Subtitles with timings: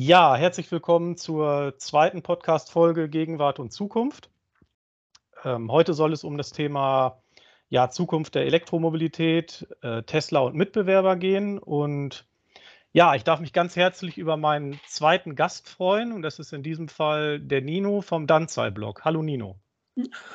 [0.00, 4.30] Ja, herzlich willkommen zur zweiten Podcast-Folge Gegenwart und Zukunft.
[5.42, 7.20] Ähm, heute soll es um das Thema
[7.68, 11.58] ja, Zukunft der Elektromobilität, äh, Tesla und Mitbewerber gehen.
[11.58, 12.28] Und
[12.92, 16.12] ja, ich darf mich ganz herzlich über meinen zweiten Gast freuen.
[16.12, 19.04] Und das ist in diesem Fall der Nino vom Danzai-Blog.
[19.04, 19.58] Hallo Nino.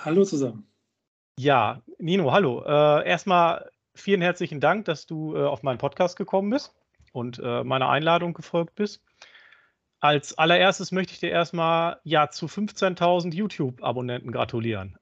[0.04, 0.68] Hallo zusammen.
[1.40, 2.66] Ja, Nino, hallo.
[2.66, 6.76] Äh, erstmal vielen herzlichen Dank, dass du äh, auf meinen Podcast gekommen bist
[7.14, 9.02] und äh, meiner Einladung gefolgt bist.
[10.04, 14.98] Als allererstes möchte ich dir erstmal ja zu 15.000 YouTube-Abonnenten gratulieren.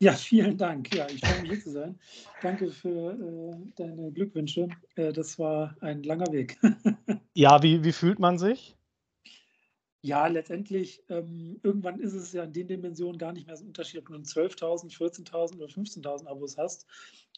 [0.00, 0.92] Ja, vielen Dank.
[0.92, 2.00] Ja, ich freue mich hier zu sein.
[2.42, 4.68] Danke für äh, deine Glückwünsche.
[4.96, 6.58] Äh, das war ein langer Weg.
[7.34, 8.74] ja, wie, wie fühlt man sich?
[10.00, 13.68] Ja, letztendlich, ähm, irgendwann ist es ja in den Dimensionen gar nicht mehr so ein
[13.68, 16.88] Unterschied, ob du nun 12.000, 14.000 oder 15.000 Abos hast.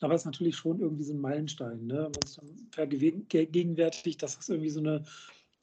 [0.01, 1.87] Aber es ist natürlich schon irgendwie so ein Meilenstein.
[1.87, 2.11] Ne?
[2.15, 5.05] Man sich dann vergegenwärtigt, dass das irgendwie so eine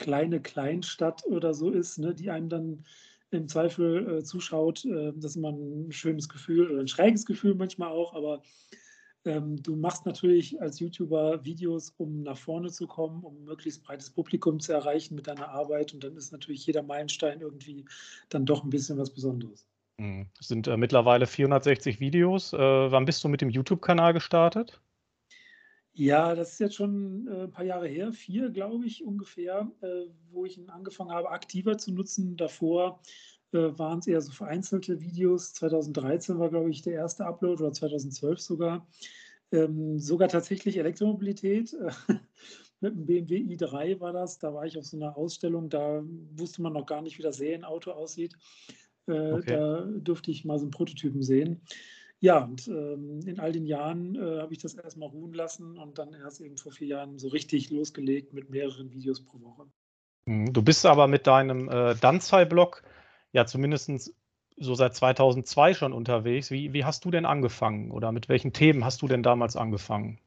[0.01, 2.13] kleine Kleinstadt oder so ist, ne?
[2.13, 2.85] die einem dann
[3.29, 4.83] im Zweifel äh, zuschaut.
[4.83, 8.41] Äh, das ist immer ein schönes Gefühl oder ein schräges Gefühl manchmal auch, aber
[9.23, 14.09] ähm, du machst natürlich als YouTuber Videos, um nach vorne zu kommen, um möglichst breites
[14.09, 15.93] Publikum zu erreichen mit deiner Arbeit.
[15.93, 17.85] Und dann ist natürlich jeder Meilenstein irgendwie
[18.29, 19.67] dann doch ein bisschen was Besonderes.
[19.99, 20.27] Mhm.
[20.39, 22.53] Es sind äh, mittlerweile 460 Videos.
[22.53, 24.81] Äh, wann bist du mit dem YouTube-Kanal gestartet?
[25.93, 30.05] Ja, das ist jetzt schon äh, ein paar Jahre her, vier, glaube ich, ungefähr, äh,
[30.31, 32.37] wo ich ihn angefangen habe, aktiver zu nutzen.
[32.37, 33.01] Davor
[33.51, 35.53] äh, waren es eher so vereinzelte Videos.
[35.53, 38.87] 2013 war, glaube ich, der erste Upload oder 2012 sogar.
[39.51, 41.75] Ähm, sogar tatsächlich Elektromobilität.
[42.79, 44.39] Mit dem BMW i3 war das.
[44.39, 45.69] Da war ich auf so einer Ausstellung.
[45.69, 46.03] Da
[46.35, 48.37] wusste man noch gar nicht, wie das Serienauto aussieht.
[49.07, 49.51] Äh, okay.
[49.51, 51.61] Da durfte ich mal so einen Prototypen sehen.
[52.23, 55.97] Ja, und ähm, in all den Jahren äh, habe ich das erstmal ruhen lassen und
[55.97, 59.65] dann erst eben vor vier Jahren so richtig losgelegt mit mehreren Videos pro Woche.
[60.27, 60.53] Mhm.
[60.53, 62.83] Du bist aber mit deinem äh, Danzai-Blog
[63.33, 64.13] ja zumindest
[64.55, 66.51] so seit 2002 schon unterwegs.
[66.51, 70.19] Wie, wie hast du denn angefangen oder mit welchen Themen hast du denn damals angefangen?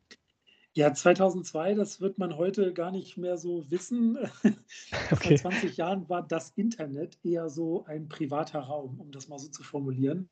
[0.72, 4.18] Ja, 2002, das wird man heute gar nicht mehr so wissen.
[5.10, 5.36] Okay.
[5.38, 9.48] Vor 20 Jahren war das Internet eher so ein privater Raum, um das mal so
[9.48, 10.30] zu formulieren.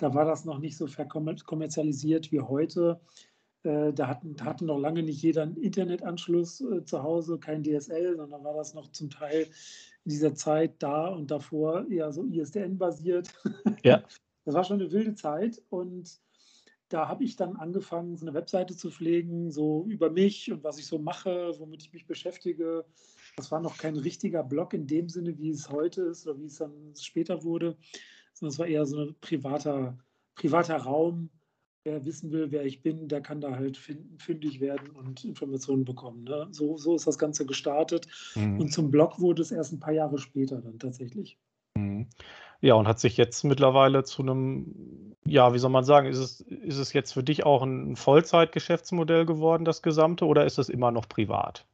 [0.00, 3.00] Da war das noch nicht so verkommerzialisiert wie heute.
[3.64, 8.16] Äh, da hatten, hatte noch lange nicht jeder einen Internetanschluss äh, zu Hause, kein DSL,
[8.16, 9.46] sondern war das noch zum Teil
[10.04, 13.32] in dieser Zeit da und davor eher so ISDN-basiert.
[13.84, 14.02] Ja.
[14.46, 16.18] Das war schon eine wilde Zeit und
[16.88, 20.78] da habe ich dann angefangen, so eine Webseite zu pflegen, so über mich und was
[20.78, 22.84] ich so mache, womit ich mich beschäftige.
[23.36, 26.46] Das war noch kein richtiger Blog in dem Sinne, wie es heute ist oder wie
[26.46, 27.76] es dann später wurde,
[28.32, 29.98] sondern es war eher so ein privater,
[30.34, 31.30] privater Raum,
[31.84, 36.24] wer wissen will, wer ich bin, der kann da halt fündig werden und Informationen bekommen.
[36.24, 36.48] Ne?
[36.50, 38.06] So, so ist das Ganze gestartet.
[38.34, 38.60] Mhm.
[38.60, 41.38] Und zum Blog wurde es erst ein paar Jahre später dann tatsächlich.
[41.76, 42.08] Mhm.
[42.60, 46.40] Ja, und hat sich jetzt mittlerweile zu einem, ja, wie soll man sagen, ist es,
[46.40, 50.90] ist es jetzt für dich auch ein Vollzeitgeschäftsmodell geworden, das Gesamte, oder ist es immer
[50.90, 51.66] noch privat?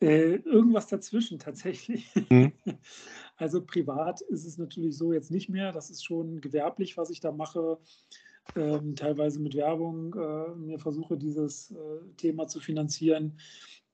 [0.00, 2.10] Äh, irgendwas dazwischen tatsächlich.
[2.30, 2.52] Mhm.
[3.36, 5.72] Also privat ist es natürlich so jetzt nicht mehr.
[5.72, 7.78] Das ist schon gewerblich, was ich da mache
[8.56, 11.76] ähm, teilweise mit Werbung äh, mir versuche, dieses äh,
[12.16, 13.38] Thema zu finanzieren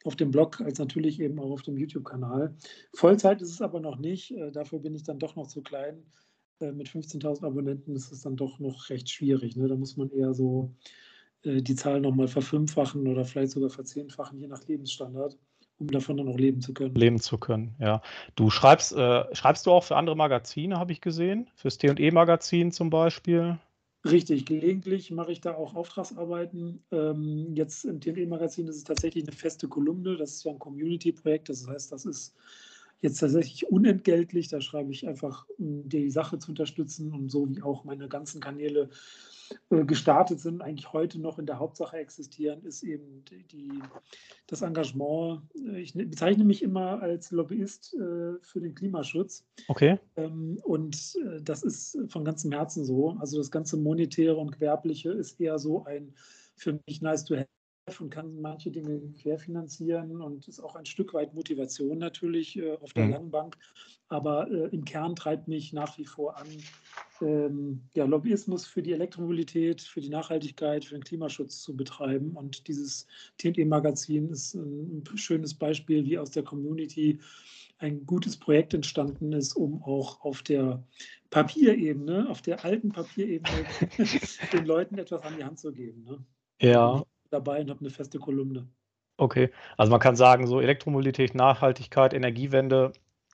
[0.05, 2.57] auf dem Blog, als natürlich eben auch auf dem YouTube-Kanal.
[2.95, 4.33] Vollzeit ist es aber noch nicht.
[4.33, 6.03] Äh, dafür bin ich dann doch noch zu klein.
[6.61, 9.57] Äh, mit 15.000 Abonnenten ist es dann doch noch recht schwierig.
[9.57, 9.69] Ne?
[9.69, 10.75] Da muss man eher so
[11.45, 15.39] die Zahl nochmal verfünffachen oder vielleicht sogar verzehnfachen, je nach Lebensstandard
[15.79, 16.95] um davon dann auch leben zu können.
[16.95, 18.01] Leben zu können, ja.
[18.35, 21.49] Du schreibst, äh, schreibst du auch für andere Magazine, habe ich gesehen?
[21.55, 23.59] Fürs T&E-Magazin zum Beispiel?
[24.05, 26.85] Richtig, gelegentlich mache ich da auch Auftragsarbeiten.
[26.93, 30.17] Ähm, jetzt im TNE-Magazin ist es tatsächlich eine feste Kolumne.
[30.17, 31.49] Das ist ja ein Community-Projekt.
[31.49, 32.35] Das heißt, das ist
[33.01, 34.49] jetzt tatsächlich unentgeltlich.
[34.49, 38.41] Da schreibe ich einfach, um die Sache zu unterstützen und so wie auch meine ganzen
[38.41, 38.91] Kanäle
[39.71, 43.81] äh, gestartet sind, eigentlich heute noch in der Hauptsache existieren, ist eben die,
[44.47, 45.43] das Engagement.
[45.55, 49.45] Äh, ich ne, bezeichne mich immer als Lobbyist äh, für den Klimaschutz.
[49.69, 49.99] Okay.
[50.17, 53.17] Ähm, und das ist von ganzem Herzen so.
[53.21, 56.15] Also das ganze Monetäre und Gewerbliche ist eher so ein
[56.57, 57.49] für mich nice to have
[58.01, 62.93] und kann manche Dinge querfinanzieren und ist auch ein Stück weit Motivation natürlich äh, auf
[62.93, 63.13] der mhm.
[63.13, 63.57] langen Bank.
[64.09, 66.49] Aber äh, im Kern treibt mich nach wie vor an,
[67.21, 72.33] ähm, ja, Lobbyismus für die Elektromobilität, für die Nachhaltigkeit, für den Klimaschutz zu betreiben.
[72.33, 73.07] Und dieses
[73.39, 77.21] TNE-Magazin ist ein schönes Beispiel, wie aus der Community
[77.79, 80.83] ein gutes Projekt entstanden ist, um auch auf der
[81.31, 83.65] Papierebene, auf der alten Papierebene,
[84.53, 86.03] den Leuten etwas an die Hand zu geben.
[86.05, 86.25] Ne?
[86.61, 88.69] Ja, dabei und habe eine feste Kolumne.
[89.19, 92.93] Okay, also man kann sagen, so Elektromobilität, Nachhaltigkeit, Energiewende,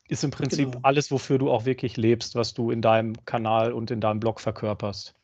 [0.08, 0.80] ist im Prinzip genau.
[0.82, 4.40] alles, wofür du auch wirklich lebst, was du in deinem Kanal und in deinem Blog
[4.40, 5.14] verkörperst.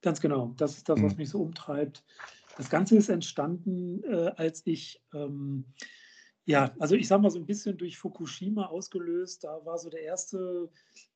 [0.00, 1.18] Ganz genau, das ist das, was mhm.
[1.18, 2.04] mich so umtreibt.
[2.56, 5.64] Das Ganze ist entstanden, äh, als ich, ähm,
[6.44, 9.44] ja, also ich sage mal so ein bisschen durch Fukushima ausgelöst.
[9.44, 10.68] Da war so der erste,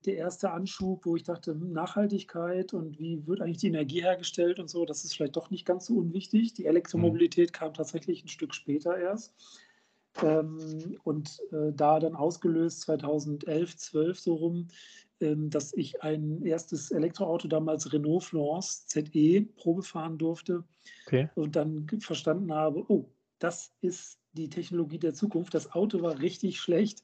[0.04, 4.60] der erste Anschub, wo ich dachte, hm, Nachhaltigkeit und wie wird eigentlich die Energie hergestellt
[4.60, 6.54] und so, das ist vielleicht doch nicht ganz so unwichtig.
[6.54, 9.34] Die Elektromobilität kam tatsächlich ein Stück später erst.
[10.22, 14.68] Ähm, und äh, da dann ausgelöst 2011, 12 so rum,
[15.20, 20.64] ähm, dass ich ein erstes Elektroauto damals Renault Florence ZE Probe fahren durfte
[21.06, 21.28] okay.
[21.34, 25.54] und dann verstanden habe, oh, das ist die Technologie der Zukunft.
[25.54, 27.02] Das Auto war richtig schlecht.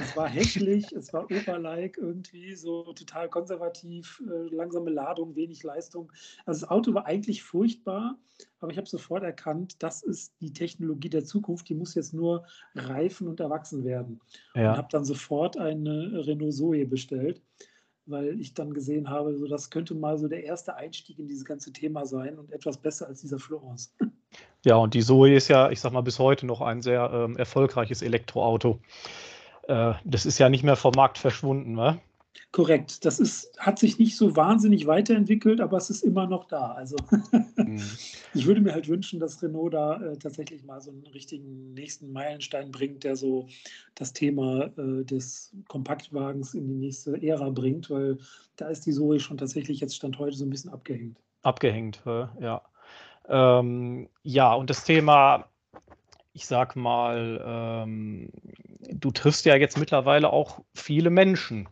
[0.00, 6.10] Es war hässlich, es war Oberlike irgendwie, so total konservativ, äh, langsame Ladung, wenig Leistung.
[6.46, 8.18] Also das Auto war eigentlich furchtbar,
[8.58, 11.68] aber ich habe sofort erkannt, das ist die Technologie der Zukunft.
[11.68, 12.44] Die muss jetzt nur
[12.74, 14.20] reifen und erwachsen werden.
[14.54, 14.72] Ja.
[14.72, 17.42] Und habe dann sofort eine Renault Zoe bestellt
[18.06, 21.44] weil ich dann gesehen habe, so das könnte mal so der erste Einstieg in dieses
[21.44, 23.94] ganze Thema sein und etwas besser als dieser Florence.
[24.64, 27.36] Ja, und die Zoe ist ja, ich sag mal, bis heute noch ein sehr ähm,
[27.36, 28.78] erfolgreiches Elektroauto.
[29.68, 32.00] Äh, das ist ja nicht mehr vom Markt verschwunden, ne?
[32.52, 33.04] Korrekt.
[33.04, 36.72] Das ist, hat sich nicht so wahnsinnig weiterentwickelt, aber es ist immer noch da.
[36.72, 36.96] Also
[37.56, 37.80] mhm.
[38.34, 42.12] ich würde mir halt wünschen, dass Renault da äh, tatsächlich mal so einen richtigen nächsten
[42.12, 43.46] Meilenstein bringt, der so
[43.94, 48.18] das Thema äh, des Kompaktwagens in die nächste Ära bringt, weil
[48.56, 51.18] da ist die Zoe schon tatsächlich jetzt Stand heute so ein bisschen abgehängt.
[51.42, 52.62] Abgehängt, ja.
[53.30, 55.46] Ähm, ja, und das Thema,
[56.32, 58.30] ich sag mal, ähm,
[58.90, 61.68] du triffst ja jetzt mittlerweile auch viele Menschen.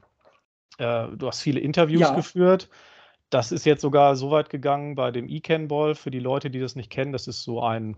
[0.78, 2.14] Äh, du hast viele Interviews ja.
[2.14, 2.68] geführt.
[3.28, 5.94] Das ist jetzt sogar so weit gegangen bei dem E-Can-Ball.
[5.94, 7.96] Für die Leute, die das nicht kennen, das ist so ein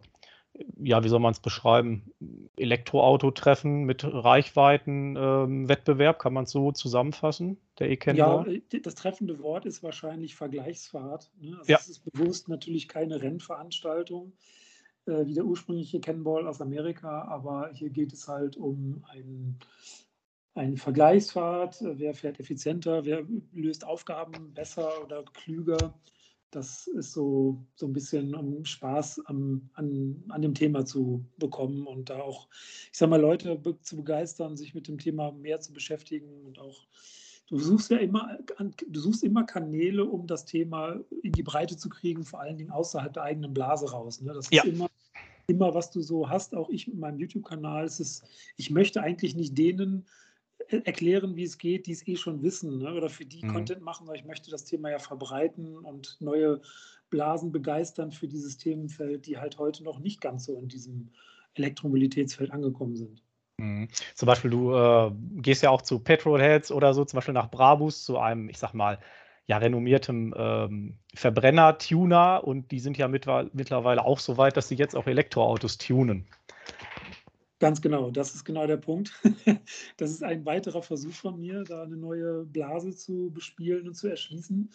[0.79, 2.13] ja, wie soll man es beschreiben,
[2.57, 9.39] Elektroauto-Treffen mit Reichweiten-Wettbewerb, ähm, kann man es so zusammenfassen, der e Ja, äh, das treffende
[9.41, 11.31] Wort ist wahrscheinlich Vergleichsfahrt.
[11.41, 11.59] Ne?
[11.59, 11.79] Also ja.
[11.79, 14.33] Es ist bewusst natürlich keine Rennveranstaltung
[15.07, 19.59] äh, wie der ursprüngliche Cannonball aus Amerika, aber hier geht es halt um ein,
[20.55, 21.77] eine Vergleichsfahrt.
[21.81, 25.95] Wer fährt effizienter, wer löst Aufgaben besser oder klüger?
[26.51, 31.87] Das ist so, so ein bisschen, um Spaß am, an, an dem Thema zu bekommen
[31.87, 32.49] und da auch,
[32.91, 36.59] ich sag mal, Leute be zu begeistern, sich mit dem Thema mehr zu beschäftigen und
[36.59, 36.87] auch,
[37.49, 38.39] du suchst ja immer,
[38.89, 42.71] du suchst immer Kanäle, um das Thema in die Breite zu kriegen, vor allen Dingen
[42.71, 44.21] außerhalb der eigenen Blase raus.
[44.21, 44.33] Ne?
[44.33, 44.65] Das ist ja.
[44.65, 44.89] immer,
[45.47, 47.89] immer, was du so hast, auch ich mit meinem YouTube-Kanal.
[48.57, 50.07] ich möchte eigentlich nicht denen
[50.73, 52.95] erklären, wie es geht, die es eh schon wissen ne?
[52.95, 53.53] oder für die mhm.
[53.53, 56.61] Content machen, weil ich möchte das Thema ja verbreiten und neue
[57.11, 61.11] Blasen begeistern für dieses Themenfeld, die halt heute noch nicht ganz so in diesem
[61.55, 63.23] Elektromobilitätsfeld angekommen sind.
[63.59, 63.89] Mhm.
[64.15, 65.11] Zum Beispiel, du äh,
[65.43, 68.73] gehst ja auch zu Petrolheads oder so, zum Beispiel nach Brabus, zu einem, ich sag
[68.73, 68.99] mal,
[69.47, 74.95] ja, renommiertem ähm, Verbrenner-Tuner und die sind ja mittlerweile auch so weit, dass sie jetzt
[74.95, 76.27] auch Elektroautos tunen.
[77.61, 79.13] Ganz genau, das ist genau der Punkt.
[79.99, 84.09] Das ist ein weiterer Versuch von mir, da eine neue Blase zu bespielen und zu
[84.09, 84.71] erschließen.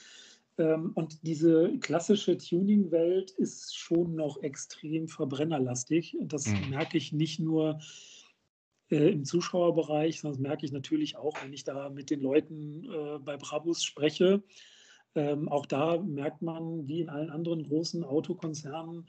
[0.60, 6.16] Ähm, und diese klassische Tuning-Welt ist schon noch extrem verbrennerlastig.
[6.22, 6.70] Das mhm.
[6.70, 7.80] merke ich nicht nur
[8.92, 12.86] äh, im Zuschauerbereich, sondern das merke ich natürlich auch, wenn ich da mit den Leuten
[12.86, 14.44] äh, bei Brabus spreche.
[15.16, 19.08] Ähm, auch da merkt man, wie in allen anderen großen Autokonzernen,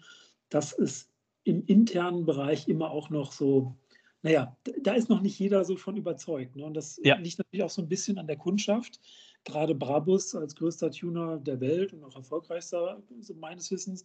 [0.48, 1.10] dass es
[1.46, 3.76] im internen Bereich immer auch noch so,
[4.22, 6.56] naja, da ist noch nicht jeder so von überzeugt.
[6.56, 6.64] Ne?
[6.64, 7.16] Und das ja.
[7.16, 9.00] liegt natürlich auch so ein bisschen an der Kundschaft.
[9.44, 14.04] Gerade Brabus als größter Tuner der Welt und auch erfolgreichster, so meines Wissens,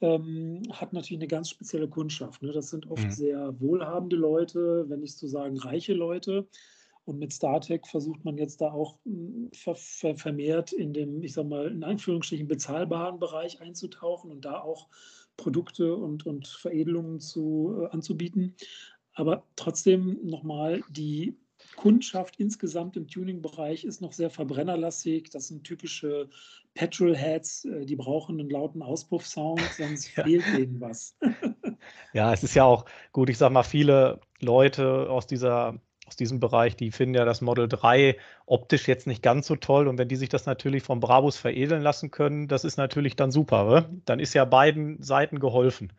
[0.00, 2.42] ähm, hat natürlich eine ganz spezielle Kundschaft.
[2.42, 2.52] Ne?
[2.52, 3.10] Das sind oft mhm.
[3.10, 6.48] sehr wohlhabende Leute, wenn nicht zu sagen reiche Leute.
[7.04, 8.96] Und mit StarTech versucht man jetzt da auch
[9.52, 14.60] ver ver vermehrt in dem, ich sag mal, in Anführungsstrichen bezahlbaren Bereich einzutauchen und da
[14.60, 14.88] auch
[15.40, 18.54] Produkte und, und Veredelungen zu, äh, anzubieten.
[19.14, 21.38] Aber trotzdem nochmal, die
[21.76, 25.30] Kundschaft insgesamt im Tuning-Bereich ist noch sehr verbrennerlastig.
[25.30, 26.28] Das sind typische
[26.74, 30.24] Petrolheads, äh, die brauchen einen lauten Auspuffsound, sonst ja.
[30.24, 31.16] fehlt denen was.
[32.12, 35.80] ja, es ist ja auch gut, ich sag mal, viele Leute aus dieser
[36.10, 39.86] aus diesem Bereich, die finden ja das Model 3 optisch jetzt nicht ganz so toll.
[39.86, 43.30] Und wenn die sich das natürlich vom Brabus veredeln lassen können, das ist natürlich dann
[43.30, 43.64] super.
[43.64, 44.00] Ne?
[44.06, 45.92] Dann ist ja beiden Seiten geholfen.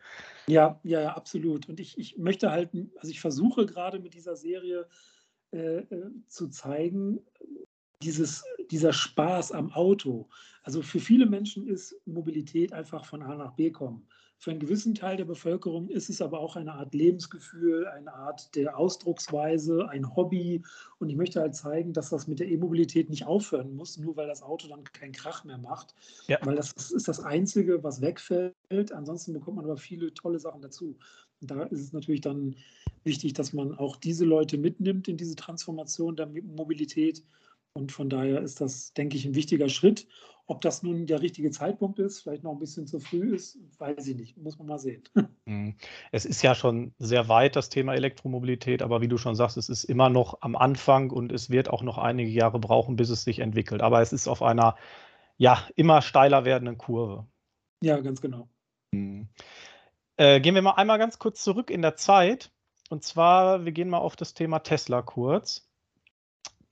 [0.46, 1.68] Ja, ja, ja, absolut.
[1.68, 4.86] Und ich, ich möchte halt, also ich versuche gerade mit dieser Serie
[5.52, 7.20] äh, äh zu zeigen,
[8.02, 10.28] dieses, dieser Spaß am Auto.
[10.62, 14.06] Also für viele Menschen ist Mobilität einfach von A nach B kommen.
[14.42, 18.56] Für einen gewissen Teil der Bevölkerung ist es aber auch eine Art Lebensgefühl, eine Art
[18.56, 20.64] der Ausdrucksweise, ein Hobby.
[20.98, 24.26] Und ich möchte halt zeigen, dass das mit der E-Mobilität nicht aufhören muss, nur weil
[24.26, 25.94] das Auto dann keinen Krach mehr macht.
[26.26, 26.40] Ja.
[26.42, 28.90] Weil das ist das Einzige, was wegfällt.
[28.90, 30.98] Ansonsten bekommt man aber viele tolle Sachen dazu.
[31.40, 32.56] Und da ist es natürlich dann
[33.04, 37.22] wichtig, dass man auch diese Leute mitnimmt in diese Transformation der Mobilität.
[37.74, 40.06] Und von daher ist das, denke ich, ein wichtiger Schritt.
[40.46, 44.06] Ob das nun der richtige Zeitpunkt ist, vielleicht noch ein bisschen zu früh ist, weiß
[44.08, 44.36] ich nicht.
[44.36, 45.02] Muss man mal sehen.
[45.44, 45.74] Mhm.
[46.12, 49.68] Es ist ja schon sehr weit, das Thema Elektromobilität, aber wie du schon sagst, es
[49.68, 53.24] ist immer noch am Anfang und es wird auch noch einige Jahre brauchen, bis es
[53.24, 53.82] sich entwickelt.
[53.82, 54.76] Aber es ist auf einer
[55.38, 57.26] ja immer steiler werdenden Kurve.
[57.82, 58.48] Ja, ganz genau.
[58.92, 59.28] Mhm.
[60.16, 62.52] Äh, gehen wir mal einmal ganz kurz zurück in der Zeit.
[62.88, 65.68] Und zwar, wir gehen mal auf das Thema Tesla kurz.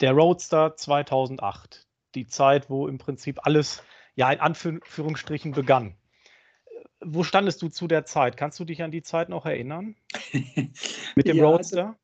[0.01, 3.83] Der Roadster 2008 die Zeit, wo im Prinzip alles
[4.15, 5.95] ja in Anführungsstrichen begann.
[7.01, 8.37] Wo standest du zu der Zeit?
[8.37, 9.97] Kannst du dich an die Zeit noch erinnern?
[11.15, 11.99] Mit dem ja, Roadster?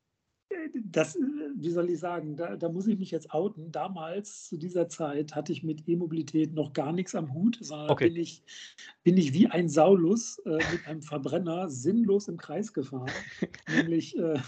[0.85, 1.19] Das,
[1.57, 3.73] wie soll ich sagen, da, da, muss ich mich jetzt outen.
[3.73, 8.09] Damals, zu dieser Zeit, hatte ich mit E-Mobilität noch gar nichts am Hut, sondern okay.
[8.09, 8.43] bin, ich,
[9.03, 13.11] bin ich wie ein Saulus äh, mit einem Verbrenner sinnlos im Kreis gefahren.
[13.77, 14.39] Nämlich äh,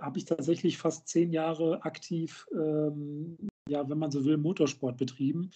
[0.00, 3.36] habe ich tatsächlich fast zehn Jahre aktiv ähm,
[3.68, 5.50] ja, wenn man so will, Motorsport betrieben.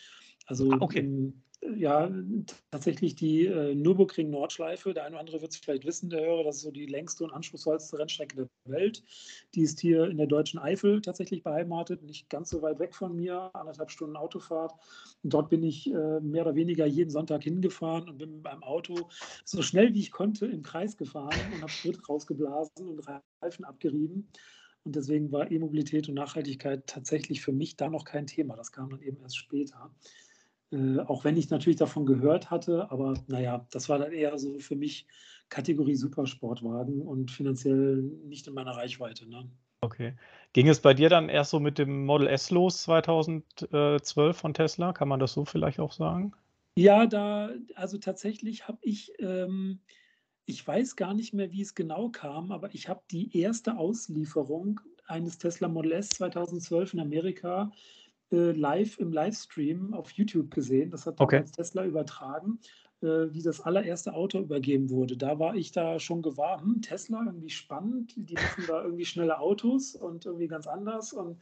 [0.46, 1.00] Also ah, okay.
[1.00, 2.10] ähm, ja,
[2.70, 4.94] tatsächlich die äh, Nürburgring-Nordschleife.
[4.94, 7.24] Der eine oder andere wird es vielleicht wissen, der Hörer, das ist so die längste
[7.24, 9.02] und anspruchsvollste Rennstrecke der Welt.
[9.54, 13.14] Die ist hier in der deutschen Eifel tatsächlich beheimatet, nicht ganz so weit weg von
[13.14, 14.72] mir, anderthalb Stunden Autofahrt.
[15.22, 18.62] Und dort bin ich äh, mehr oder weniger jeden Sonntag hingefahren und bin mit meinem
[18.62, 19.10] Auto
[19.44, 23.06] so schnell wie ich konnte im Kreis gefahren und habe Sprit rausgeblasen und
[23.42, 24.28] Reifen abgerieben.
[24.82, 28.56] Und deswegen war E-Mobilität und Nachhaltigkeit tatsächlich für mich da noch kein Thema.
[28.56, 29.94] Das kam dann eben erst später.
[30.72, 34.58] Äh, auch wenn ich natürlich davon gehört hatte, aber naja, das war dann eher so
[34.58, 35.06] für mich
[35.48, 39.28] Kategorie Supersportwagen und finanziell nicht in meiner Reichweite.
[39.28, 39.50] Ne?
[39.80, 40.14] Okay.
[40.52, 44.92] Ging es bei dir dann erst so mit dem Model S los 2012 von Tesla?
[44.92, 46.32] Kann man das so vielleicht auch sagen?
[46.76, 49.80] Ja, da, also tatsächlich habe ich ähm,
[50.50, 54.80] ich weiß gar nicht mehr, wie es genau kam, aber ich habe die erste Auslieferung
[55.06, 57.70] eines Tesla Model S 2012 in Amerika
[58.32, 60.90] äh, live im Livestream auf YouTube gesehen.
[60.90, 61.44] Das hat okay.
[61.44, 62.58] Tesla übertragen,
[63.02, 65.16] äh, wie das allererste Auto übergeben wurde.
[65.16, 69.38] Da war ich da schon gewahr, hm, Tesla irgendwie spannend, die machen da irgendwie schnelle
[69.38, 71.12] Autos und irgendwie ganz anders.
[71.12, 71.38] Und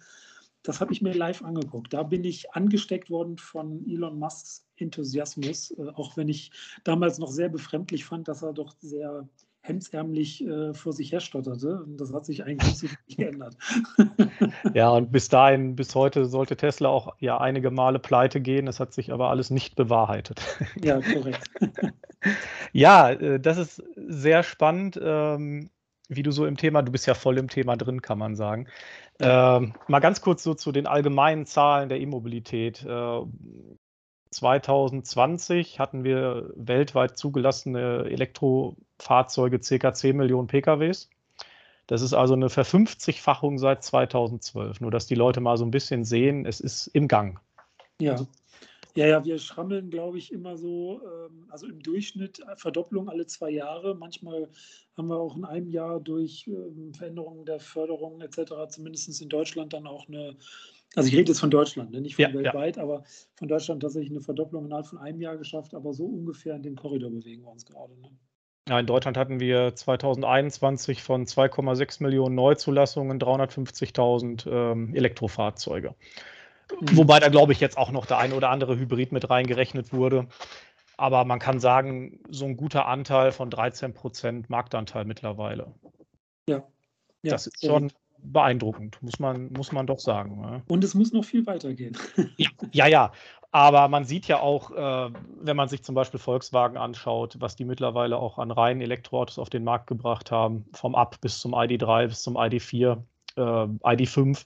[0.63, 1.93] das habe ich mir live angeguckt.
[1.93, 6.51] Da bin ich angesteckt worden von Elon Musks Enthusiasmus, äh, auch wenn ich
[6.85, 9.29] damals noch sehr befremdlich fand, dass er doch sehr
[9.61, 11.83] hemdsärmlich äh, vor sich her stotterte.
[11.83, 13.57] Und das hat sich eigentlich nicht geändert.
[14.75, 18.67] ja, und bis dahin, bis heute sollte Tesla auch ja einige Male pleite gehen.
[18.67, 20.41] Das hat sich aber alles nicht bewahrheitet.
[20.83, 21.51] ja, korrekt.
[22.73, 24.99] ja, äh, das ist sehr spannend.
[25.03, 25.71] Ähm,
[26.09, 28.67] wie du so im Thema, du bist ja voll im Thema drin, kann man sagen.
[29.21, 32.83] Ähm, mal ganz kurz so zu den allgemeinen Zahlen der E-Mobilität.
[32.85, 33.21] Äh,
[34.31, 39.93] 2020 hatten wir weltweit zugelassene Elektrofahrzeuge ca.
[39.93, 41.09] 10 Millionen PKWs.
[41.87, 44.81] Das ist also eine Verfünfzigfachung seit 2012.
[44.81, 47.41] Nur, dass die Leute mal so ein bisschen sehen, es ist im Gang.
[48.01, 48.17] Ja,
[48.99, 53.51] ja, ja, wir schrammeln, glaube ich, immer so, ähm, also im Durchschnitt Verdopplung alle zwei
[53.51, 53.95] Jahre.
[53.95, 54.49] Manchmal
[54.97, 59.73] haben wir auch in einem Jahr durch ähm, Veränderungen der Förderung etc., zumindest in Deutschland
[59.73, 60.37] dann auch eine
[60.95, 62.01] also ich rede jetzt von Deutschland, ne?
[62.01, 62.83] nicht von ja, weltweit, ja.
[62.83, 63.05] aber
[63.35, 66.77] von Deutschland tatsächlich eine Verdopplung innerhalb von einem Jahr geschafft, aber so ungefähr in dem
[66.77, 67.95] Korridor bewegen wir uns gerade.
[68.01, 68.11] Ne?
[68.69, 75.95] Ja, in Deutschland hatten wir 2021 von 2,6 Millionen Neuzulassungen 350.000 ähm, Elektrofahrzeuge.
[76.81, 76.97] Mhm.
[76.97, 80.29] Wobei da, glaube ich, jetzt auch noch der eine oder andere Hybrid mit reingerechnet wurde.
[80.99, 85.73] Aber man kann sagen, so ein guter Anteil von 13 Prozent Marktanteil mittlerweile.
[86.47, 86.57] Ja.
[87.23, 87.31] ja.
[87.31, 87.93] Das ist schon
[88.23, 90.41] beeindruckend, muss man, muss man doch sagen.
[90.43, 90.63] Ja.
[90.69, 91.97] Und es muss noch viel weitergehen.
[92.37, 93.13] ja, ja, ja.
[93.51, 97.65] Aber man sieht ja auch, äh, wenn man sich zum Beispiel Volkswagen anschaut, was die
[97.65, 102.09] mittlerweile auch an reinen Elektroautos auf den Markt gebracht haben, vom Up bis zum ID3
[102.09, 102.99] bis zum ID4,
[103.37, 104.45] äh, ID5.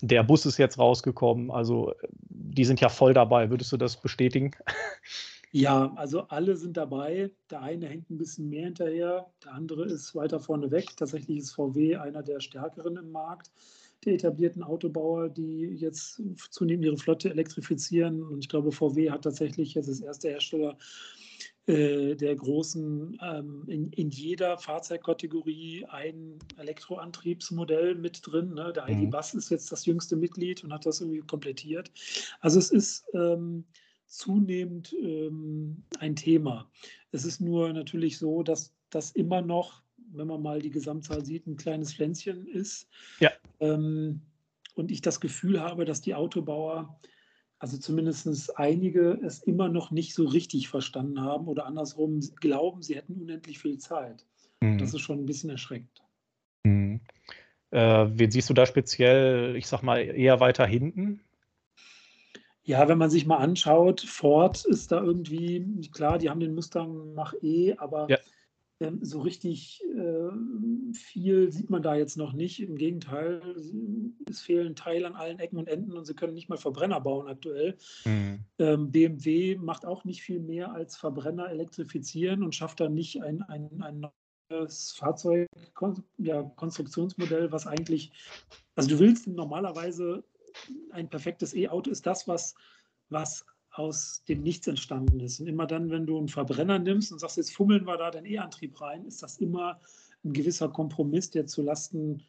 [0.00, 1.94] Der Bus ist jetzt rausgekommen, also
[2.28, 3.50] die sind ja voll dabei.
[3.50, 4.52] Würdest du das bestätigen?
[5.56, 7.30] Ja, also alle sind dabei.
[7.48, 10.96] Der eine hängt ein bisschen mehr hinterher, der andere ist weiter vorne weg.
[10.96, 13.52] Tatsächlich ist VW einer der stärkeren im Markt,
[14.04, 16.20] der etablierten Autobauer, die jetzt
[16.50, 18.24] zunehmend ihre Flotte elektrifizieren.
[18.24, 20.76] Und ich glaube, VW hat tatsächlich jetzt als erster Hersteller
[21.66, 28.54] äh, der großen, ähm, in, in, jeder Fahrzeugkategorie ein Elektroantriebsmodell mit drin.
[28.54, 28.72] Ne?
[28.74, 29.04] Der mhm.
[29.04, 31.92] ID-Bus ist jetzt das jüngste Mitglied und hat das irgendwie komplettiert.
[32.40, 33.64] Also es ist ähm,
[34.16, 36.70] zunehmend ähm, ein Thema.
[37.12, 41.46] Es ist nur natürlich so, dass das immer noch, wenn man mal die Gesamtzahl sieht,
[41.46, 42.88] ein kleines Pflänzchen ist.
[43.20, 43.30] Ja.
[43.60, 44.20] Ähm,
[44.74, 47.00] und ich das Gefühl habe, dass die Autobauer,
[47.58, 52.96] also zumindest einige, es immer noch nicht so richtig verstanden haben oder andersrum glauben, sie
[52.96, 54.26] hätten unendlich viel Zeit.
[54.60, 54.78] Mhm.
[54.78, 56.02] Das ist schon ein bisschen erschreckend.
[56.64, 57.00] Mhm.
[57.70, 61.20] Äh, wen siehst du da speziell, ich sag mal, eher weiter hinten?
[62.64, 67.12] Ja, wenn man sich mal anschaut, Ford ist da irgendwie, klar, die haben den Mustang
[67.14, 68.16] Mach-E, aber ja.
[68.80, 72.62] ähm, so richtig äh, viel sieht man da jetzt noch nicht.
[72.62, 73.42] Im Gegenteil,
[74.30, 77.28] es fehlen Teile an allen Ecken und Enden und sie können nicht mal Verbrenner bauen
[77.28, 77.76] aktuell.
[78.06, 78.40] Mhm.
[78.58, 83.42] Ähm, BMW macht auch nicht viel mehr als Verbrenner elektrifizieren und schafft dann nicht ein,
[83.42, 84.06] ein, ein
[84.48, 85.48] neues Fahrzeug,
[86.16, 88.10] ja, Konstruktionsmodell, was eigentlich,
[88.74, 90.24] also du willst normalerweise
[90.90, 92.54] ein perfektes E-Auto ist das, was,
[93.08, 95.40] was aus dem Nichts entstanden ist.
[95.40, 98.24] Und immer dann, wenn du einen Verbrenner nimmst und sagst, jetzt fummeln wir da den
[98.24, 99.80] E-Antrieb rein, ist das immer
[100.24, 102.22] ein gewisser Kompromiss, der zulasten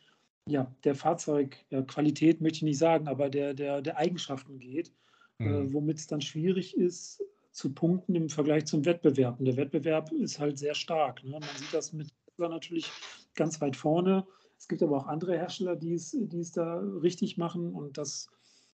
[0.48, 4.91] ja, der Fahrzeugqualität, ja, möchte ich nicht sagen, aber der, der, der Eigenschaften geht,
[5.39, 5.70] äh, mhm.
[5.70, 9.39] äh, womit es dann schwierig ist zu punkten im Vergleich zum Wettbewerb.
[9.39, 11.24] Und der Wettbewerb ist halt sehr stark.
[11.24, 11.32] Ne?
[11.32, 12.91] Man sieht das mit natürlich
[13.34, 14.27] ganz weit vorne.
[14.58, 18.30] Es gibt aber auch andere Hersteller, die es, die es da richtig machen und das,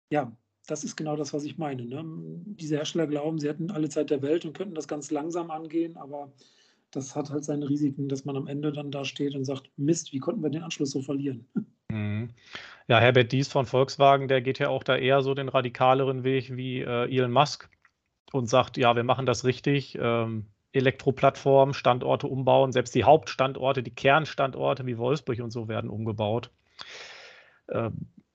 [0.09, 0.35] ja,
[0.67, 1.85] das ist genau das, was ich meine.
[1.85, 2.03] Ne?
[2.45, 5.97] Diese Hersteller glauben, sie hätten alle Zeit der Welt und könnten das ganz langsam angehen,
[5.97, 6.31] aber
[6.91, 10.13] das hat halt seine Risiken, dass man am Ende dann da steht und sagt, Mist,
[10.13, 11.47] wie konnten wir den Anschluss so verlieren?
[11.91, 12.29] Mhm.
[12.87, 16.55] Ja, Herbert Dies von Volkswagen, der geht ja auch da eher so den radikaleren Weg
[16.55, 17.69] wie äh, Elon Musk
[18.31, 19.97] und sagt, ja, wir machen das richtig.
[19.99, 22.71] Ähm, Elektroplattformen, Standorte umbauen.
[22.71, 26.51] Selbst die Hauptstandorte, die Kernstandorte wie Wolfsburg und so werden umgebaut.
[27.67, 27.89] Äh,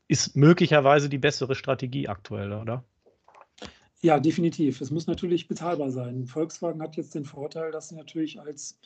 [0.09, 2.85] ist möglicherweise die bessere Strategie aktuell, oder?
[4.03, 4.81] Ja, definitiv.
[4.81, 6.27] Es muss natürlich bezahlbar sein.
[6.27, 8.79] Volkswagen hat jetzt den Vorteil, dass sie natürlich als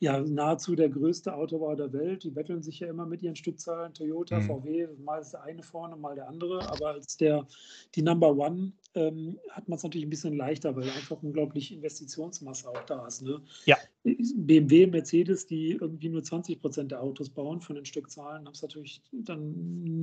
[0.00, 2.22] ja, nahezu der größte Autobauer der Welt.
[2.22, 3.94] Die betteln sich ja immer mit ihren Stückzahlen.
[3.94, 4.46] Toyota, mhm.
[4.46, 6.68] VW, mal ist der eine vorne, mal der andere.
[6.70, 7.46] Aber als der,
[7.94, 12.68] die Number One ähm, hat man es natürlich ein bisschen leichter, weil einfach unglaublich Investitionsmasse
[12.68, 13.22] auch da ist.
[13.22, 13.40] Ne?
[13.64, 13.76] Ja.
[14.04, 18.62] BMW, Mercedes, die irgendwie nur 20 Prozent der Autos bauen von den Stückzahlen, haben es
[18.62, 19.52] natürlich dann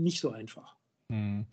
[0.03, 0.75] nicht so einfach.
[1.07, 1.45] Mhm.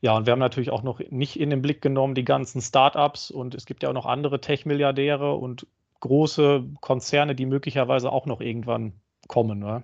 [0.00, 3.30] Ja, und wir haben natürlich auch noch nicht in den Blick genommen die ganzen Startups
[3.30, 5.66] und es gibt ja auch noch andere Tech-Milliardäre und
[6.00, 8.92] große Konzerne, die möglicherweise auch noch irgendwann
[9.26, 9.58] kommen.
[9.58, 9.82] Ne?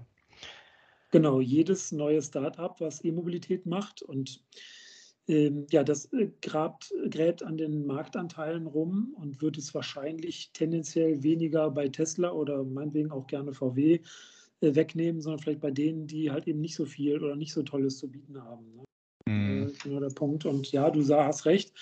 [1.10, 4.42] Genau, jedes neue Startup, was E-Mobilität macht und
[5.26, 11.22] ähm, ja, das äh, grabt, gräbt an den Marktanteilen rum und wird es wahrscheinlich tendenziell
[11.22, 14.00] weniger bei Tesla oder meinetwegen auch gerne VW
[14.60, 17.62] äh, wegnehmen, sondern vielleicht bei denen, die halt eben nicht so viel oder nicht so
[17.62, 18.66] Tolles zu bieten haben.
[18.74, 18.84] Ne?
[19.26, 19.68] Mhm.
[19.68, 20.44] Äh, genau der Punkt.
[20.44, 21.72] Und ja, du hast recht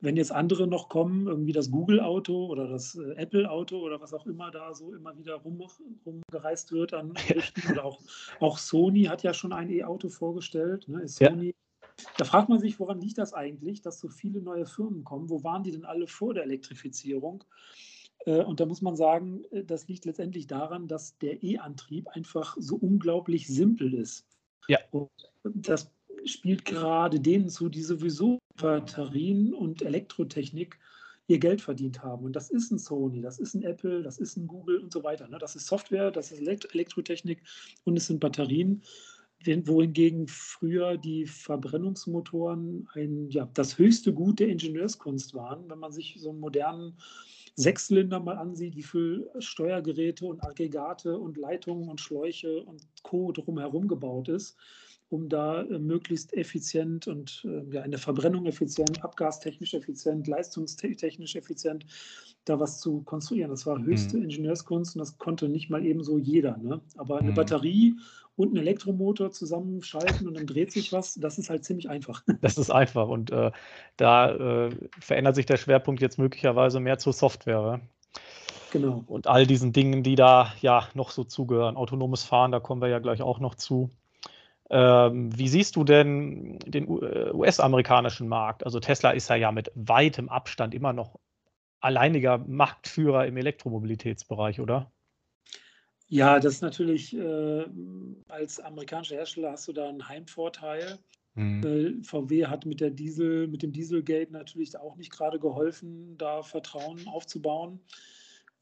[0.00, 4.26] wenn jetzt andere noch kommen, irgendwie das Google-Auto oder das äh, Apple-Auto oder was auch
[4.26, 5.62] immer da so immer wieder rum,
[6.06, 8.00] rumgereist wird an Richten oder auch,
[8.40, 10.88] auch Sony hat ja schon ein E-Auto vorgestellt.
[10.88, 11.06] Ne?
[11.06, 11.52] Sony, ja.
[12.16, 15.28] Da fragt man sich, woran liegt das eigentlich, dass so viele neue Firmen kommen?
[15.28, 17.44] Wo waren die denn alle vor der Elektrifizierung?
[18.26, 22.56] Äh, und da muss man sagen, äh, das liegt letztendlich daran, dass der E-Antrieb einfach
[22.58, 24.26] so unglaublich simpel ist.
[24.68, 24.78] Ja.
[24.90, 25.10] Und
[25.44, 25.90] das
[26.24, 30.78] spielt gerade denen zu, die sowieso Batterien und Elektrotechnik
[31.28, 32.24] ihr Geld verdient haben.
[32.24, 35.04] Und das ist ein Sony, das ist ein Apple, das ist ein Google und so
[35.04, 35.28] weiter.
[35.28, 35.38] Ne?
[35.38, 37.42] Das ist Software, das ist Elektrotechnik
[37.84, 38.82] und es sind Batterien.
[39.46, 45.70] Wohingegen früher die Verbrennungsmotoren ein, ja, das höchste Gut der Ingenieurskunst waren.
[45.70, 46.98] Wenn man sich so einen modernen
[47.54, 53.32] Sechszylinder mal ansieht, wie viel Steuergeräte und Aggregate und Leitungen und Schläuche und Co.
[53.32, 54.58] drumherum gebaut ist,
[55.10, 61.36] um da äh, möglichst effizient und äh, ja, in der Verbrennung effizient, abgastechnisch effizient, leistungstechnisch
[61.36, 61.84] effizient
[62.44, 63.50] da was zu konstruieren.
[63.50, 64.24] Das war höchste mhm.
[64.24, 66.56] Ingenieurskunst und das konnte nicht mal eben so jeder.
[66.58, 66.80] Ne?
[66.96, 67.34] Aber eine mhm.
[67.34, 67.96] Batterie
[68.36, 72.22] und einen Elektromotor zusammenschalten und dann dreht sich was, das ist halt ziemlich einfach.
[72.40, 73.50] Das ist einfach und äh,
[73.96, 74.70] da äh,
[75.00, 77.80] verändert sich der Schwerpunkt jetzt möglicherweise mehr zur Software.
[78.70, 79.02] Genau.
[79.08, 81.76] Und all diesen Dingen, die da ja noch so zugehören.
[81.76, 83.90] Autonomes Fahren, da kommen wir ja gleich auch noch zu.
[84.70, 88.64] Ähm, wie siehst du denn den äh, US-amerikanischen Markt?
[88.64, 91.18] Also Tesla ist ja, ja mit weitem Abstand immer noch
[91.80, 94.92] alleiniger Marktführer im Elektromobilitätsbereich, oder?
[96.08, 97.64] Ja, das ist natürlich, äh,
[98.28, 100.98] als amerikanischer Hersteller hast du da einen Heimvorteil.
[101.34, 102.02] Mhm.
[102.02, 107.06] VW hat mit der Diesel, mit dem Dieselgate natürlich auch nicht gerade geholfen, da Vertrauen
[107.06, 107.80] aufzubauen.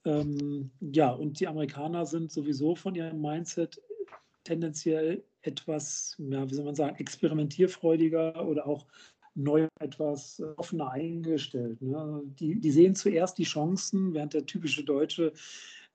[0.05, 3.81] Ähm, ja, und die Amerikaner sind sowieso von ihrem Mindset
[4.45, 8.87] tendenziell etwas, ja, wie soll man sagen, experimentierfreudiger oder auch
[9.35, 11.81] neu etwas offener eingestellt.
[11.81, 12.23] Ne?
[12.39, 15.33] Die, die sehen zuerst die Chancen, während der typische Deutsche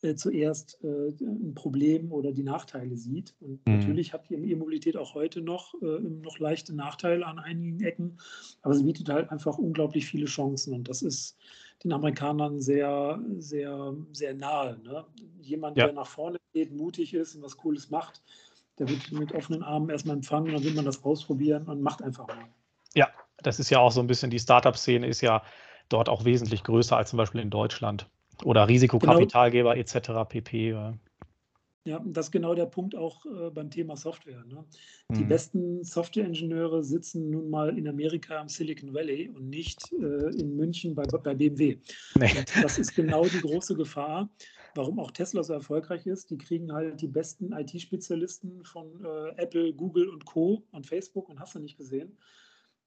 [0.04, 3.36] äh, zuerst äh, ein Problem oder die Nachteile sieht.
[3.40, 3.78] Und mhm.
[3.78, 8.18] natürlich hat die E-Mobilität auch heute noch, äh, noch leichte Nachteile an einigen Ecken,
[8.62, 10.74] aber sie bietet halt einfach unglaublich viele Chancen.
[10.74, 11.38] Und das ist
[11.84, 14.78] den Amerikanern sehr, sehr, sehr nahe.
[14.84, 15.06] Ne?
[15.42, 15.86] Jemand, ja.
[15.86, 18.22] der nach vorne geht, mutig ist und was Cooles macht,
[18.80, 22.28] der wird mit offenen Armen erstmal empfangen, dann will man das ausprobieren und macht einfach
[22.28, 22.46] mal.
[22.96, 25.44] Ja, das ist ja auch so ein bisschen, die Startup-Szene ist ja
[25.90, 28.10] dort auch wesentlich größer als zum Beispiel in Deutschland.
[28.44, 29.82] Oder Risikokapitalgeber genau.
[29.82, 30.28] etc.
[30.28, 30.76] pp.
[31.86, 34.46] Ja, das ist genau der Punkt auch äh, beim Thema Software.
[34.46, 34.64] Ne?
[35.10, 35.28] Die mhm.
[35.28, 40.96] besten Software-Ingenieure sitzen nun mal in Amerika im Silicon Valley und nicht äh, in München
[40.96, 41.78] bei, bei BMW.
[42.18, 42.32] Nee.
[42.62, 44.30] das ist genau die große Gefahr,
[44.76, 46.30] warum auch Tesla so erfolgreich ist.
[46.30, 50.64] Die kriegen halt die besten IT-Spezialisten von äh, Apple, Google und Co.
[50.72, 52.18] und Facebook und hast du nicht gesehen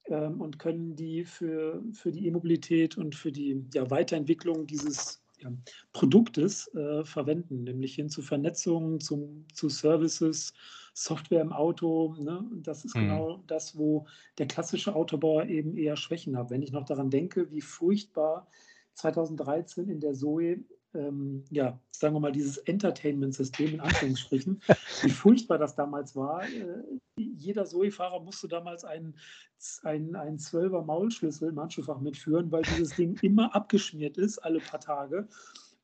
[0.09, 5.51] ähm, und können die für, für die E-Mobilität und für die ja, Weiterentwicklung dieses ja,
[5.93, 10.53] Produktes äh, verwenden, nämlich hin zu Vernetzung, zum, zu Services,
[10.95, 12.15] Software im Auto.
[12.19, 12.45] Ne?
[12.63, 13.01] Das ist mhm.
[13.01, 14.07] genau das, wo
[14.39, 16.51] der klassische Autobauer eben eher Schwächen hat.
[16.51, 18.49] Wenn ich noch daran denke, wie furchtbar
[18.95, 20.65] 2013 in der Zoe
[20.97, 24.61] ähm, ja, sagen wir mal, dieses Entertainment-System in Anführungsstrichen,
[25.03, 26.45] wie furchtbar das damals war.
[26.45, 26.83] Äh,
[27.17, 29.17] jeder Zoe-Fahrer musste damals einen,
[29.83, 34.81] einen, einen 12er Maulschlüssel im Handschuhfach mitführen, weil dieses Ding immer abgeschmiert ist, alle paar
[34.81, 35.29] Tage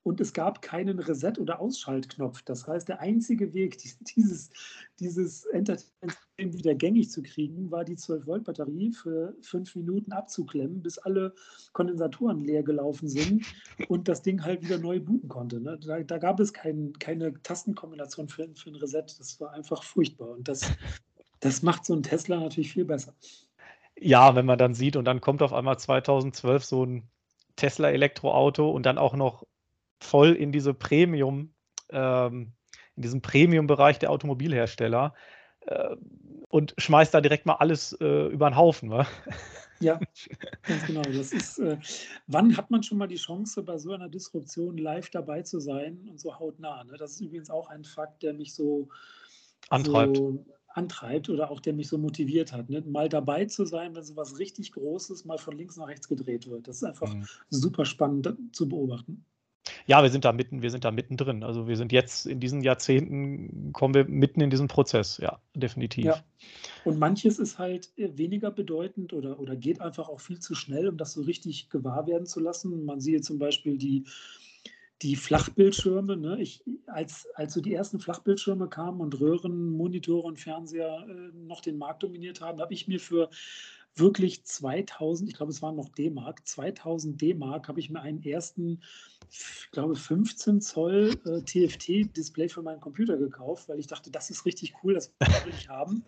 [0.04, 2.42] und es gab keinen Reset- oder Ausschaltknopf.
[2.42, 3.78] Das heißt, der einzige Weg,
[4.16, 4.50] dieses,
[4.98, 11.34] dieses Entertainment wieder gängig zu kriegen, war die 12-Volt-Batterie für fünf Minuten abzuklemmen, bis alle
[11.72, 13.44] Kondensatoren leer gelaufen sind
[13.88, 15.60] und das Ding halt wieder neu booten konnte.
[15.60, 15.78] Ne?
[15.78, 19.04] Da, da, gab es kein, keine Tastenkombination für, für ein Reset.
[19.18, 20.30] Das war einfach furchtbar.
[20.30, 20.62] Und das,
[21.40, 23.14] das macht so ein Tesla natürlich viel besser.
[23.96, 27.08] Ja, wenn man dann sieht und dann kommt auf einmal 2012 so ein
[27.56, 29.44] Tesla-Elektroauto und dann auch noch
[30.02, 31.54] voll in diese Premium,
[31.90, 32.52] ähm,
[32.96, 35.14] in diesem Premium-Bereich der Automobilhersteller
[35.66, 35.96] äh,
[36.48, 38.90] und schmeißt da direkt mal alles äh, über den Haufen.
[38.90, 39.06] Wa?
[39.80, 39.98] Ja,
[40.62, 41.02] ganz genau.
[41.02, 41.78] Das ist, äh,
[42.26, 46.06] wann hat man schon mal die Chance, bei so einer Disruption live dabei zu sein
[46.08, 46.84] und so hautnah?
[46.84, 46.96] Ne?
[46.98, 48.88] Das ist übrigens auch ein Fakt, der mich so
[49.70, 50.16] antreibt.
[50.16, 52.70] So antreibt oder auch der mich so motiviert hat.
[52.70, 52.80] Ne?
[52.82, 56.48] Mal dabei zu sein, wenn so was richtig Großes mal von links nach rechts gedreht
[56.48, 56.66] wird.
[56.66, 57.26] Das ist einfach mhm.
[57.50, 59.24] super spannend zu beobachten.
[59.86, 61.44] Ja, wir sind da mitten, wir sind da mittendrin.
[61.44, 66.06] Also wir sind jetzt in diesen Jahrzehnten, kommen wir mitten in diesen Prozess, ja, definitiv.
[66.06, 66.24] Ja.
[66.84, 70.88] Und manches ist halt äh, weniger bedeutend oder, oder geht einfach auch viel zu schnell,
[70.88, 72.84] um das so richtig gewahr werden zu lassen.
[72.84, 74.04] Man sieht zum Beispiel die,
[75.02, 76.16] die Flachbildschirme.
[76.16, 76.40] Ne?
[76.40, 81.60] Ich, als, als so die ersten Flachbildschirme kamen und Röhren, Monitore und Fernseher äh, noch
[81.60, 83.30] den Markt dominiert haben, habe ich mir für
[83.94, 88.82] wirklich 2000, ich glaube, es waren noch D-Mark, 2000 D-Mark habe ich mir einen ersten,
[89.30, 94.46] ich glaube, 15 Zoll äh, TFT-Display für meinen Computer gekauft, weil ich dachte, das ist
[94.46, 96.04] richtig cool, das will ich haben.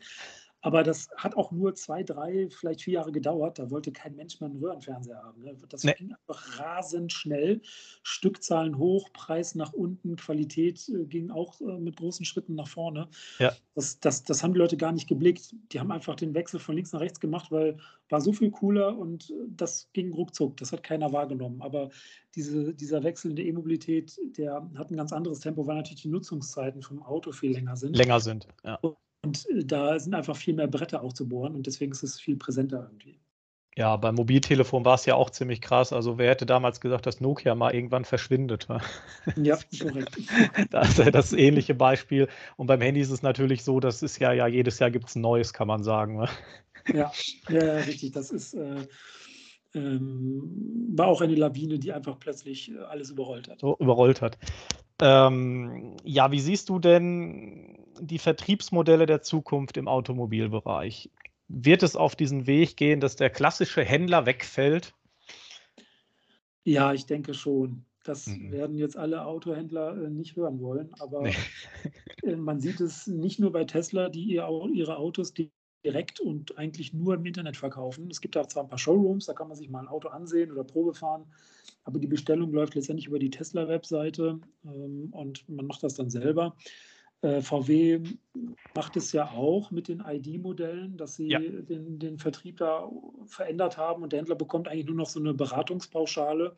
[0.64, 3.58] Aber das hat auch nur zwei, drei, vielleicht vier Jahre gedauert.
[3.58, 5.42] Da wollte kein Mensch mehr einen Röhrenfernseher haben.
[5.42, 5.54] Ne?
[5.68, 5.92] Das nee.
[5.92, 7.60] ging einfach rasend schnell.
[8.02, 13.08] Stückzahlen hoch, Preis nach unten, Qualität äh, ging auch äh, mit großen Schritten nach vorne.
[13.38, 13.52] Ja.
[13.74, 15.54] Das, das, das haben die Leute gar nicht geblickt.
[15.72, 17.76] Die haben einfach den Wechsel von links nach rechts gemacht, weil
[18.08, 20.56] war so viel cooler und äh, das ging ruckzuck.
[20.56, 21.60] Das hat keiner wahrgenommen.
[21.60, 21.90] Aber
[22.34, 26.08] diese, dieser Wechsel in der E-Mobilität, der hat ein ganz anderes Tempo, weil natürlich die
[26.08, 27.94] Nutzungszeiten vom Auto viel länger sind.
[27.98, 28.76] Länger sind, ja.
[28.76, 28.96] Und
[29.26, 32.36] äh, da sind einfach viel mehr Bretter auch zu bohren und deswegen ist es viel
[32.36, 33.20] präsenter irgendwie.
[33.76, 35.92] Ja, beim Mobiltelefon war es ja auch ziemlich krass.
[35.92, 38.68] Also wer hätte damals gesagt, dass Nokia mal irgendwann verschwindet?
[39.34, 40.16] Ja, korrekt.
[40.70, 42.28] das ist ja das ähnliche Beispiel.
[42.56, 45.16] Und beim Handy ist es natürlich so, das ist ja, ja jedes Jahr gibt es
[45.16, 46.24] ein neues, kann man sagen.
[46.86, 47.10] Ja,
[47.48, 48.12] ja, richtig.
[48.12, 48.86] Das ist äh,
[49.74, 53.60] ähm, war auch eine Lawine, die einfach plötzlich äh, alles überrollt hat.
[53.60, 54.38] So, überrollt hat.
[55.00, 61.10] Ähm, ja, wie siehst du denn die Vertriebsmodelle der Zukunft im Automobilbereich?
[61.48, 64.94] Wird es auf diesen Weg gehen, dass der klassische Händler wegfällt?
[66.64, 67.84] Ja, ich denke schon.
[68.04, 68.52] Das mhm.
[68.52, 71.34] werden jetzt alle Autohändler äh, nicht hören wollen, aber nee.
[72.22, 75.32] äh, man sieht es nicht nur bei Tesla, die ihr, ihre Autos
[75.84, 78.10] direkt und eigentlich nur im Internet verkaufen.
[78.10, 80.52] Es gibt da zwar ein paar Showrooms, da kann man sich mal ein Auto ansehen
[80.52, 81.24] oder Probe fahren,
[81.84, 86.56] aber die Bestellung läuft letztendlich über die Tesla-Webseite ähm, und man macht das dann selber.
[87.24, 88.02] Äh, VW
[88.74, 91.38] macht es ja auch mit den ID-Modellen, dass sie ja.
[91.38, 92.90] den, den, Vertrieb da
[93.24, 96.54] verändert haben und der Händler bekommt eigentlich nur noch so eine Beratungspauschale.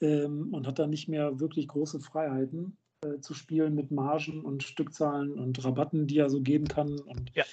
[0.00, 4.62] ähm, und hat dann nicht mehr wirklich große Freiheiten äh, zu spielen mit Margen und
[4.62, 7.00] Stückzahlen und Rabatten, die er so geben kann.
[7.00, 7.44] Und ja,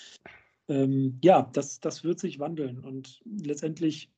[0.67, 2.85] ähm, ja das, das wird sich wandeln.
[2.85, 4.11] Und letztendlich,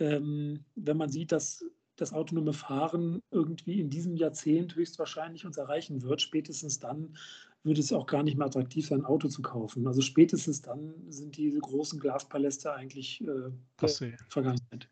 [0.00, 1.64] ähm, wenn man sieht, dass
[2.00, 7.16] das autonome Fahren irgendwie in diesem Jahrzehnt höchstwahrscheinlich uns erreichen wird, spätestens dann
[7.62, 9.86] würde es auch gar nicht mehr attraktiv sein, ein Auto zu kaufen.
[9.86, 13.86] Also spätestens dann sind diese großen Glaspaläste eigentlich äh,
[14.28, 14.88] Vergangenheit.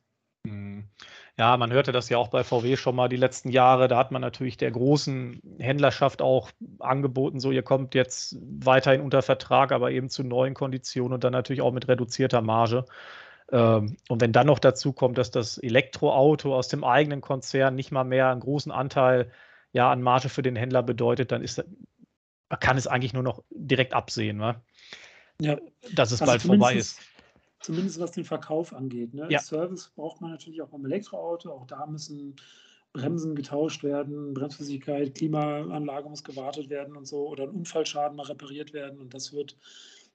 [0.46, 0.84] Hm.
[1.36, 3.88] Ja, man hörte das ja auch bei VW schon mal die letzten Jahre.
[3.88, 9.22] Da hat man natürlich der großen Händlerschaft auch angeboten, so ihr kommt jetzt weiterhin unter
[9.22, 12.84] Vertrag, aber eben zu neuen Konditionen und dann natürlich auch mit reduzierter Marge.
[13.50, 17.90] Ähm, und wenn dann noch dazu kommt, dass das Elektroauto aus dem eigenen Konzern nicht
[17.90, 19.30] mal mehr einen großen Anteil
[19.72, 21.62] ja, an Marge für den Händler bedeutet, dann ist,
[22.48, 24.60] man kann es eigentlich nur noch direkt absehen, ne?
[25.40, 25.58] ja.
[25.94, 27.00] dass es also bald vorbei ist.
[27.60, 29.14] Zumindest was den Verkauf angeht.
[29.14, 29.26] Ne?
[29.30, 29.40] Ja.
[29.40, 31.50] Service braucht man natürlich auch beim Elektroauto.
[31.50, 32.36] Auch da müssen
[32.92, 38.72] Bremsen getauscht werden, Bremsflüssigkeit, Klimaanlage muss gewartet werden und so oder ein Unfallschaden mal repariert
[38.72, 38.98] werden.
[38.98, 39.56] Und das wird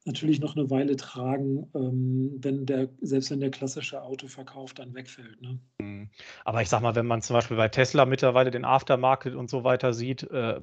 [0.06, 5.42] natürlich noch eine Weile tragen, ähm, wenn der, selbst wenn der klassische Autoverkauf dann wegfällt.
[5.42, 5.60] Ne?
[5.80, 6.10] Mhm.
[6.46, 9.64] Aber ich sag mal, wenn man zum Beispiel bei Tesla mittlerweile den Aftermarket und so
[9.64, 10.60] weiter sieht, äh,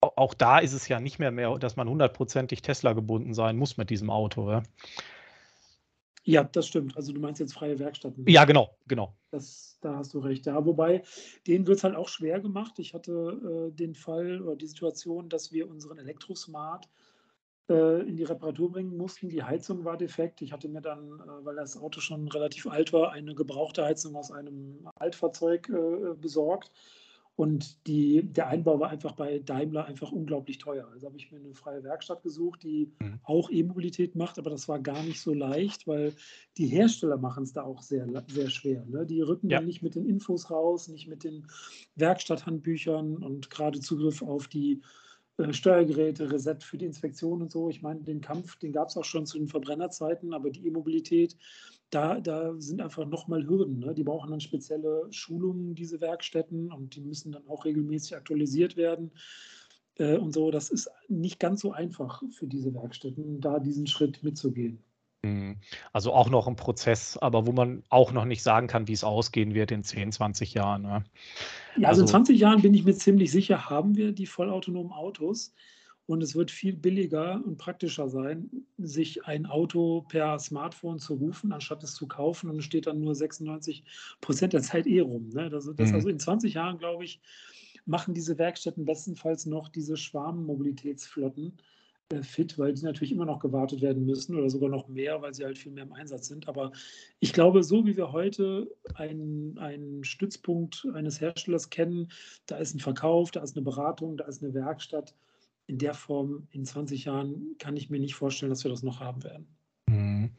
[0.00, 3.76] auch da ist es ja nicht mehr mehr, dass man hundertprozentig Tesla gebunden sein muss
[3.76, 4.50] mit diesem Auto.
[4.50, 4.62] Ja?
[6.28, 6.94] ja, das stimmt.
[6.96, 8.24] Also du meinst jetzt freie Werkstätten.
[8.28, 9.16] Ja, genau, genau.
[9.30, 10.44] Das, da hast du recht.
[10.44, 11.02] Ja, wobei,
[11.46, 12.78] denen wird es halt auch schwer gemacht.
[12.78, 16.88] Ich hatte äh, den Fall oder die Situation, dass wir unseren Elektrosmart
[17.68, 19.28] in die Reparatur bringen mussten.
[19.28, 20.40] Die Heizung war defekt.
[20.40, 24.16] Ich hatte mir dann, äh, weil das Auto schon relativ alt war, eine gebrauchte Heizung
[24.16, 26.70] aus einem Altfahrzeug äh, besorgt.
[27.36, 30.88] Und die, der Einbau war einfach bei Daimler einfach unglaublich teuer.
[30.92, 33.20] Also habe ich mir eine freie Werkstatt gesucht, die mhm.
[33.22, 36.14] auch E-Mobilität macht, aber das war gar nicht so leicht, weil
[36.56, 38.84] die Hersteller machen es da auch sehr, sehr schwer.
[38.86, 39.06] Ne?
[39.06, 39.58] Die rücken ja.
[39.58, 41.46] dann nicht mit den Infos raus, nicht mit den
[41.94, 45.07] Werkstatthandbüchern und gerade Zugriff auf die äh,
[45.50, 47.70] Steuergeräte, Reset für die Inspektion und so.
[47.70, 51.36] Ich meine, den Kampf, den gab es auch schon zu den Verbrennerzeiten, aber die E-Mobilität,
[51.90, 53.78] da, da sind einfach nochmal Hürden.
[53.78, 53.94] Ne?
[53.94, 59.12] Die brauchen dann spezielle Schulungen, diese Werkstätten, und die müssen dann auch regelmäßig aktualisiert werden.
[59.94, 64.22] Äh, und so, das ist nicht ganz so einfach für diese Werkstätten, da diesen Schritt
[64.22, 64.82] mitzugehen.
[65.22, 65.56] Mhm.
[65.92, 69.04] Also auch noch ein Prozess, aber wo man auch noch nicht sagen kann, wie es
[69.04, 70.82] ausgehen wird in 10, 20 Jahren.
[70.82, 71.04] Ne?
[71.76, 74.92] Ja, also, also in 20 Jahren bin ich mir ziemlich sicher, haben wir die vollautonomen
[74.92, 75.52] Autos.
[76.06, 81.52] Und es wird viel billiger und praktischer sein, sich ein Auto per Smartphone zu rufen,
[81.52, 82.48] anstatt es zu kaufen.
[82.48, 83.84] Und es steht dann nur 96
[84.22, 85.28] Prozent der Zeit eh rum.
[85.34, 85.50] Ne?
[85.50, 85.94] Das, das mhm.
[85.94, 87.20] Also in 20 Jahren, glaube ich,
[87.84, 91.62] machen diese Werkstätten bestenfalls noch diese Schwarmmobilitätsflotten äh,
[92.22, 95.44] fit, weil die natürlich immer noch gewartet werden müssen oder sogar noch mehr, weil sie
[95.44, 96.48] halt viel mehr im Einsatz sind.
[96.48, 96.72] Aber
[97.20, 102.10] ich glaube, so wie wir heute einen, einen Stützpunkt eines Herstellers kennen,
[102.46, 105.14] da ist ein Verkauf, da ist eine Beratung, da ist eine Werkstatt.
[105.66, 109.00] In der Form in 20 Jahren kann ich mir nicht vorstellen, dass wir das noch
[109.00, 109.46] haben werden.
[109.86, 110.30] Mhm.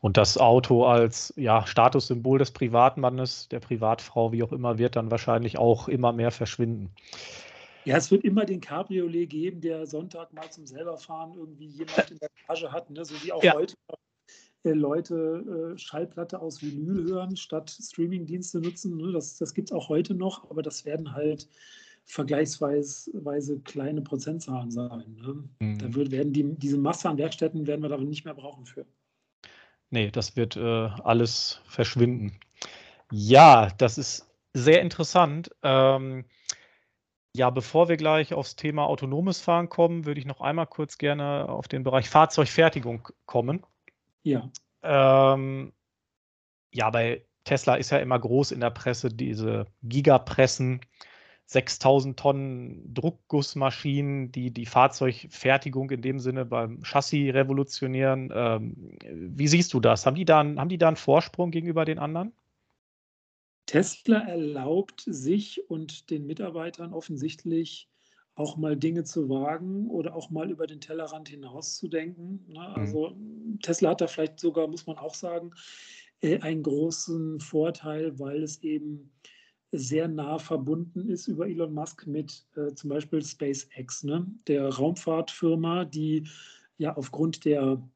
[0.00, 5.10] Und das Auto als ja, Statussymbol des Privatmannes, der Privatfrau, wie auch immer, wird dann
[5.10, 6.90] wahrscheinlich auch immer mehr verschwinden.
[7.88, 12.18] Ja, es wird immer den Cabriolet geben, der Sonntag mal zum selberfahren irgendwie jemand in
[12.18, 13.02] der Garage hat, ne?
[13.02, 13.54] so wie auch ja.
[13.54, 13.76] heute
[14.64, 18.98] äh, Leute äh, Schallplatte aus Vinyl hören, statt Streamingdienste nutzen.
[18.98, 19.12] Ne?
[19.12, 21.48] Das, das gibt es auch heute noch, aber das werden halt
[22.04, 25.16] vergleichsweise kleine Prozentzahlen sein.
[25.22, 25.48] Ne?
[25.60, 25.78] Mhm.
[25.78, 28.84] Da wird, werden die, diese Masse an Werkstätten werden wir da nicht mehr brauchen für.
[29.88, 32.38] Nee, das wird äh, alles verschwinden.
[33.10, 35.50] Ja, das ist sehr interessant.
[35.62, 36.26] Ähm,
[37.38, 41.48] ja, bevor wir gleich aufs Thema autonomes Fahren kommen, würde ich noch einmal kurz gerne
[41.48, 43.64] auf den Bereich Fahrzeugfertigung kommen.
[44.24, 44.50] Ja.
[44.82, 45.72] Ähm,
[46.72, 50.80] ja, bei Tesla ist ja immer groß in der Presse diese Gigapressen,
[51.46, 58.32] 6000 Tonnen Druckgussmaschinen, die die Fahrzeugfertigung in dem Sinne beim Chassis revolutionieren.
[58.34, 60.04] Ähm, wie siehst du das?
[60.04, 62.32] Haben die, da, haben die da einen Vorsprung gegenüber den anderen?
[63.68, 67.90] Tesla erlaubt sich und den Mitarbeitern offensichtlich
[68.34, 72.46] auch mal Dinge zu wagen oder auch mal über den Tellerrand hinaus zu denken.
[72.48, 72.60] Ne?
[72.60, 72.74] Mhm.
[72.76, 73.16] Also
[73.62, 75.50] Tesla hat da vielleicht sogar, muss man auch sagen,
[76.22, 79.12] äh, einen großen Vorteil, weil es eben
[79.70, 84.26] sehr nah verbunden ist über Elon Musk mit äh, zum Beispiel SpaceX, ne?
[84.46, 86.26] der Raumfahrtfirma, die
[86.78, 87.86] ja aufgrund der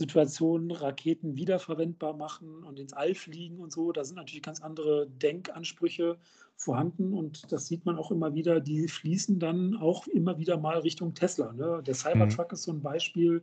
[0.00, 3.92] Situationen Raketen wiederverwendbar machen und ins All fliegen und so.
[3.92, 6.16] Da sind natürlich ganz andere Denkansprüche
[6.56, 8.60] vorhanden und das sieht man auch immer wieder.
[8.60, 11.52] Die fließen dann auch immer wieder mal Richtung Tesla.
[11.52, 11.82] Ne?
[11.86, 12.54] Der Cybertruck mhm.
[12.54, 13.42] ist so ein Beispiel,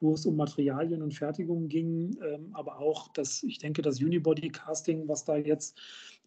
[0.00, 5.06] wo es um Materialien und Fertigungen ging, ähm, aber auch das, ich denke, das Unibody-Casting,
[5.06, 5.78] was da jetzt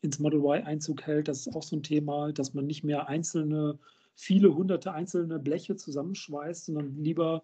[0.02, 3.08] ins Model Y Einzug hält, das ist auch so ein Thema, dass man nicht mehr
[3.08, 3.80] einzelne,
[4.14, 7.42] viele hunderte einzelne Bleche zusammenschweißt, sondern lieber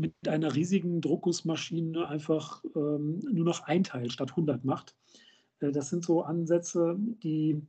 [0.00, 4.96] mit einer riesigen Druckgussmaschine einfach ähm, nur noch ein Teil statt 100 macht.
[5.60, 7.62] Äh, das sind so Ansätze, die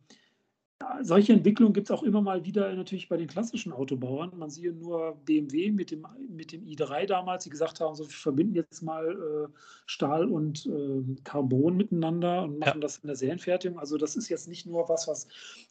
[1.01, 4.31] solche Entwicklungen gibt es auch immer mal wieder natürlich bei den klassischen Autobauern.
[4.37, 8.09] Man sieht nur BMW mit dem, mit dem i3 damals, die gesagt haben, so, wir
[8.09, 9.53] verbinden jetzt mal äh,
[9.85, 12.81] Stahl und äh, Carbon miteinander und machen ja.
[12.81, 13.79] das in der Serienfertigung.
[13.79, 15.27] Also das ist jetzt nicht nur was, was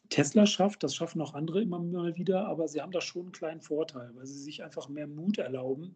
[0.09, 3.31] Tesla schafft, das schaffen auch andere immer mal wieder, aber sie haben da schon einen
[3.31, 5.95] kleinen Vorteil, weil sie sich einfach mehr Mut erlauben,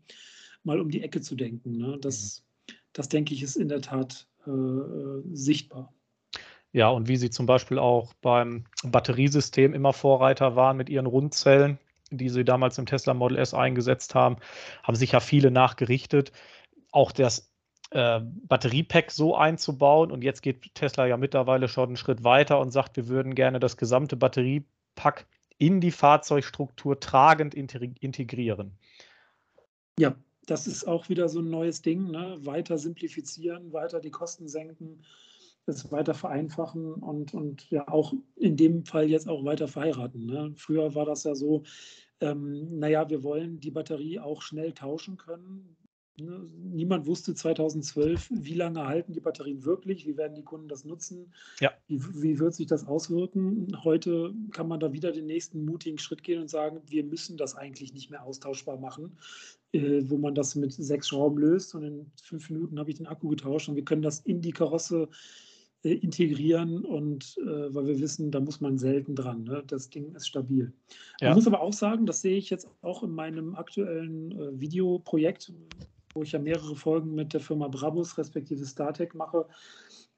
[0.65, 1.78] mal um die Ecke zu denken.
[1.78, 1.97] Ne?
[1.99, 2.73] Das, mhm.
[2.93, 5.93] das denke ich, ist in der Tat äh, äh sichtbar.
[6.71, 11.80] Ja, und wie sie zum Beispiel auch beim Batteriesystem immer Vorreiter waren mit ihren Rundzellen,
[12.12, 14.36] die sie damals im Tesla Model S eingesetzt haben,
[14.84, 16.34] haben sich ja viele nachgerichtet.
[16.91, 17.49] Auch das
[17.91, 20.12] äh, Batteriepack so einzubauen.
[20.12, 23.62] Und jetzt geht Tesla ja mittlerweile schon einen Schritt weiter und sagt, wir würden gerne
[23.62, 28.78] das gesamte Batteriepack in die Fahrzeugstruktur tragend integrieren.
[29.97, 32.12] Ja, das ist auch wieder so ein neues Ding.
[32.12, 32.38] Ne?
[32.41, 35.01] Weiter simplifizieren, weiter die Kosten senken
[35.67, 40.25] es weiter vereinfachen und, und ja auch in dem Fall jetzt auch weiter verheiraten.
[40.25, 40.53] Ne?
[40.55, 41.63] Früher war das ja so,
[42.21, 45.75] ähm, naja, wir wollen die Batterie auch schnell tauschen können.
[46.17, 46.47] Ne?
[46.63, 51.34] Niemand wusste 2012, wie lange halten die Batterien wirklich, wie werden die Kunden das nutzen,
[51.60, 51.71] ja.
[51.88, 53.84] wie, wie wird sich das auswirken.
[53.84, 57.55] Heute kann man da wieder den nächsten mutigen Schritt gehen und sagen, wir müssen das
[57.55, 59.17] eigentlich nicht mehr austauschbar machen,
[60.09, 63.29] wo man das mit sechs Schrauben löst und in fünf Minuten habe ich den Akku
[63.29, 65.09] getauscht und wir können das in die Karosse
[65.85, 69.43] äh, integrieren und äh, weil wir wissen, da muss man selten dran.
[69.43, 69.63] Ne?
[69.67, 70.73] Das Ding ist stabil.
[71.21, 71.29] Ja.
[71.29, 75.53] Man muss aber auch sagen, das sehe ich jetzt auch in meinem aktuellen äh, Videoprojekt,
[76.15, 79.45] wo ich ja mehrere Folgen mit der Firma Brabus respektive StarTech mache,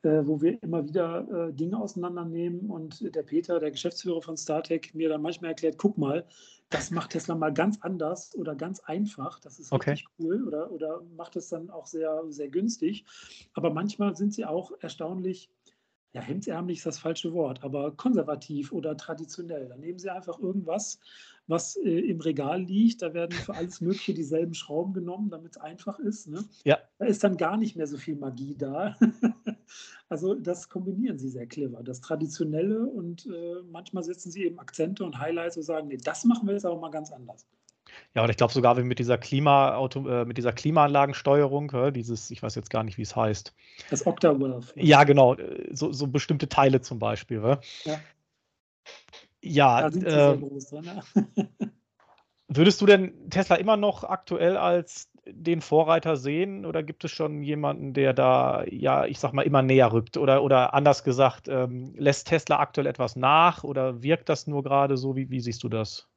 [0.03, 4.93] äh, wo wir immer wieder äh, Dinge auseinandernehmen und der Peter, der Geschäftsführer von StarTech,
[4.93, 6.25] mir dann manchmal erklärt, guck mal,
[6.69, 9.39] das macht Tesla mal ganz anders oder ganz einfach.
[9.39, 9.91] Das ist okay.
[9.91, 13.05] richtig cool oder, oder macht es dann auch sehr, sehr günstig.
[13.53, 15.49] Aber manchmal sind sie auch erstaunlich
[16.13, 19.67] ja, hemdsärmlich ist das falsche Wort, aber konservativ oder traditionell.
[19.67, 20.99] Dann nehmen Sie einfach irgendwas,
[21.47, 23.01] was äh, im Regal liegt.
[23.01, 26.27] Da werden für alles Mögliche dieselben Schrauben genommen, damit es einfach ist.
[26.27, 26.43] Ne?
[26.63, 26.77] Ja.
[26.99, 28.95] Da ist dann gar nicht mehr so viel Magie da.
[30.09, 31.83] also das kombinieren Sie sehr clever.
[31.83, 36.25] Das Traditionelle und äh, manchmal setzen Sie eben Akzente und Highlights und sagen, nee, das
[36.25, 37.47] machen wir jetzt aber mal ganz anders.
[38.13, 42.43] Ja, und ich glaube sogar mit dieser Klimaauto, äh, mit dieser Klimaanlagensteuerung, äh, dieses, ich
[42.43, 43.53] weiß jetzt gar nicht, wie es heißt.
[43.89, 44.73] Das Octawolf.
[44.75, 47.57] Ja, genau, äh, so, so bestimmte Teile zum Beispiel.
[47.85, 47.99] Ja.
[49.47, 50.05] Ja, da sind
[50.39, 51.01] groß drin, ja.
[52.47, 57.43] würdest du denn Tesla immer noch aktuell als den Vorreiter sehen oder gibt es schon
[57.43, 60.15] jemanden, der da, ja, ich sag mal, immer näher rückt?
[60.17, 64.95] Oder, oder anders gesagt, ähm, lässt Tesla aktuell etwas nach oder wirkt das nur gerade
[64.95, 65.15] so?
[65.15, 66.07] Wie, wie siehst du das?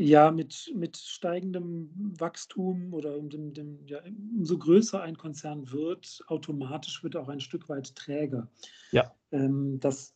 [0.00, 4.00] Ja, mit, mit steigendem Wachstum oder dem, dem, ja,
[4.34, 8.48] umso größer ein Konzern wird, automatisch wird er auch ein Stück weit träger.
[8.90, 9.14] Ja.
[9.32, 10.14] Ähm, das,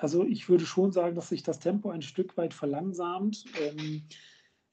[0.00, 3.44] also ich würde schon sagen, dass sich das Tempo ein Stück weit verlangsamt.
[3.60, 4.02] Ähm,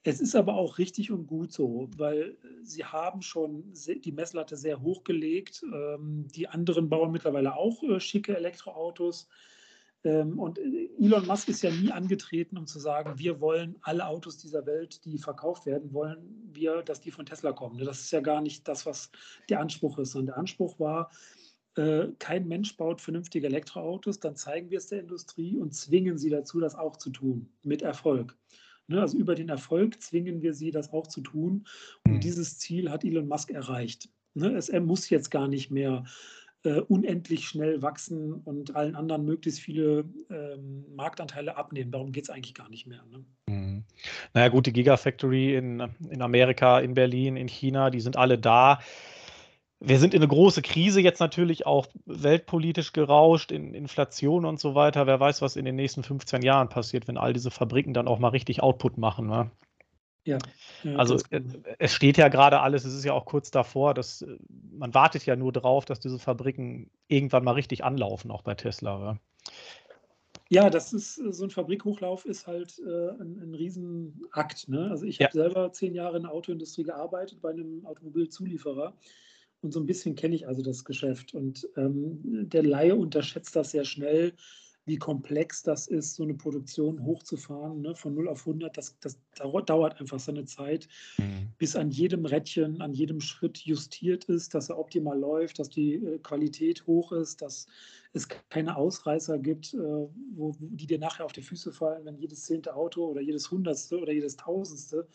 [0.04, 3.74] es ist aber auch richtig und gut so, weil sie haben schon
[4.06, 5.63] die Messlatte sehr hoch gelegt.
[5.63, 9.28] Ähm, die anderen bauen mittlerweile auch äh, schicke Elektroautos.
[10.06, 14.08] Ähm, und äh, Elon Musk ist ja nie angetreten, um zu sagen, wir wollen alle
[14.08, 17.78] Autos dieser Welt, die verkauft werden, wollen wir, dass die von Tesla kommen.
[17.84, 19.12] Das ist ja gar nicht das, was
[19.50, 21.12] der Anspruch ist, sondern der Anspruch war,
[21.78, 26.30] äh, kein Mensch baut vernünftige Elektroautos, dann zeigen wir es der Industrie und zwingen sie
[26.30, 28.36] dazu, das auch zu tun, mit Erfolg.
[28.88, 31.68] Ne, also über den Erfolg zwingen wir sie, das auch zu tun.
[32.06, 32.20] Und hm.
[32.22, 34.10] dieses Ziel hat Elon Musk erreicht.
[34.34, 36.06] Ne, es, er muss jetzt gar nicht mehr
[36.63, 41.92] äh, unendlich schnell wachsen und allen anderen möglichst viele ähm, Marktanteile abnehmen.
[41.92, 43.04] Darum geht es eigentlich gar nicht mehr.
[43.12, 43.26] Ne?
[43.48, 43.84] Mhm.
[44.34, 48.80] Naja gut, die Gigafactory in, in Amerika, in Berlin, in China, die sind alle da.
[49.80, 54.74] Wir sind in eine große Krise jetzt natürlich auch weltpolitisch gerauscht, in Inflation und so
[54.74, 55.06] weiter.
[55.06, 58.18] Wer weiß, was in den nächsten 15 Jahren passiert, wenn all diese Fabriken dann auch
[58.18, 59.28] mal richtig Output machen.
[59.28, 59.52] Ne?
[60.28, 60.40] Ja,
[60.84, 61.42] ja, also äh,
[61.80, 64.38] es steht ja gerade alles, es ist ja auch kurz davor, dass äh,
[64.72, 69.19] man wartet ja nur darauf, dass diese Fabriken irgendwann mal richtig anlaufen, auch bei Tesla.
[70.50, 74.67] Ja, ja das ist äh, so ein Fabrikhochlauf ist halt äh, ein, ein Riesenakt.
[74.67, 74.90] Ne?
[74.90, 75.28] Also ich ja.
[75.28, 78.94] habe selber zehn Jahre in der Autoindustrie gearbeitet bei einem Automobilzulieferer
[79.62, 81.33] und so ein bisschen kenne ich also das Geschäft.
[81.33, 84.33] Und ähm, der Laie unterschätzt das sehr schnell,
[84.87, 88.77] wie komplex das ist, so eine Produktion hochzufahren, ne, von 0 auf 100.
[88.77, 90.87] Das, das dauert einfach seine Zeit,
[91.17, 91.49] mhm.
[91.58, 95.95] bis an jedem Rädchen, an jedem Schritt justiert ist, dass er optimal läuft, dass die
[95.95, 97.67] äh, Qualität hoch ist, dass
[98.13, 102.45] es keine Ausreißer gibt, äh, wo, die dir nachher auf die Füße fallen, wenn jedes
[102.45, 105.05] zehnte Auto oder jedes hundertste oder jedes tausendste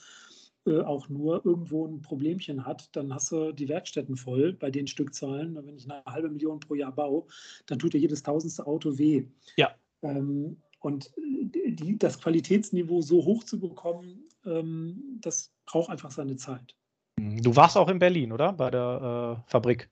[0.67, 4.87] äh, auch nur irgendwo ein Problemchen hat, dann hast du die Werkstätten voll bei den
[4.87, 5.57] Stückzahlen.
[5.57, 7.25] Wenn ich eine halbe Million pro Jahr baue,
[7.67, 9.25] dann tut dir jedes tausendste Auto weh.
[9.57, 9.75] Ja.
[10.03, 16.75] Ähm, und die, das Qualitätsniveau so hoch zu bekommen, ähm, das braucht einfach seine Zeit.
[17.17, 18.53] Du warst auch in Berlin, oder?
[18.53, 19.91] Bei der äh, Fabrik.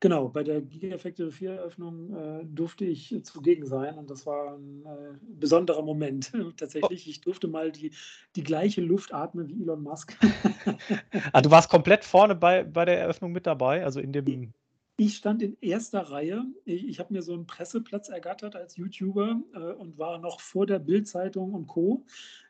[0.00, 4.84] Genau, bei der Gigafactory 4 Eröffnung äh, durfte ich zugegen sein und das war ein
[4.86, 7.08] äh, besonderer Moment tatsächlich.
[7.08, 7.92] Ich durfte mal die,
[8.36, 10.16] die gleiche Luft atmen wie Elon Musk.
[11.32, 14.52] ah, du warst komplett vorne bei, bei der Eröffnung mit dabei, also in dem.
[15.00, 16.44] Ich stand in erster Reihe.
[16.64, 20.66] Ich, ich habe mir so einen Presseplatz ergattert als YouTuber äh, und war noch vor
[20.66, 22.04] der Bildzeitung und Co.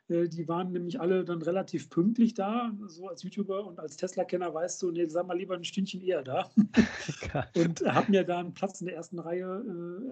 [0.08, 2.72] Äh, die waren nämlich alle dann relativ pünktlich da.
[2.86, 6.22] So als YouTuber und als Tesla-Kenner weißt du, nee, sag mal lieber ein Stündchen eher
[6.22, 6.50] da.
[7.56, 9.64] und habe mir da einen Platz in der ersten Reihe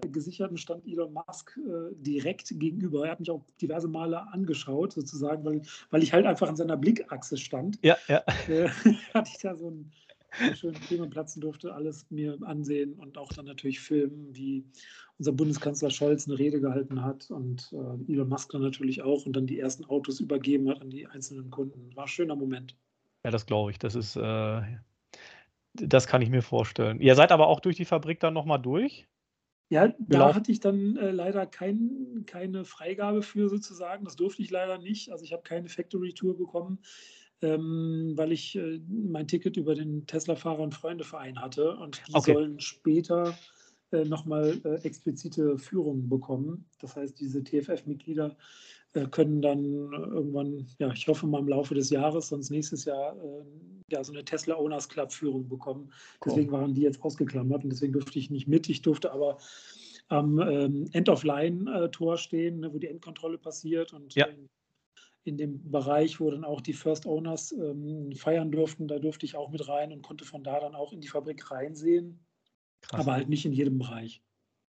[0.02, 3.04] äh, gesichert und stand Elon Musk äh, direkt gegenüber.
[3.06, 6.76] Er hat mich auch diverse Male angeschaut, sozusagen, weil, weil ich halt einfach an seiner
[6.76, 7.78] Blickachse stand.
[7.82, 8.22] Ja, ja.
[8.48, 8.68] Äh,
[9.14, 9.92] hatte ich da so einen
[10.54, 14.64] schön Themen platzen durfte, alles mir ansehen und auch dann natürlich filmen, wie
[15.18, 19.34] unser Bundeskanzler Scholz eine Rede gehalten hat und äh, Elon Musk dann natürlich auch und
[19.34, 21.94] dann die ersten Autos übergeben hat an die einzelnen Kunden.
[21.94, 22.76] War ein schöner Moment.
[23.24, 23.78] Ja, das glaube ich.
[23.78, 24.62] Das ist, äh,
[25.72, 27.00] das kann ich mir vorstellen.
[27.00, 29.06] Ihr seid aber auch durch die Fabrik dann nochmal durch?
[29.68, 34.04] Ja, da hatte ich dann äh, leider kein, keine Freigabe für sozusagen.
[34.04, 35.10] Das durfte ich leider nicht.
[35.10, 36.78] Also ich habe keine Factory Tour bekommen
[37.42, 42.32] ähm, weil ich äh, mein Ticket über den Tesla-Fahrer- und Freunde-Verein hatte und die okay.
[42.32, 43.36] sollen später
[43.96, 46.68] äh, nochmal äh, explizite Führungen bekommen.
[46.80, 48.36] Das heißt, diese TFF-Mitglieder
[48.94, 53.16] äh, können dann irgendwann, ja, ich hoffe mal im Laufe des Jahres, sonst nächstes Jahr,
[53.16, 53.44] äh,
[53.90, 55.92] ja, so eine Tesla Owners Club Führung bekommen.
[56.24, 58.68] Deswegen waren die jetzt ausgeklammert und deswegen durfte ich nicht mit.
[58.68, 59.38] Ich durfte aber
[60.08, 64.26] am ähm, End-of-Line-Tor äh, stehen, ne, wo die Endkontrolle passiert und ja
[65.26, 68.86] in dem Bereich, wo dann auch die First Owners ähm, feiern durften.
[68.86, 71.50] Da durfte ich auch mit rein und konnte von da dann auch in die Fabrik
[71.50, 72.24] reinsehen.
[72.82, 73.00] Krass.
[73.00, 74.22] Aber halt nicht in jedem Bereich.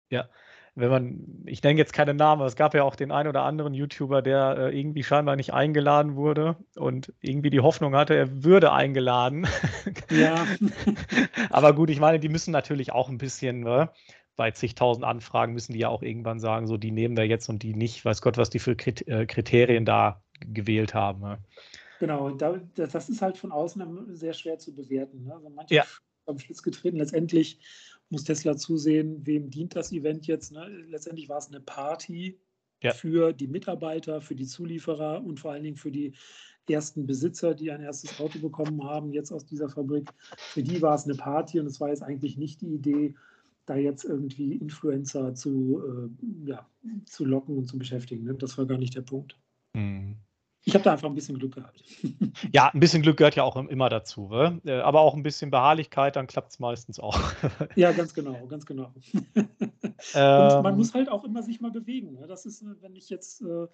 [0.10, 0.30] Ja,
[0.76, 3.44] wenn man, ich nenne jetzt keine Namen, aber es gab ja auch den einen oder
[3.44, 8.44] anderen YouTuber, der äh, irgendwie scheinbar nicht eingeladen wurde und irgendwie die Hoffnung hatte, er
[8.44, 9.48] würde eingeladen.
[10.12, 10.46] Ja.
[11.50, 13.90] aber gut, ich meine, die müssen natürlich auch ein bisschen, ne?
[14.36, 17.64] bei zigtausend Anfragen müssen die ja auch irgendwann sagen, so die nehmen wir jetzt und
[17.64, 18.04] die nicht.
[18.06, 21.22] Weiß Gott, was die für äh, Kriterien da gewählt haben.
[21.22, 21.38] Ne?
[22.00, 25.24] Genau, da, das ist halt von außen sehr schwer zu bewerten.
[25.24, 25.34] Ne?
[25.34, 25.86] Also manche ja.
[26.26, 26.98] am Schlitz getreten.
[26.98, 27.60] Letztendlich
[28.10, 30.52] muss Tesla zusehen, wem dient das Event jetzt.
[30.52, 30.68] Ne?
[30.88, 32.40] Letztendlich war es eine Party
[32.84, 32.92] ja.
[32.94, 36.14] für die Mitarbeiter, für die Zulieferer und vor allen Dingen für die
[36.70, 40.10] ersten Besitzer, die ein erstes Auto bekommen haben, jetzt aus dieser Fabrik.
[40.38, 43.16] Für die war es eine Party und es war jetzt eigentlich nicht die Idee,
[43.66, 46.68] da jetzt irgendwie Influencer zu, äh, ja,
[47.06, 48.24] zu locken und zu beschäftigen.
[48.24, 48.36] Ne?
[48.36, 49.40] Das war gar nicht der Punkt.
[49.74, 50.18] Mhm.
[50.68, 51.84] Ich habe da einfach ein bisschen Glück gehabt.
[52.52, 54.30] Ja, ein bisschen Glück gehört ja auch immer dazu.
[54.30, 54.84] Ne?
[54.84, 57.18] Aber auch ein bisschen Beharrlichkeit, dann klappt es meistens auch.
[57.76, 58.92] Ja, ganz genau, ganz genau.
[59.36, 59.46] Ähm,
[60.16, 62.14] Und man muss halt auch immer sich mal bewegen.
[62.14, 62.28] Ne?
[62.28, 63.68] Das ist, wenn ich jetzt äh,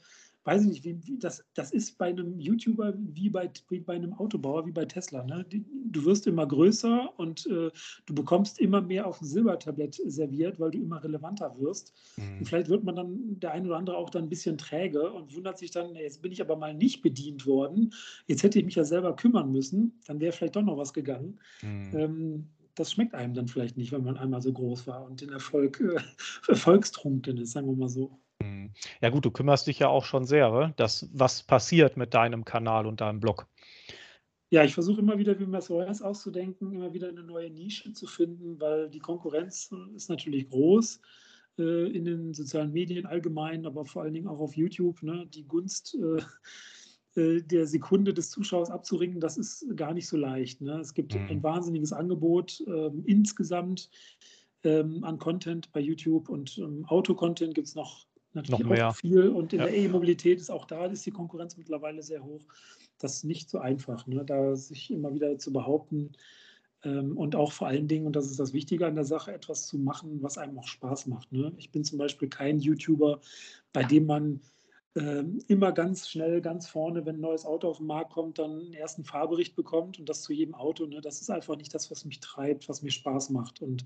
[0.43, 3.93] weiß ich nicht, wie, wie, das, das ist bei einem YouTuber wie bei, wie bei
[3.93, 5.23] einem Autobauer, wie bei Tesla.
[5.23, 5.45] Ne?
[5.91, 7.69] Du wirst immer größer und äh,
[8.05, 11.93] du bekommst immer mehr auf dem Silbertablett serviert, weil du immer relevanter wirst.
[12.17, 12.39] Mhm.
[12.39, 15.35] Und vielleicht wird man dann, der eine oder andere auch dann ein bisschen träge und
[15.35, 17.93] wundert sich dann, jetzt bin ich aber mal nicht bedient worden.
[18.27, 19.99] Jetzt hätte ich mich ja selber kümmern müssen.
[20.07, 21.39] Dann wäre vielleicht doch noch was gegangen.
[21.61, 21.91] Mhm.
[21.93, 25.29] Ähm, das schmeckt einem dann vielleicht nicht, wenn man einmal so groß war und den
[25.29, 25.99] Erfolg äh,
[26.47, 28.17] erfolgstrunken ist, sagen wir mal so.
[28.45, 28.71] Mhm.
[29.01, 32.85] Ja gut, du kümmerst dich ja auch schon sehr, dass was passiert mit deinem Kanal
[32.85, 33.47] und deinem Blog.
[34.49, 38.05] Ja, ich versuche immer wieder, wie man es auszudenken, immer wieder eine neue Nische zu
[38.05, 40.99] finden, weil die Konkurrenz ist natürlich groß
[41.57, 45.01] äh, in den sozialen Medien allgemein, aber vor allen Dingen auch auf YouTube.
[45.03, 45.25] Ne?
[45.27, 46.21] Die Gunst äh,
[47.19, 50.59] äh, der Sekunde des Zuschauers abzuringen, das ist gar nicht so leicht.
[50.59, 50.79] Ne?
[50.79, 51.27] Es gibt mhm.
[51.29, 53.89] ein wahnsinniges Angebot ähm, insgesamt
[54.63, 59.29] ähm, an Content bei YouTube und ähm, Auto-Content gibt es noch natürlich noch auch viel.
[59.29, 59.65] Und in ja.
[59.65, 62.41] der E-Mobilität ist auch da ist die Konkurrenz mittlerweile sehr hoch.
[62.99, 64.23] Das ist nicht so einfach, ne?
[64.25, 66.11] da sich immer wieder zu behaupten
[66.83, 69.67] ähm, und auch vor allen Dingen, und das ist das Wichtige an der Sache, etwas
[69.67, 71.31] zu machen, was einem auch Spaß macht.
[71.31, 71.51] Ne?
[71.57, 73.21] Ich bin zum Beispiel kein YouTuber,
[73.73, 74.41] bei dem man
[74.95, 78.59] ähm, immer ganz schnell, ganz vorne, wenn ein neues Auto auf den Markt kommt, dann
[78.59, 80.85] einen ersten Fahrbericht bekommt und das zu jedem Auto.
[80.85, 80.99] Ne?
[80.99, 83.61] Das ist einfach nicht das, was mich treibt, was mir Spaß macht.
[83.61, 83.85] Und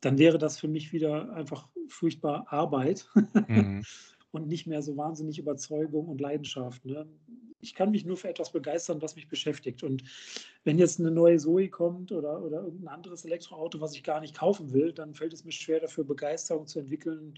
[0.00, 3.06] dann wäre das für mich wieder einfach furchtbar Arbeit
[3.46, 3.84] mhm.
[4.30, 6.82] und nicht mehr so wahnsinnig Überzeugung und Leidenschaft.
[6.86, 7.06] Ne?
[7.60, 9.82] Ich kann mich nur für etwas begeistern, was mich beschäftigt.
[9.82, 10.02] Und
[10.64, 14.38] wenn jetzt eine neue Zoe kommt oder, oder irgendein anderes Elektroauto, was ich gar nicht
[14.38, 17.34] kaufen will, dann fällt es mir schwer, dafür Begeisterung zu entwickeln,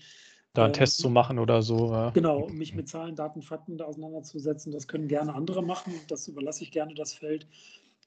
[0.52, 1.92] da einen ähm, Test zu machen oder so.
[1.92, 2.10] Ja.
[2.10, 5.92] Genau, mich mit Zahlen, Daten, Fakten da auseinanderzusetzen, das können gerne andere machen.
[6.08, 7.46] Das überlasse ich gerne das Feld.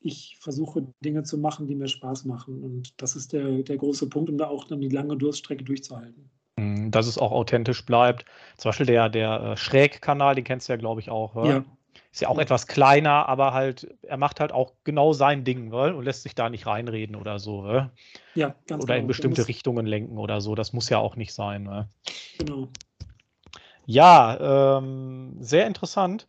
[0.02, 2.62] Ich versuche Dinge zu machen, die mir Spaß machen.
[2.62, 6.30] Und das ist der, der große Punkt, um da auch dann die lange Durststrecke durchzuhalten.
[6.58, 8.26] Mhm, dass es auch authentisch bleibt.
[8.58, 11.36] Zum Beispiel der, der äh, Schrägkanal, den kennst du ja, glaube ich, auch.
[11.36, 11.64] Ja.
[12.14, 15.94] Ist ja auch etwas kleiner, aber halt, er macht halt auch genau sein Ding weil,
[15.94, 17.64] und lässt sich da nicht reinreden oder so.
[17.64, 17.90] Ne?
[18.36, 19.02] Ja, ganz Oder genau.
[19.02, 20.54] in bestimmte Richtungen lenken oder so.
[20.54, 21.64] Das muss ja auch nicht sein.
[21.64, 21.90] Ne?
[22.38, 22.68] Genau.
[23.88, 26.28] Ja, ähm, sehr interessant.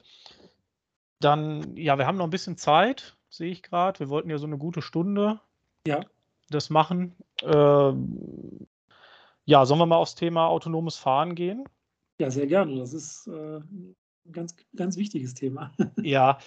[1.20, 4.00] Dann, ja, wir haben noch ein bisschen Zeit, sehe ich gerade.
[4.00, 5.38] Wir wollten ja so eine gute Stunde
[5.86, 6.00] ja.
[6.48, 7.14] das machen.
[7.42, 8.66] Ähm,
[9.44, 11.68] ja, sollen wir mal aufs Thema autonomes Fahren gehen?
[12.18, 12.76] Ja, sehr gerne.
[12.76, 13.94] Das ist äh, ein
[14.32, 15.72] ganz, ganz wichtiges Thema.
[16.02, 16.38] ja.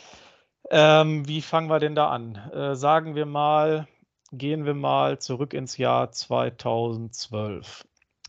[0.70, 2.36] Ähm, wie fangen wir denn da an?
[2.52, 3.88] Äh, sagen wir mal,
[4.32, 7.88] gehen wir mal zurück ins Jahr 2012.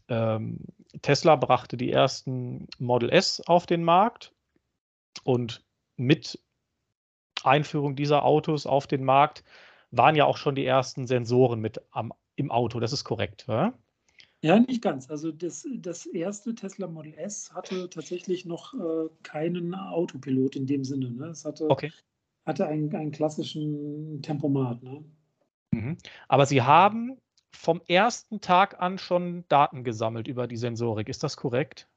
[0.09, 0.59] Ähm,
[1.03, 4.33] Tesla brachte die ersten Model S auf den Markt
[5.25, 5.65] und
[5.97, 6.41] mit
[7.45, 9.45] Einführung dieser Autos auf den Markt
[9.91, 12.81] waren ja auch schon die ersten Sensoren mit am, im Auto.
[12.81, 13.47] Das ist korrekt.
[13.49, 13.73] Ja?
[14.41, 15.11] Ja, nicht ganz.
[15.11, 20.85] Also das, das erste Tesla Model S hatte tatsächlich noch äh, keinen Autopilot in dem
[20.85, 21.11] Sinne.
[21.11, 21.27] Ne?
[21.27, 21.91] Es hatte, okay.
[22.47, 24.83] hatte einen, einen klassischen Tempomat.
[24.83, 25.05] Ne?
[25.73, 25.99] Mhm.
[26.29, 27.19] Aber Sie haben
[27.51, 31.09] vom ersten Tag an schon Daten gesammelt über die Sensorik.
[31.09, 31.89] Ist das korrekt?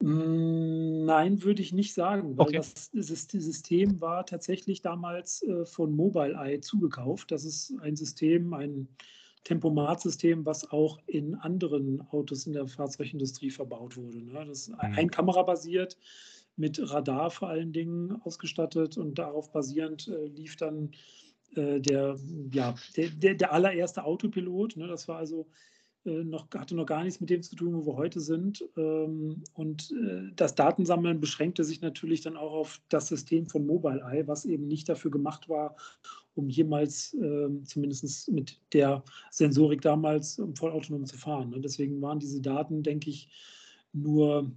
[0.00, 2.56] Hm, nein, würde ich nicht sagen, weil okay.
[2.56, 7.32] das System war tatsächlich damals äh, von Mobileye zugekauft.
[7.32, 8.88] Das ist ein System, ein
[9.44, 14.22] Tempomat-System, was auch in anderen Autos in der Fahrzeugindustrie verbaut wurde.
[14.22, 14.44] Ne?
[14.46, 14.76] Das ist mhm.
[14.80, 15.96] ein Kamerabasiert
[16.56, 20.90] mit Radar vor allen Dingen ausgestattet und darauf basierend äh, lief dann
[21.56, 22.16] äh, der,
[22.52, 24.76] ja, der, der, der, allererste Autopilot.
[24.76, 24.86] Ne?
[24.86, 25.46] Das war also
[26.04, 28.64] äh, noch, hatte noch gar nichts mit dem zu tun, wo wir heute sind.
[28.76, 34.26] Ähm, und äh, das Datensammeln beschränkte sich natürlich dann auch auf das System von Mobileye,
[34.26, 35.76] was eben nicht dafür gemacht war,
[36.40, 41.50] um jemals ähm, zumindest mit der Sensorik damals vollautonom zu fahren.
[41.50, 41.60] Ne?
[41.60, 43.28] Deswegen waren diese Daten, denke ich,
[43.92, 44.50] nur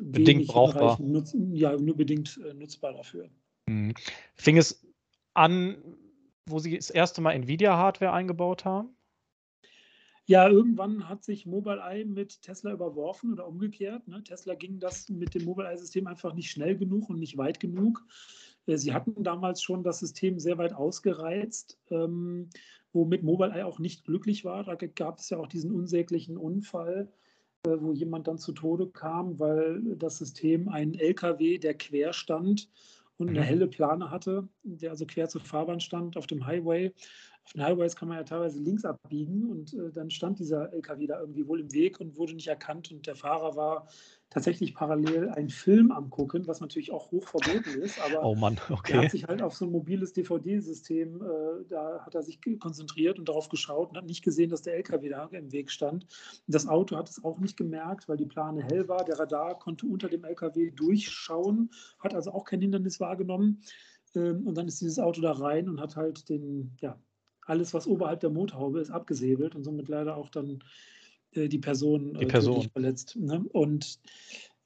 [0.00, 1.00] bedingt brauchbar.
[1.00, 3.28] Nutz, ja, nur bedingt nutzbar dafür.
[3.68, 3.94] Mhm.
[4.34, 4.86] Fing es
[5.34, 5.76] an,
[6.46, 8.90] wo Sie das erste Mal Nvidia-Hardware eingebaut haben?
[10.26, 14.08] Ja, irgendwann hat sich Mobileye mit Tesla überworfen oder umgekehrt.
[14.08, 14.22] Ne?
[14.24, 18.02] Tesla ging das mit dem Mobileye-System einfach nicht schnell genug und nicht weit genug.
[18.66, 22.48] Äh, sie hatten damals schon das System sehr weit ausgereizt, ähm,
[22.92, 24.64] womit Mobileye auch nicht glücklich war.
[24.64, 27.08] Da gab es ja auch diesen unsäglichen Unfall,
[27.66, 32.68] äh, wo jemand dann zu Tode kam, weil das System einen LKW, der quer stand
[33.16, 33.44] und eine mhm.
[33.44, 36.92] helle Plane hatte, der also quer zur Fahrbahn stand auf dem Highway,
[37.44, 41.06] auf den Highways kann man ja teilweise links abbiegen und äh, dann stand dieser LKW
[41.06, 43.86] da irgendwie wohl im Weg und wurde nicht erkannt und der Fahrer war
[44.30, 48.58] tatsächlich parallel einen Film am gucken, was natürlich auch hoch verboten ist, aber oh Mann,
[48.70, 48.94] okay.
[48.94, 53.18] er hat sich halt auf so ein mobiles DVD-System, äh, da hat er sich konzentriert
[53.18, 56.06] und darauf geschaut und hat nicht gesehen, dass der LKW da im Weg stand.
[56.46, 59.04] Das Auto hat es auch nicht gemerkt, weil die Plane hell war.
[59.04, 61.70] Der Radar konnte unter dem LKW durchschauen,
[62.00, 63.62] hat also auch kein Hindernis wahrgenommen.
[64.14, 66.98] Ähm, und dann ist dieses Auto da rein und hat halt den, ja,
[67.46, 70.64] alles, was oberhalb der Motorhaube ist, abgesäbelt und somit leider auch dann
[71.34, 72.68] die Person, die äh, Person.
[72.70, 73.16] verletzt.
[73.16, 73.44] Ne?
[73.52, 73.98] Und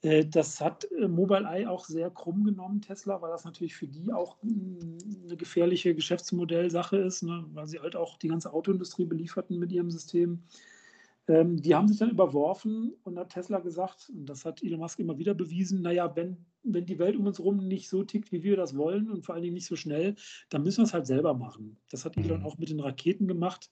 [0.02, 4.12] äh, das hat äh, Mobileye auch sehr krumm genommen, Tesla, weil das natürlich für die
[4.12, 7.44] auch eine gefährliche Geschäftsmodellsache ist, ne?
[7.52, 10.42] weil sie halt auch die ganze Autoindustrie belieferten mit ihrem System.
[11.26, 14.98] Ähm, die haben sich dann überworfen und hat Tesla gesagt, und das hat Elon Musk
[14.98, 18.42] immer wieder bewiesen, naja, wenn, wenn die Welt um uns herum nicht so tickt, wie
[18.42, 20.14] wir das wollen und vor allen Dingen nicht so schnell,
[20.48, 21.76] dann müssen wir es halt selber machen.
[21.90, 22.46] Das hat Elon mhm.
[22.46, 23.68] auch mit den Raketen gemacht.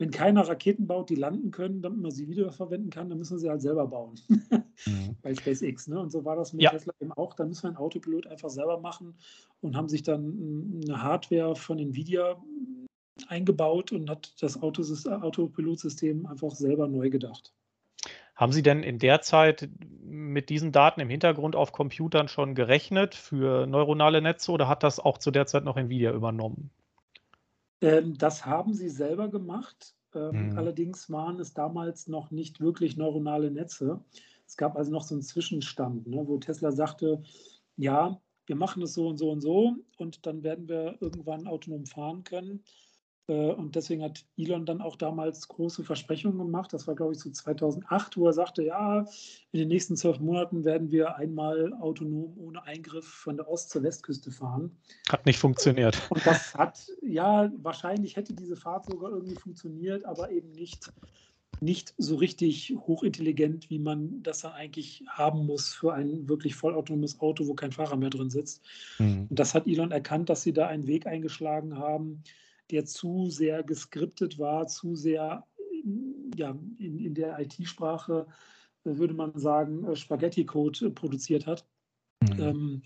[0.00, 3.38] Wenn keiner Raketen baut, die landen können, damit man sie wiederverwenden kann, dann müssen wir
[3.38, 4.18] sie halt selber bauen.
[4.28, 5.14] mhm.
[5.22, 5.88] Bei SpaceX.
[5.88, 6.00] Ne?
[6.00, 6.70] Und so war das mit ja.
[6.70, 7.34] Tesla eben auch.
[7.34, 9.12] Dann müssen wir einen Autopilot einfach selber machen
[9.60, 12.42] und haben sich dann eine Hardware von Nvidia
[13.28, 17.52] eingebaut und hat das Autopilotsystem einfach selber neu gedacht.
[18.34, 19.68] Haben Sie denn in der Zeit
[20.02, 24.98] mit diesen Daten im Hintergrund auf Computern schon gerechnet für neuronale Netze oder hat das
[24.98, 26.70] auch zu der Zeit noch Nvidia übernommen?
[27.80, 29.94] Ähm, das haben sie selber gemacht.
[30.14, 30.58] Ähm, hm.
[30.58, 34.02] Allerdings waren es damals noch nicht wirklich neuronale Netze.
[34.46, 37.22] Es gab also noch so einen Zwischenstand, ne, wo Tesla sagte,
[37.76, 41.86] ja, wir machen es so und so und so und dann werden wir irgendwann autonom
[41.86, 42.64] fahren können.
[43.30, 46.72] Äh, und deswegen hat Elon dann auch damals große Versprechungen gemacht.
[46.72, 49.06] Das war, glaube ich, so 2008, wo er sagte, ja,
[49.52, 53.82] in den nächsten zwölf Monaten werden wir einmal autonom ohne Eingriff von der Ost- zur
[53.84, 54.76] Westküste fahren.
[55.08, 56.00] Hat nicht funktioniert.
[56.10, 60.92] Und das hat, ja, wahrscheinlich hätte diese Fahrt sogar irgendwie funktioniert, aber eben nicht,
[61.60, 67.20] nicht so richtig hochintelligent, wie man das dann eigentlich haben muss für ein wirklich vollautonomes
[67.20, 68.62] Auto, wo kein Fahrer mehr drin sitzt.
[68.98, 69.26] Mhm.
[69.30, 72.24] Und das hat Elon erkannt, dass sie da einen Weg eingeschlagen haben,
[72.72, 75.46] der zu sehr geskriptet war, zu sehr
[76.36, 78.26] ja, in, in der IT-Sprache,
[78.84, 81.66] äh, würde man sagen, äh, Spaghetti-Code äh, produziert hat.
[82.22, 82.40] Mhm.
[82.40, 82.82] Ähm,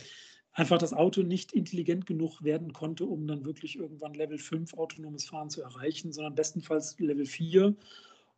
[0.53, 5.27] einfach das Auto nicht intelligent genug werden konnte, um dann wirklich irgendwann Level 5 autonomes
[5.27, 7.75] Fahren zu erreichen, sondern bestenfalls Level 4.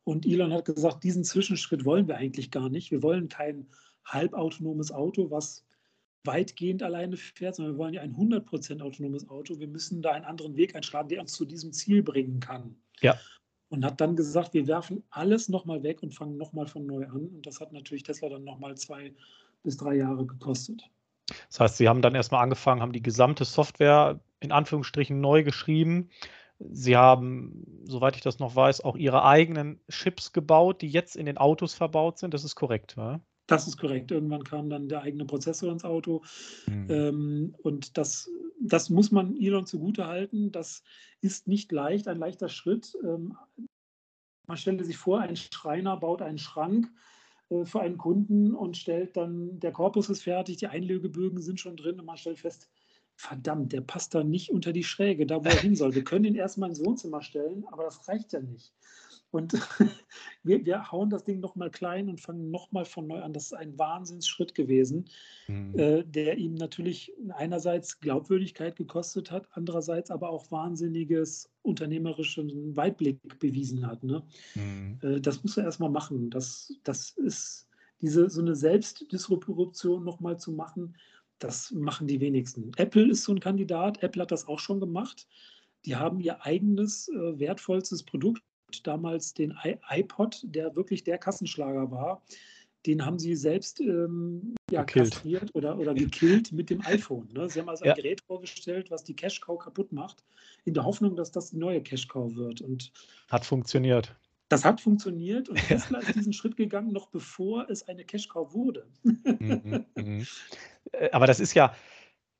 [0.04, 2.90] Und Elon hat gesagt, diesen Zwischenschritt wollen wir eigentlich gar nicht.
[2.90, 3.66] Wir wollen kein
[4.04, 5.65] halbautonomes Auto, was
[6.26, 9.58] weitgehend alleine fährt, sondern wir wollen ja ein 100% autonomes Auto.
[9.58, 12.76] Wir müssen da einen anderen Weg einschlagen, der uns zu diesem Ziel bringen kann.
[13.00, 13.16] Ja.
[13.68, 17.26] Und hat dann gesagt, wir werfen alles nochmal weg und fangen nochmal von neu an.
[17.28, 19.12] Und das hat natürlich Tesla dann nochmal zwei
[19.62, 20.82] bis drei Jahre gekostet.
[21.48, 26.10] Das heißt, Sie haben dann erstmal angefangen, haben die gesamte Software in Anführungsstrichen neu geschrieben.
[26.58, 31.26] Sie haben, soweit ich das noch weiß, auch Ihre eigenen Chips gebaut, die jetzt in
[31.26, 32.32] den Autos verbaut sind.
[32.32, 33.20] Das ist korrekt, ja?
[33.46, 34.10] Das ist korrekt.
[34.10, 36.22] Irgendwann kam dann der eigene Prozessor ins Auto.
[36.66, 36.90] Mhm.
[36.90, 38.30] Ähm, und das,
[38.60, 40.50] das muss man Elon zugute halten.
[40.52, 40.82] Das
[41.20, 42.96] ist nicht leicht, ein leichter Schritt.
[43.04, 43.36] Ähm,
[44.46, 46.90] man stelle sich vor, ein Schreiner baut einen Schrank
[47.50, 51.76] äh, für einen Kunden und stellt dann, der Korpus ist fertig, die Einlegebögen sind schon
[51.76, 52.70] drin und man stellt fest,
[53.16, 55.94] verdammt, der passt da nicht unter die Schräge, da wo er hin soll.
[55.94, 58.72] Wir können ihn erstmal ins Wohnzimmer stellen, aber das reicht ja nicht.
[59.30, 59.52] Und
[60.42, 63.32] wir, wir hauen das Ding nochmal klein und fangen nochmal von neu an.
[63.32, 65.06] Das ist ein Wahnsinnsschritt gewesen,
[65.48, 65.78] mhm.
[65.78, 73.86] äh, der ihm natürlich einerseits Glaubwürdigkeit gekostet hat, andererseits aber auch wahnsinniges unternehmerischen Weitblick bewiesen
[73.86, 74.02] hat.
[74.04, 74.22] Ne?
[74.54, 74.98] Mhm.
[75.02, 76.30] Äh, das muss er erstmal machen.
[76.30, 77.68] Das, das ist
[78.00, 80.96] diese so eine Selbstdisruption nochmal zu machen,
[81.38, 82.72] das machen die wenigsten.
[82.76, 84.02] Apple ist so ein Kandidat.
[84.02, 85.26] Apple hat das auch schon gemacht.
[85.84, 88.42] Die haben ihr eigenes äh, wertvollstes Produkt
[88.82, 89.54] damals den
[89.90, 92.22] iPod, der wirklich der Kassenschlager war.
[92.86, 97.28] Den haben sie selbst ähm, ja, kastriert oder, oder gekillt mit dem iPhone.
[97.32, 97.48] Ne?
[97.48, 97.94] Sie haben also ein ja.
[97.94, 100.24] Gerät vorgestellt, was die Cash Cow kaputt macht,
[100.64, 102.60] in der Hoffnung, dass das die neue Cash Cow wird.
[102.60, 102.92] Und
[103.28, 104.14] hat funktioniert.
[104.48, 108.52] Das hat funktioniert und Tesla ist diesen Schritt gegangen, noch bevor es eine Cash Cow
[108.52, 108.86] wurde.
[109.02, 110.26] Mhm, mhm.
[110.92, 111.74] Äh, aber das ist ja,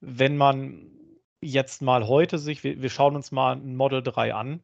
[0.00, 0.90] wenn man
[1.40, 4.62] jetzt mal heute sich, wir, wir schauen uns mal ein Model 3 an,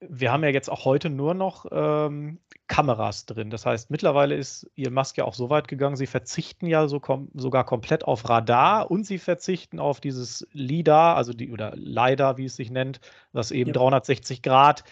[0.00, 2.38] wir haben ja jetzt auch heute nur noch ähm,
[2.68, 3.50] Kameras drin.
[3.50, 7.00] Das heißt, mittlerweile ist Elon Musk ja auch so weit gegangen, sie verzichten ja so
[7.00, 12.38] kom sogar komplett auf Radar und sie verzichten auf dieses LIDAR, also die oder LiDAR,
[12.38, 13.00] wie es sich nennt,
[13.32, 13.74] was eben ja.
[13.74, 14.84] 360 Grad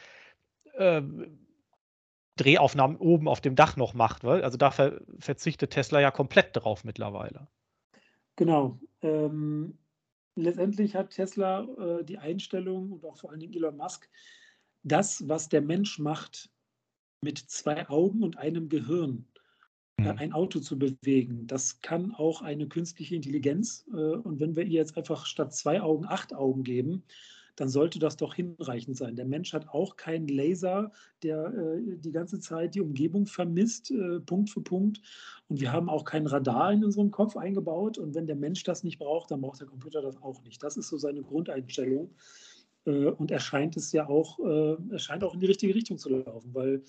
[0.79, 1.03] äh,
[2.37, 4.25] Drehaufnahmen oben auf dem Dach noch macht.
[4.25, 7.49] Weil, also da ver verzichtet Tesla ja komplett drauf mittlerweile.
[8.37, 8.79] Genau.
[9.03, 9.77] Ähm,
[10.37, 14.09] letztendlich hat Tesla äh, die Einstellung und auch vor allen Dingen Elon Musk,
[14.85, 16.51] das, was der Mensch macht,
[17.21, 19.27] mit zwei Augen und einem Gehirn,
[19.99, 20.19] äh, mhm.
[20.19, 23.87] ein Auto zu bewegen, das kann auch eine künstliche Intelligenz.
[23.93, 27.03] Äh, und wenn wir ihr jetzt einfach statt zwei Augen acht Augen geben,
[27.59, 29.17] dann sollte das doch hinreichend sein.
[29.17, 30.93] Der Mensch hat auch keinen Laser,
[31.23, 35.01] der äh, die ganze Zeit die Umgebung vermisst, äh, Punkt für Punkt.
[35.49, 37.99] Und wir haben auch kein Radar in unserem Kopf eingebaut.
[37.99, 40.63] Und wenn der Mensch das nicht braucht, dann braucht der Computer das auch nicht.
[40.63, 42.11] Das ist so seine Grundeinstellung.
[42.85, 45.99] Äh, und er scheint es ja auch, äh, er scheint auch in die richtige Richtung
[45.99, 46.85] zu laufen, weil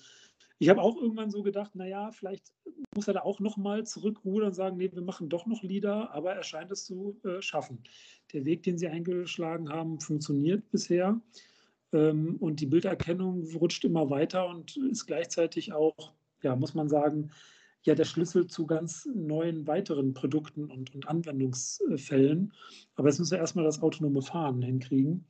[0.60, 2.52] ich habe auch irgendwann so gedacht, naja, vielleicht
[2.94, 6.34] muss er da auch nochmal zurückrudern und sagen, nee, wir machen doch noch Lieder, aber
[6.34, 7.82] er scheint es zu äh, schaffen.
[8.34, 11.18] Der Weg, den sie eingeschlagen haben, funktioniert bisher.
[11.94, 17.30] Ähm, und die Bilderkennung rutscht immer weiter und ist gleichzeitig auch, ja, muss man sagen,
[17.82, 22.52] ja der Schlüssel zu ganz neuen weiteren Produkten und, und Anwendungsfällen.
[22.96, 25.24] Aber jetzt müssen wir erstmal das autonome Fahren hinkriegen.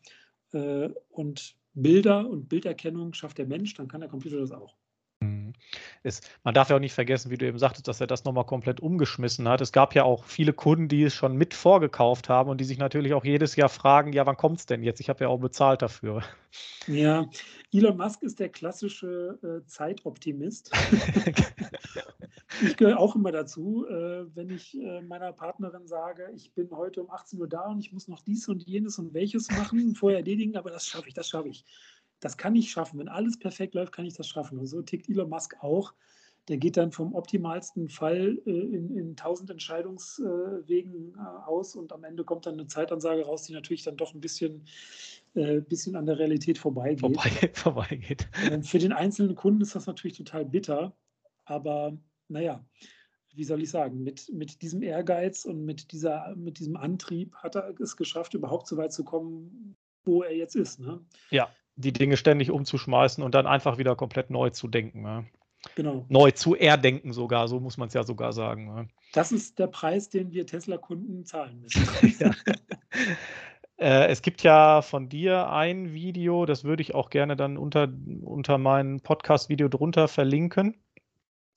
[0.50, 4.76] Äh, und Bilder und Bilderkennung schafft der Mensch, dann kann der Computer das auch.
[6.02, 8.46] Ist, man darf ja auch nicht vergessen, wie du eben sagtest, dass er das nochmal
[8.46, 9.60] komplett umgeschmissen hat.
[9.60, 12.78] Es gab ja auch viele Kunden, die es schon mit vorgekauft haben und die sich
[12.78, 15.00] natürlich auch jedes Jahr fragen, ja, wann kommt es denn jetzt?
[15.00, 16.22] Ich habe ja auch bezahlt dafür.
[16.86, 17.28] Ja,
[17.72, 20.72] Elon Musk ist der klassische äh, Zeitoptimist.
[22.62, 27.02] ich gehöre auch immer dazu, äh, wenn ich äh, meiner Partnerin sage, ich bin heute
[27.02, 30.18] um 18 Uhr da und ich muss noch dies und jenes und welches machen, vorher
[30.18, 31.64] erledigen, aber das schaffe ich, das schaffe ich.
[32.20, 32.98] Das kann ich schaffen.
[32.98, 34.58] Wenn alles perfekt läuft, kann ich das schaffen.
[34.58, 35.94] Und so tickt Elon Musk auch.
[36.48, 42.04] der geht dann vom optimalsten Fall äh, in, in tausend Entscheidungswegen äh, aus und am
[42.04, 44.64] Ende kommt dann eine Zeitansage raus, die natürlich dann doch ein bisschen,
[45.34, 47.00] äh, bisschen an der Realität vorbeigeht.
[47.00, 48.28] Vorbei, vorbeigeht.
[48.62, 50.96] für den einzelnen Kunden ist das natürlich total bitter,
[51.44, 51.96] aber
[52.28, 52.64] naja,
[53.34, 57.54] wie soll ich sagen, mit, mit diesem Ehrgeiz und mit, dieser, mit diesem Antrieb hat
[57.54, 60.80] er es geschafft, überhaupt so weit zu kommen, wo er jetzt ist.
[60.80, 61.00] Ne?
[61.30, 61.50] Ja,
[61.80, 65.02] die Dinge ständig umzuschmeißen und dann einfach wieder komplett neu zu denken.
[65.02, 65.26] Ne?
[65.74, 66.04] Genau.
[66.08, 68.74] Neu zu erdenken sogar, so muss man es ja sogar sagen.
[68.74, 68.88] Ne?
[69.12, 71.86] Das ist der Preis, den wir Tesla-Kunden zahlen müssen.
[72.18, 72.30] ja.
[73.78, 77.88] Äh, es gibt ja von dir ein Video, das würde ich auch gerne dann unter,
[78.22, 80.76] unter mein Podcast-Video drunter verlinken,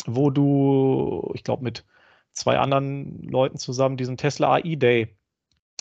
[0.05, 1.86] wo du, ich glaube, mit
[2.32, 5.17] zwei anderen Leuten zusammen diesen Tesla AI Day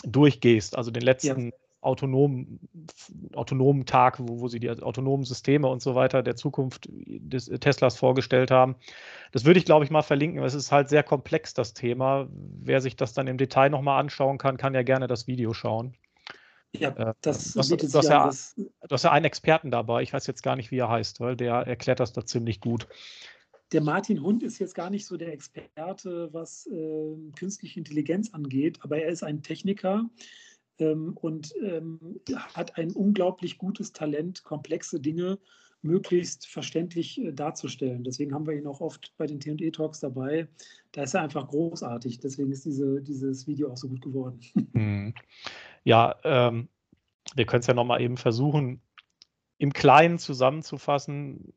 [0.03, 2.59] durchgehst, also den letzten ja autonomen,
[3.33, 7.97] autonomen Tag, wo, wo sie die autonomen Systeme und so weiter der Zukunft des Teslas
[7.97, 8.75] vorgestellt haben.
[9.31, 10.43] Das würde ich, glaube ich, mal verlinken.
[10.43, 12.27] Es ist halt sehr komplex, das Thema.
[12.31, 15.95] Wer sich das dann im Detail nochmal anschauen kann, kann ja gerne das Video schauen.
[16.75, 20.01] Ja, äh, das äh, du, hast ja, du hast ja einen Experten dabei.
[20.01, 22.87] Ich weiß jetzt gar nicht, wie er heißt, weil der erklärt das da ziemlich gut.
[23.71, 28.79] Der Martin Hund ist jetzt gar nicht so der Experte, was äh, künstliche Intelligenz angeht,
[28.81, 30.05] aber er ist ein Techniker,
[30.79, 32.19] ähm, und ähm,
[32.53, 35.39] hat ein unglaublich gutes Talent, komplexe Dinge
[35.83, 38.03] möglichst verständlich äh, darzustellen.
[38.03, 40.47] Deswegen haben wir ihn auch oft bei den TE-Talks dabei.
[40.93, 42.19] Da ist er einfach großartig.
[42.19, 44.39] Deswegen ist diese, dieses Video auch so gut geworden.
[44.73, 45.13] Mhm.
[45.85, 46.69] Ja, ähm,
[47.35, 48.81] wir können es ja nochmal eben versuchen,
[49.57, 51.53] im Kleinen zusammenzufassen.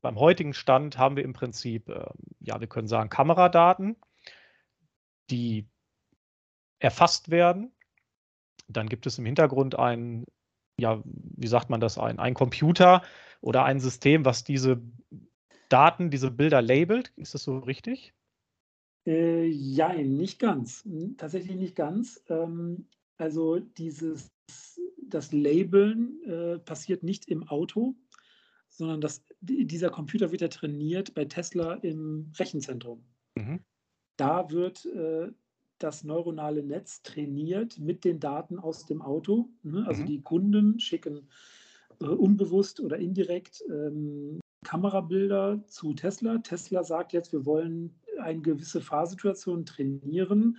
[0.00, 2.06] Beim heutigen Stand haben wir im Prinzip, äh,
[2.40, 3.96] ja, wir können sagen, Kameradaten,
[5.28, 5.68] die
[6.78, 7.75] erfasst werden
[8.68, 10.24] dann gibt es im Hintergrund ein,
[10.78, 13.02] ja, wie sagt man das, ein, ein Computer
[13.40, 14.82] oder ein System, was diese
[15.68, 17.12] Daten, diese Bilder labelt.
[17.16, 18.12] Ist das so richtig?
[19.06, 20.84] Äh, ja, nicht ganz.
[21.16, 22.22] Tatsächlich nicht ganz.
[22.28, 22.86] Ähm,
[23.16, 24.30] also dieses,
[25.02, 27.94] das Labeln äh, passiert nicht im Auto,
[28.68, 33.04] sondern das, dieser Computer wird ja trainiert bei Tesla im Rechenzentrum.
[33.36, 33.60] Mhm.
[34.16, 35.30] Da wird äh,
[35.78, 39.48] das neuronale Netz trainiert mit den Daten aus dem Auto.
[39.62, 39.84] Ne?
[39.86, 40.06] Also mhm.
[40.06, 41.28] die Kunden schicken
[42.00, 46.38] äh, unbewusst oder indirekt ähm, Kamerabilder zu Tesla.
[46.38, 50.56] Tesla sagt jetzt, wir wollen eine gewisse Fahrsituation trainieren,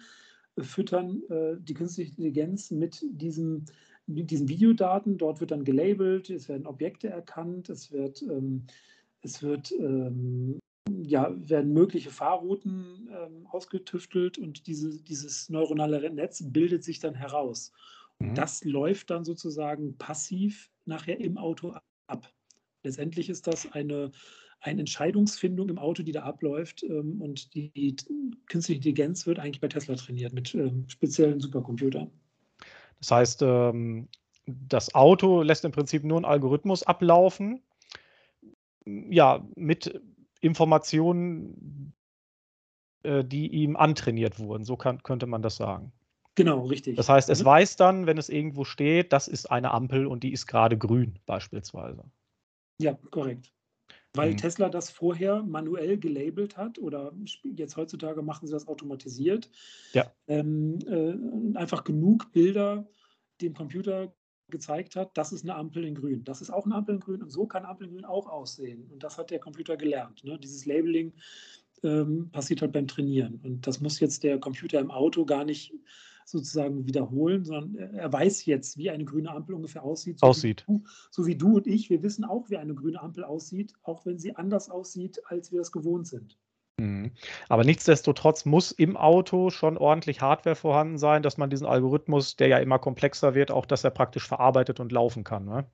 [0.55, 3.65] äh, füttern äh, die künstliche Intelligenz mit diesem
[4.07, 5.17] mit diesen Videodaten.
[5.17, 8.63] Dort wird dann gelabelt, es werden Objekte erkannt, es wird, ähm,
[9.21, 10.59] es wird ähm,
[11.03, 17.71] ja, werden mögliche Fahrrouten ähm, ausgetüftelt und diese, dieses neuronale Netz bildet sich dann heraus.
[18.19, 18.35] Und mhm.
[18.35, 21.75] das läuft dann sozusagen passiv nachher im Auto
[22.07, 22.31] ab.
[22.83, 24.11] Letztendlich ist das eine,
[24.61, 26.83] eine Entscheidungsfindung im Auto, die da abläuft.
[26.83, 27.95] Ähm, und die, die,
[28.47, 32.09] künstliche Intelligenz wird eigentlich bei Tesla trainiert mit ähm, speziellen Supercomputern.
[32.99, 34.07] Das heißt, ähm,
[34.45, 37.61] das Auto lässt im Prinzip nur einen Algorithmus ablaufen,
[38.85, 40.01] ja, mit
[40.41, 41.93] Informationen,
[43.03, 44.63] äh, die ihm antrainiert wurden.
[44.63, 45.91] So kann, könnte man das sagen.
[46.35, 46.95] Genau, richtig.
[46.95, 47.45] Das heißt, es mhm.
[47.45, 51.17] weiß dann, wenn es irgendwo steht, das ist eine Ampel und die ist gerade grün,
[51.25, 52.03] beispielsweise.
[52.79, 53.51] Ja, korrekt.
[54.13, 54.37] Weil mhm.
[54.37, 57.11] Tesla das vorher manuell gelabelt hat oder
[57.43, 59.49] jetzt heutzutage machen sie das automatisiert.
[59.93, 60.11] Ja.
[60.27, 62.87] Ähm, äh, einfach genug Bilder
[63.41, 64.13] dem Computer
[64.49, 66.23] gezeigt hat, das ist eine Ampel in grün.
[66.23, 68.89] Das ist auch eine Ampel in grün und so kann Ampel in grün auch aussehen.
[68.91, 70.23] Und das hat der Computer gelernt.
[70.23, 70.39] Ne?
[70.39, 71.13] Dieses Labeling
[71.83, 73.39] ähm, passiert halt beim Trainieren.
[73.43, 75.73] Und das muss jetzt der Computer im Auto gar nicht
[76.25, 80.19] sozusagen wiederholen, sondern er weiß jetzt, wie eine grüne Ampel ungefähr aussieht.
[80.19, 80.65] So aussieht.
[80.67, 83.73] Wie du, so wie du und ich, wir wissen auch, wie eine grüne Ampel aussieht,
[83.83, 86.37] auch wenn sie anders aussieht, als wir es gewohnt sind.
[86.79, 87.11] Mhm.
[87.49, 92.47] Aber nichtsdestotrotz muss im Auto schon ordentlich Hardware vorhanden sein, dass man diesen Algorithmus, der
[92.47, 95.45] ja immer komplexer wird, auch dass er praktisch verarbeitet und laufen kann.
[95.45, 95.65] Ne?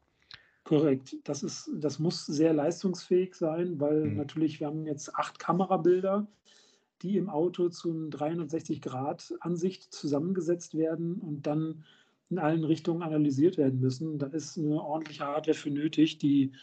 [0.64, 1.18] Korrekt.
[1.26, 4.18] Das, ist, das muss sehr leistungsfähig sein, weil mhm.
[4.18, 6.26] natürlich, wir haben jetzt acht Kamerabilder,
[7.02, 11.84] die im Auto zu einer 360-Grad-Ansicht zusammengesetzt werden und dann
[12.30, 14.18] in allen Richtungen analysiert werden müssen.
[14.20, 16.54] Da ist eine ordentliche Hardware für nötig, die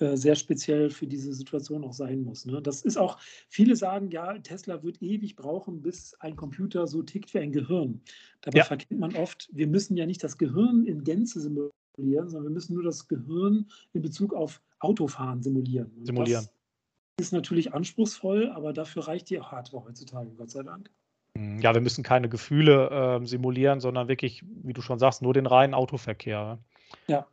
[0.00, 2.46] sehr speziell für diese Situation auch sein muss.
[2.46, 2.62] Ne?
[2.62, 7.34] Das ist auch, viele sagen, ja, Tesla wird ewig brauchen, bis ein Computer so tickt
[7.34, 8.00] wie ein Gehirn.
[8.40, 8.64] Dabei ja.
[8.64, 12.74] verkennt man oft, wir müssen ja nicht das Gehirn in Gänze simulieren, sondern wir müssen
[12.74, 15.92] nur das Gehirn in Bezug auf Autofahren simulieren.
[15.98, 16.48] Und simulieren.
[17.18, 20.90] Das ist natürlich anspruchsvoll, aber dafür reicht die Hardware heutzutage, Gott sei Dank.
[21.36, 25.34] Hm, ja, wir müssen keine Gefühle äh, simulieren, sondern wirklich, wie du schon sagst, nur
[25.34, 26.58] den reinen Autoverkehr.
[27.06, 27.26] Ja,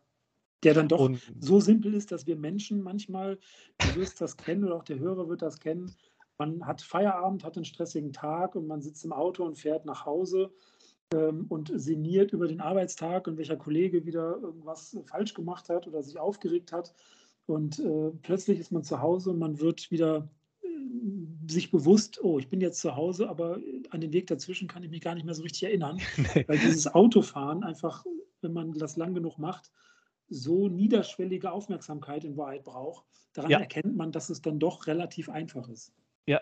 [0.64, 3.38] Der dann doch und, so simpel ist, dass wir Menschen manchmal,
[3.80, 5.96] du wirst das kennen oder auch der Hörer wird das kennen,
[6.38, 10.06] man hat Feierabend, hat einen stressigen Tag und man sitzt im Auto und fährt nach
[10.06, 10.52] Hause
[11.14, 16.04] ähm, und sinniert über den Arbeitstag und welcher Kollege wieder irgendwas falsch gemacht hat oder
[16.04, 16.94] sich aufgeregt hat.
[17.46, 20.30] Und äh, plötzlich ist man zu Hause und man wird wieder
[20.62, 20.68] äh,
[21.50, 24.90] sich bewusst, oh, ich bin jetzt zu Hause, aber an den Weg dazwischen kann ich
[24.90, 26.46] mich gar nicht mehr so richtig erinnern, nee.
[26.48, 28.06] weil dieses Autofahren einfach,
[28.42, 29.72] wenn man das lang genug macht,
[30.30, 33.06] so niederschwellige Aufmerksamkeit in Wahrheit braucht.
[33.34, 33.60] Daran ja.
[33.60, 35.94] erkennt man, dass es dann doch relativ einfach ist.
[36.26, 36.42] Ja,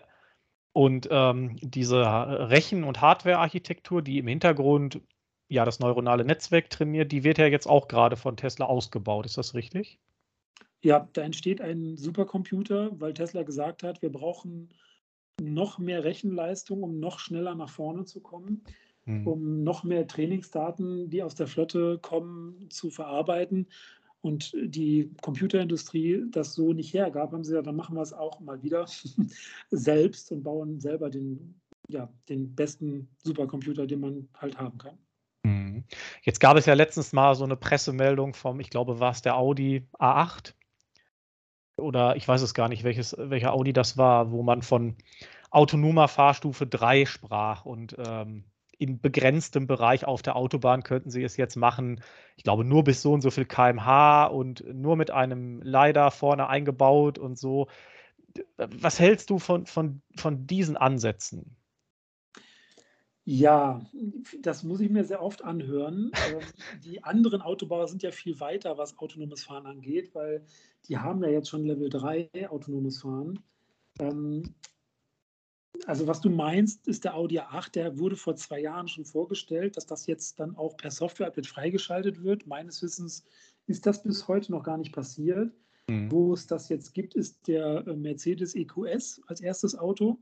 [0.76, 2.02] und ähm, diese
[2.50, 5.00] Rechen- und Hardware-Architektur, die im Hintergrund
[5.48, 9.24] ja das neuronale Netzwerk trainiert, die wird ja jetzt auch gerade von Tesla ausgebaut.
[9.24, 9.98] Ist das richtig?
[10.82, 14.68] Ja, da entsteht ein Supercomputer, weil Tesla gesagt hat, wir brauchen
[15.40, 18.62] noch mehr Rechenleistung, um noch schneller nach vorne zu kommen,
[19.06, 19.26] hm.
[19.26, 23.68] um noch mehr Trainingsdaten, die aus der Flotte kommen, zu verarbeiten
[24.20, 28.40] und die Computerindustrie das so nicht hergab, haben sie gesagt, dann machen wir es auch
[28.40, 28.86] mal wieder
[29.70, 34.98] selbst und bauen selber den, ja, den besten Supercomputer, den man halt haben kann.
[35.44, 35.84] Mhm.
[36.22, 39.36] Jetzt gab es ja letztens mal so eine Pressemeldung vom, ich glaube, war es der
[39.36, 40.54] Audi A8
[41.76, 44.96] oder ich weiß es gar nicht, welches, welcher Audi das war, wo man von
[45.50, 48.44] autonomer Fahrstufe 3 sprach und ähm,
[48.78, 52.00] in begrenztem Bereich auf der Autobahn könnten sie es jetzt machen.
[52.36, 56.48] Ich glaube, nur bis so und so viel kmh und nur mit einem LiDAR vorne
[56.48, 57.68] eingebaut und so.
[58.56, 61.56] Was hältst du von, von, von diesen Ansätzen?
[63.28, 63.84] Ja,
[64.40, 66.12] das muss ich mir sehr oft anhören.
[66.30, 66.40] Ähm,
[66.84, 70.44] die anderen Autobauer sind ja viel weiter, was autonomes Fahren angeht, weil
[70.88, 73.40] die haben ja jetzt schon Level 3 autonomes Fahren.
[75.86, 79.76] Also was du meinst, ist der Audi A8, der wurde vor zwei Jahren schon vorgestellt,
[79.76, 82.46] dass das jetzt dann auch per Software-Update freigeschaltet wird.
[82.46, 83.24] Meines Wissens
[83.68, 85.52] ist das bis heute noch gar nicht passiert.
[85.88, 86.10] Mhm.
[86.10, 90.18] Wo es das jetzt gibt, ist der äh, Mercedes EQS als erstes Auto,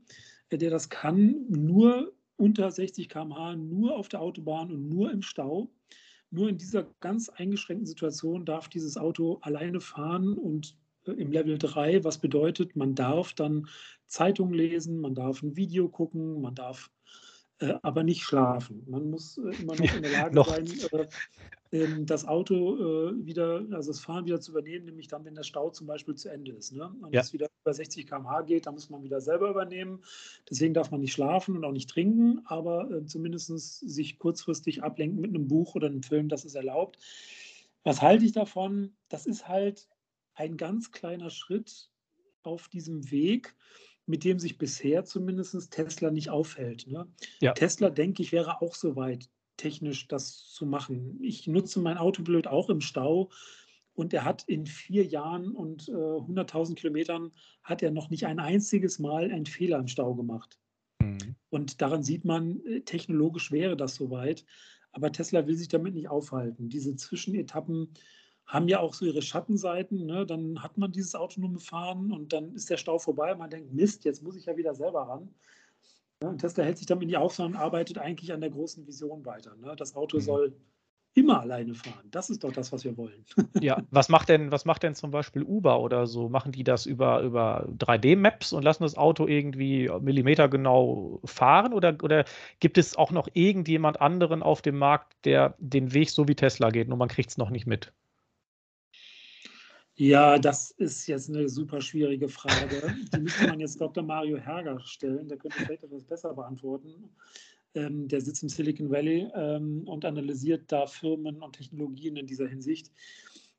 [0.49, 5.23] äh, der das kann, nur unter 60 km/h, nur auf der Autobahn und nur im
[5.23, 5.71] Stau.
[6.29, 10.77] Nur in dieser ganz eingeschränkten Situation darf dieses Auto alleine fahren und
[11.07, 13.67] im Level 3, was bedeutet, man darf dann
[14.07, 16.89] Zeitung lesen, man darf ein Video gucken, man darf
[17.59, 18.83] äh, aber nicht schlafen.
[18.87, 21.07] Man muss äh, immer noch in der Lage sein, äh,
[21.71, 22.75] ähm, das Auto
[23.09, 26.15] äh, wieder, also das Fahren wieder zu übernehmen, nämlich dann, wenn der Stau zum Beispiel
[26.15, 26.73] zu Ende ist.
[26.73, 26.93] Ne?
[27.01, 27.21] Und ja.
[27.21, 30.01] es wieder über 60 km/h geht, dann muss man wieder selber übernehmen.
[30.49, 35.21] Deswegen darf man nicht schlafen und auch nicht trinken, aber äh, zumindest sich kurzfristig ablenken
[35.21, 36.97] mit einem Buch oder einem Film, das ist erlaubt.
[37.83, 38.95] Was halte ich davon?
[39.07, 39.87] Das ist halt
[40.35, 41.89] ein ganz kleiner Schritt
[42.43, 43.55] auf diesem Weg,
[44.05, 46.87] mit dem sich bisher zumindest Tesla nicht aufhält.
[46.87, 47.07] Ne?
[47.41, 47.53] Ja.
[47.53, 51.19] Tesla, denke ich, wäre auch so weit, technisch das zu machen.
[51.21, 53.31] Ich nutze mein Autopilot auch im Stau
[53.93, 57.31] und er hat in vier Jahren und äh, 100.000 Kilometern
[57.63, 60.59] hat er noch nicht ein einziges Mal einen Fehler im Stau gemacht.
[61.01, 61.35] Mhm.
[61.49, 64.45] Und daran sieht man, äh, technologisch wäre das soweit.
[64.91, 66.69] Aber Tesla will sich damit nicht aufhalten.
[66.69, 67.93] Diese Zwischenetappen
[68.45, 70.05] haben ja auch so ihre Schattenseiten.
[70.05, 70.25] Ne?
[70.25, 73.31] Dann hat man dieses autonome Fahren und dann ist der Stau vorbei.
[73.31, 75.29] Und man denkt, Mist, jetzt muss ich ja wieder selber ran.
[76.21, 79.25] Ja, und Tesla hält sich damit nicht auf, sondern arbeitet eigentlich an der großen Vision
[79.25, 79.55] weiter.
[79.57, 79.75] Ne?
[79.75, 80.21] Das Auto mhm.
[80.21, 80.55] soll
[81.15, 82.07] immer alleine fahren.
[82.11, 83.25] Das ist doch das, was wir wollen.
[83.61, 86.27] Ja, was macht denn, was macht denn zum Beispiel Uber oder so?
[86.27, 91.73] Machen die das über, über 3D-Maps und lassen das Auto irgendwie millimetergenau fahren?
[91.73, 92.25] Oder, oder
[92.59, 96.69] gibt es auch noch irgendjemand anderen auf dem Markt, der den Weg so wie Tesla
[96.69, 97.93] geht, nur man kriegt es noch nicht mit?
[99.97, 102.93] Ja, das ist jetzt eine super schwierige Frage.
[103.13, 104.03] Die müsste man jetzt Dr.
[104.03, 105.27] Mario Herger stellen.
[105.29, 107.09] Der könnte vielleicht etwas besser beantworten.
[107.75, 112.47] Ähm, der sitzt im Silicon Valley ähm, und analysiert da Firmen und Technologien in dieser
[112.47, 112.91] Hinsicht.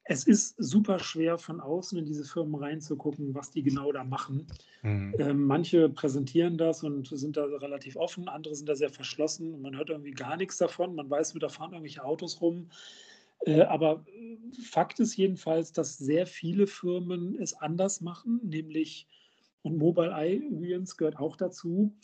[0.09, 4.47] Es ist super schwer von außen in diese Firmen reinzugucken, was die genau da machen.
[4.83, 5.15] Mhm.
[5.19, 9.63] Ähm, manche präsentieren das und sind da relativ offen, andere sind da sehr verschlossen und
[9.63, 10.95] man hört irgendwie gar nichts davon.
[10.95, 12.69] Man weiß nur, da fahren irgendwelche Autos rum.
[13.41, 19.07] Äh, aber äh, Fakt ist jedenfalls, dass sehr viele Firmen es anders machen, nämlich,
[19.63, 21.95] und Mobileye übrigens gehört auch dazu,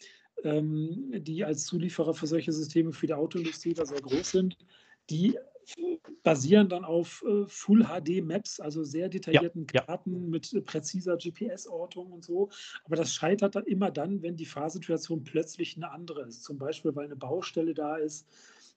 [0.45, 4.57] ähm, die als Zulieferer für solche Systeme für die Autoindustrie da sehr groß sind,
[5.11, 5.39] die
[6.22, 10.28] basieren dann auf äh, Full HD Maps, also sehr detaillierten ja, Karten ja.
[10.28, 12.51] mit präziser GPS-Ortung und so.
[12.85, 16.45] Aber das scheitert dann immer dann, wenn die Fahrsituation plötzlich eine andere ist.
[16.45, 18.26] Zum Beispiel, weil eine Baustelle da ist,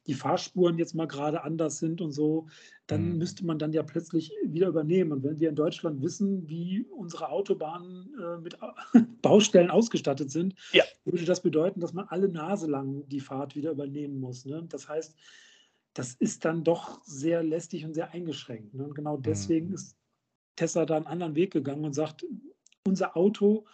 [0.07, 2.47] die Fahrspuren jetzt mal gerade anders sind und so,
[2.87, 3.17] dann mhm.
[3.17, 5.11] müsste man dann ja plötzlich wieder übernehmen.
[5.11, 8.57] Und wenn wir in Deutschland wissen, wie unsere Autobahnen äh, mit
[9.21, 10.83] Baustellen ausgestattet sind, ja.
[11.05, 14.45] würde das bedeuten, dass man alle Nase lang die Fahrt wieder übernehmen muss.
[14.45, 14.65] Ne?
[14.69, 15.15] Das heißt,
[15.93, 18.73] das ist dann doch sehr lästig und sehr eingeschränkt.
[18.73, 18.85] Ne?
[18.85, 19.75] Und genau deswegen Mhm.
[19.75, 19.97] ist
[20.55, 22.25] Tesla da einen anderen Weg gegangen und sagt,
[22.85, 23.65] unser Auto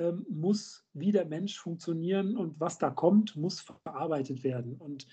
[0.00, 4.76] ähm, muss wie der Mensch funktionieren und was da kommt, muss verarbeitet werden.
[4.76, 5.06] Und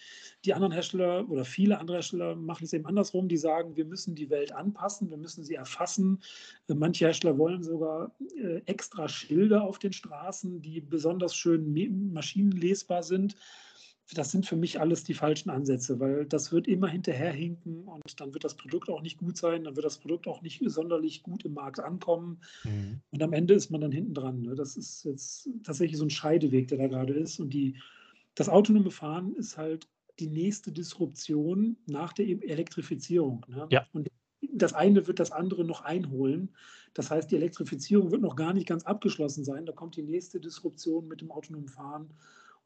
[0.45, 3.27] die anderen Hersteller oder viele andere Hersteller machen es eben andersrum.
[3.27, 6.21] Die sagen, wir müssen die Welt anpassen, wir müssen sie erfassen.
[6.69, 13.03] Äh, Manche Hersteller wollen sogar äh, extra Schilder auf den Straßen, die besonders schön maschinenlesbar
[13.03, 13.35] sind.
[14.13, 18.33] Das sind für mich alles die falschen Ansätze, weil das wird immer hinterherhinken und dann
[18.33, 21.43] wird das Produkt auch nicht gut sein, dann wird das Produkt auch nicht sonderlich gut
[21.43, 22.39] im Markt ankommen.
[22.63, 23.01] Mhm.
[23.11, 24.41] Und am Ende ist man dann hinten dran.
[24.43, 24.55] Ne?
[24.55, 27.39] Das ist jetzt tatsächlich so ein Scheideweg, der da gerade ist.
[27.39, 27.75] Und die,
[28.35, 29.89] das autonome Fahren ist halt
[30.19, 33.45] die nächste Disruption nach der E- Elektrifizierung.
[33.49, 33.67] Ne?
[33.71, 33.85] Ja.
[33.93, 34.09] Und
[34.53, 36.49] das eine wird das andere noch einholen.
[36.93, 39.65] Das heißt, die Elektrifizierung wird noch gar nicht ganz abgeschlossen sein.
[39.65, 42.09] Da kommt die nächste Disruption mit dem autonomen Fahren.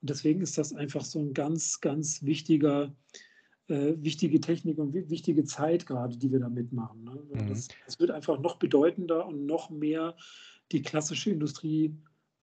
[0.02, 2.92] Und deswegen ist das einfach so ein ganz, ganz wichtiger,
[3.68, 7.04] äh, wichtige Technik und wi- wichtige Zeit gerade, die wir da mitmachen.
[7.04, 7.22] Ne?
[7.34, 7.50] Mhm.
[7.50, 10.16] Das, das wird einfach noch bedeutender und noch mehr
[10.72, 11.96] die klassische Industrie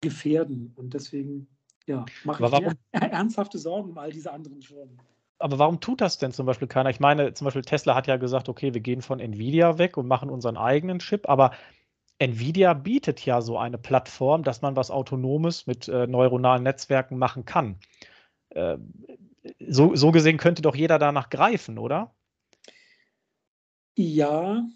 [0.01, 0.73] gefährden.
[0.75, 1.47] Und deswegen
[1.87, 2.73] ja, mache ich mir warum-
[3.11, 4.97] ernsthafte Sorgen um all diese anderen Firmen.
[5.37, 6.89] Aber warum tut das denn zum Beispiel keiner?
[6.89, 10.07] Ich meine, zum Beispiel Tesla hat ja gesagt, okay, wir gehen von Nvidia weg und
[10.07, 11.51] machen unseren eigenen Chip, aber
[12.19, 17.45] Nvidia bietet ja so eine Plattform, dass man was Autonomes mit äh, neuronalen Netzwerken machen
[17.45, 17.79] kann.
[18.49, 18.77] Äh,
[19.67, 22.15] so, so gesehen könnte doch jeder danach greifen, oder?
[23.97, 24.67] Ja,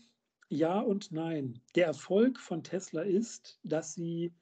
[0.49, 1.61] ja und nein.
[1.75, 4.33] Der Erfolg von Tesla ist, dass sie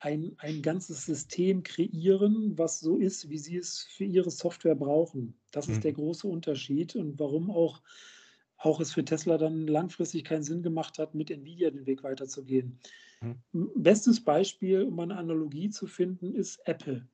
[0.00, 5.40] ein, ein ganzes System kreieren, was so ist, wie sie es für ihre Software brauchen.
[5.52, 5.82] Das ist Mhm.
[5.84, 7.82] der große Unterschied und warum auch,
[8.62, 12.78] auch es für Tesla dann langfristig keinen Sinn gemacht hat, mit Nvidia den Weg weiterzugehen.
[13.20, 13.70] Mhm.
[13.74, 17.06] Bestes Beispiel, um eine Analogie zu finden, ist Apple.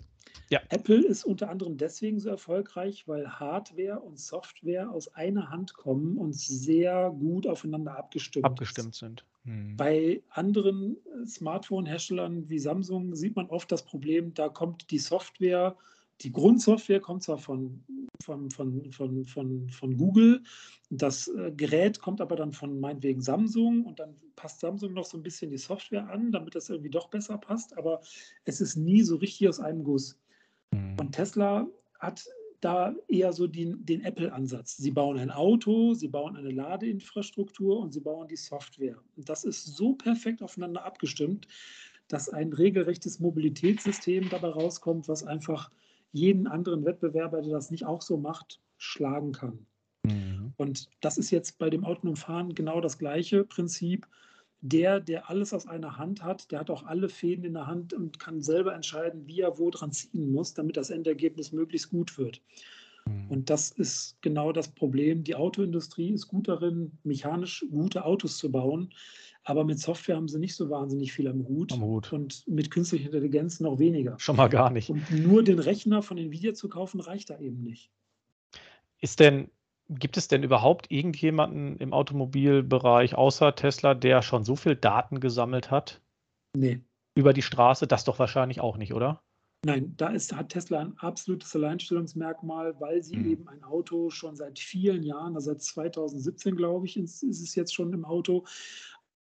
[0.51, 0.61] Ja.
[0.71, 6.17] Apple ist unter anderem deswegen so erfolgreich, weil Hardware und Software aus einer Hand kommen
[6.17, 8.47] und sehr gut aufeinander abgestimmt.
[8.47, 9.25] Abgestimmt sind.
[9.45, 9.77] Mhm.
[9.77, 15.77] Bei anderen äh, Smartphone-Herstellern wie Samsung sieht man oft das Problem, da kommt die Software,
[16.21, 17.85] die Grundsoftware kommt zwar von,
[18.21, 20.43] von, von, von, von, von Google,
[20.91, 25.16] das äh, Gerät kommt aber dann von meinetwegen Samsung und dann passt Samsung noch so
[25.16, 28.01] ein bisschen die Software an, damit das irgendwie doch besser passt, aber
[28.45, 30.19] es ist nie so richtig aus einem Guss.
[30.73, 30.97] Mhm.
[30.99, 31.66] Und Tesla
[31.99, 32.25] hat
[32.61, 34.77] da eher so den, den Apple-Ansatz.
[34.77, 38.97] Sie bauen ein Auto, sie bauen eine Ladeinfrastruktur und sie bauen die Software.
[39.16, 41.47] Und das ist so perfekt aufeinander abgestimmt,
[42.09, 45.71] dass ein regelrechtes Mobilitätssystem dabei rauskommt, was einfach
[46.13, 49.67] jeden anderen Wettbewerber, der das nicht auch so macht, schlagen kann.
[50.05, 50.53] Mhm.
[50.57, 54.07] Und das ist jetzt bei dem autonomen Fahren genau das gleiche Prinzip.
[54.61, 57.93] Der, der alles aus einer Hand hat, der hat auch alle Fäden in der Hand
[57.93, 62.19] und kann selber entscheiden, wie er wo dran ziehen muss, damit das Endergebnis möglichst gut
[62.19, 62.43] wird.
[63.09, 63.31] Mhm.
[63.31, 65.25] Und das ist genau das Problem.
[65.25, 68.93] Die Autoindustrie ist gut darin, mechanisch gute Autos zu bauen,
[69.45, 72.13] aber mit Software haben sie nicht so wahnsinnig viel am Hut Am Hut.
[72.13, 74.19] und mit künstlicher Intelligenz noch weniger.
[74.19, 74.91] Schon mal gar nicht.
[74.91, 77.91] Und nur den Rechner von Nvidia zu kaufen, reicht da eben nicht.
[79.01, 79.51] Ist denn,
[79.89, 85.71] gibt es denn überhaupt irgendjemanden im Automobilbereich außer Tesla, der schon so viel Daten gesammelt
[85.71, 86.01] hat
[86.55, 86.81] Nee.
[87.15, 87.87] über die Straße?
[87.87, 89.23] Das doch wahrscheinlich auch nicht, oder?
[89.65, 93.31] Nein, da ist, hat Tesla ein absolutes Alleinstellungsmerkmal, weil sie Mhm.
[93.31, 97.55] eben ein Auto schon seit vielen Jahren, also seit 2017, glaube ich, ist, ist es
[97.57, 98.45] jetzt schon im Auto,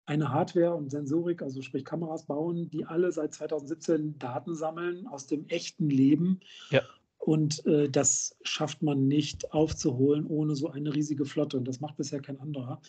[0.06, 5.26] eine Hardware und Sensorik, also sprich Kameras bauen, die alle seit 2017 Daten sammeln aus
[5.26, 6.40] dem echten Leben.
[6.70, 6.82] Ja.
[7.18, 11.58] Und äh, das schafft man nicht aufzuholen ohne so eine riesige Flotte.
[11.58, 12.82] Und das macht bisher kein anderer.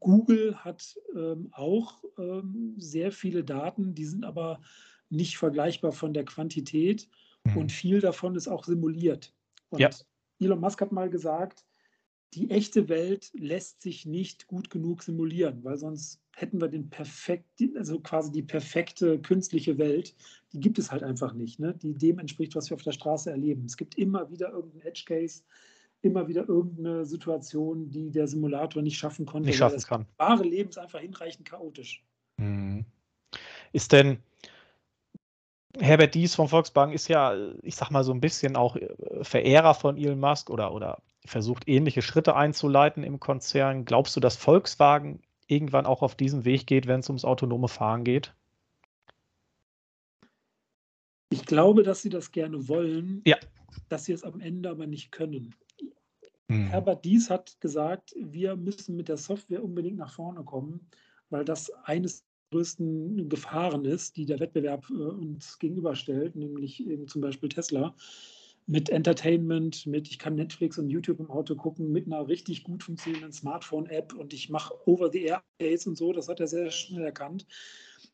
[0.00, 4.60] Google hat ähm, auch ähm, sehr viele Daten, die sind aber
[5.10, 7.08] nicht vergleichbar von der Quantität
[7.54, 9.34] und viel davon ist auch simuliert.
[9.70, 9.90] Und Ja.
[10.40, 11.64] Elon Musk hat mal gesagt,
[12.34, 17.46] die echte Welt lässt sich nicht gut genug simulieren, weil sonst hätten wir den perfekt,
[17.76, 20.14] also quasi die perfekte künstliche Welt,
[20.52, 21.74] die gibt es halt einfach nicht, ne?
[21.74, 23.64] die dem entspricht, was wir auf der Straße erleben.
[23.64, 25.42] Es gibt immer wieder irgendeinen Edge Case,
[26.02, 29.48] immer wieder irgendeine Situation, die der Simulator nicht schaffen konnte.
[29.48, 30.06] Nicht schaffen das kann.
[30.16, 32.04] wahre Leben ist einfach hinreichend chaotisch.
[32.36, 32.86] Mhm.
[33.72, 34.18] Ist denn
[35.78, 38.88] Herbert Dies von Volkswagen ist ja, ich sag mal so ein bisschen auch äh,
[39.22, 43.84] Verehrer von Elon Musk oder, oder versucht ähnliche Schritte einzuleiten im Konzern.
[43.84, 48.04] Glaubst du, dass Volkswagen irgendwann auch auf diesen Weg geht, wenn es ums autonome Fahren
[48.04, 48.34] geht?
[51.32, 53.36] Ich glaube, dass sie das gerne wollen, Ja.
[53.88, 55.54] dass sie es am Ende aber nicht können.
[56.48, 56.66] Mhm.
[56.66, 60.88] Herbert Dies hat gesagt, wir müssen mit der Software unbedingt nach vorne kommen,
[61.28, 67.20] weil das eines größten Gefahren ist, die der Wettbewerb äh, uns gegenüberstellt, nämlich eben zum
[67.20, 67.94] Beispiel Tesla.
[68.66, 72.84] mit Entertainment, mit ich kann Netflix und YouTube im Auto gucken, mit einer richtig gut
[72.84, 76.12] funktionierenden Smartphone-App und ich mache Over-the-Air-Updates und so.
[76.12, 77.46] Das hat er sehr schnell erkannt.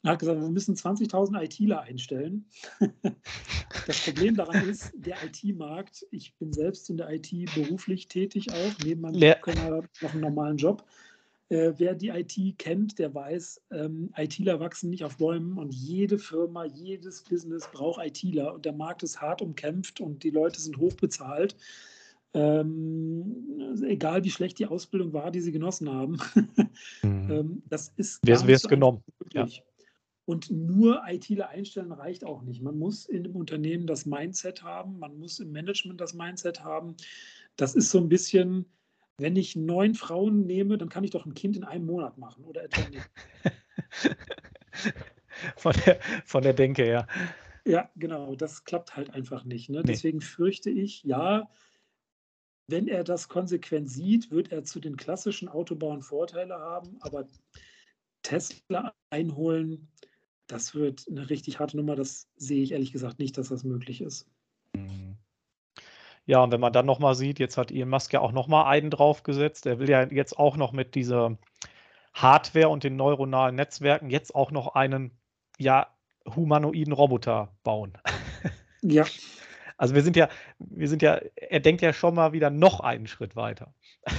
[0.03, 2.47] Er hat gesagt, wir müssen 20.000 ITler einstellen.
[3.87, 8.85] das Problem daran ist, der IT-Markt, ich bin selbst in der IT beruflich tätig auch,
[8.85, 10.87] neben meinem Job noch einen normalen Job.
[11.49, 16.19] Äh, wer die IT kennt, der weiß, ähm, ITler wachsen nicht auf Bäumen und jede
[16.19, 20.77] Firma, jedes Business braucht ITler und der Markt ist hart umkämpft und die Leute sind
[20.79, 21.57] hochbezahlt.
[22.35, 26.19] Ähm, egal wie schlecht die Ausbildung war, die sie genossen haben.
[27.03, 27.31] mhm.
[27.31, 28.21] ähm, das ist.
[28.25, 29.03] Wer es so genommen?
[29.33, 29.47] Ja.
[30.25, 32.61] Und nur ITler einstellen reicht auch nicht.
[32.61, 36.97] Man muss in dem Unternehmen das Mindset haben, man muss im Management das Mindset haben.
[37.55, 38.67] Das ist so ein bisschen,
[39.19, 42.45] wenn ich neun Frauen nehme, dann kann ich doch ein Kind in einem Monat machen
[42.45, 43.11] oder etwa nicht.
[45.57, 47.07] von, der, von der Denke her.
[47.65, 49.71] Ja, genau, das klappt halt einfach nicht.
[49.71, 49.79] Ne?
[49.79, 49.93] Nee.
[49.93, 51.51] Deswegen fürchte ich, ja,
[52.69, 57.27] wenn er das konsequent sieht, wird er zu den klassischen Autobauern Vorteile haben, aber
[58.23, 59.89] Tesla einholen,
[60.47, 61.97] das wird eine richtig harte Nummer.
[61.97, 64.29] Das sehe ich ehrlich gesagt nicht, dass das möglich ist.
[66.27, 68.91] Ja, und wenn man dann nochmal sieht, jetzt hat Elon Musk ja auch nochmal einen
[68.91, 69.65] draufgesetzt.
[69.67, 71.39] Er will ja jetzt auch noch mit dieser
[72.13, 75.13] Hardware und den neuronalen Netzwerken jetzt auch noch einen,
[75.59, 75.87] ja,
[76.35, 77.97] humanoiden Roboter bauen.
[78.83, 79.05] Ja.
[79.79, 83.07] Also wir sind ja, wir sind ja, er denkt ja schon mal wieder noch einen
[83.07, 83.75] Schritt weiter.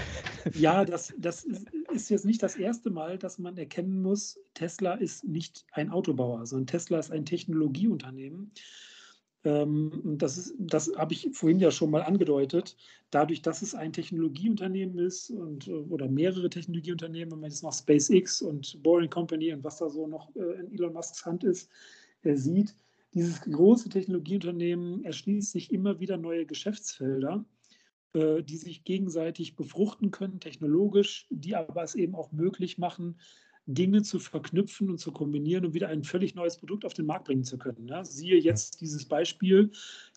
[0.53, 1.45] Ja, das, das
[1.91, 6.45] ist jetzt nicht das erste Mal, dass man erkennen muss, Tesla ist nicht ein Autobauer,
[6.45, 8.53] sondern Tesla ist ein Technologieunternehmen.
[9.43, 12.75] Ähm, das, das habe ich vorhin ja schon mal angedeutet.
[13.11, 17.73] Dadurch, dass es ein Technologieunternehmen ist und, äh, oder mehrere Technologieunternehmen, wenn man jetzt noch
[17.73, 21.69] SpaceX und Boring Company und was da so noch äh, in Elon Musks Hand ist,
[22.23, 22.75] er sieht,
[23.13, 27.45] dieses große Technologieunternehmen erschließt sich immer wieder neue Geschäftsfelder,
[28.13, 33.19] äh, die sich gegenseitig befruchten können, technologisch, die aber es eben auch möglich machen,
[33.67, 37.25] Dinge zu verknüpfen und zu kombinieren und wieder ein völlig neues Produkt auf den Markt
[37.25, 37.85] bringen zu können.
[37.85, 38.03] Ne?
[38.05, 39.71] Siehe jetzt dieses Beispiel,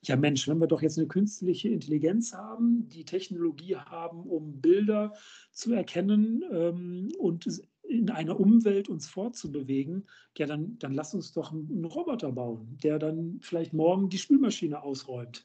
[0.05, 5.15] ja Mensch, wenn wir doch jetzt eine künstliche Intelligenz haben, die Technologie haben, um Bilder
[5.51, 7.47] zu erkennen ähm, und
[7.83, 10.07] in einer Umwelt uns fortzubewegen,
[10.39, 14.81] ja, dann, dann lass uns doch einen Roboter bauen, der dann vielleicht morgen die Spülmaschine
[14.81, 15.45] ausräumt.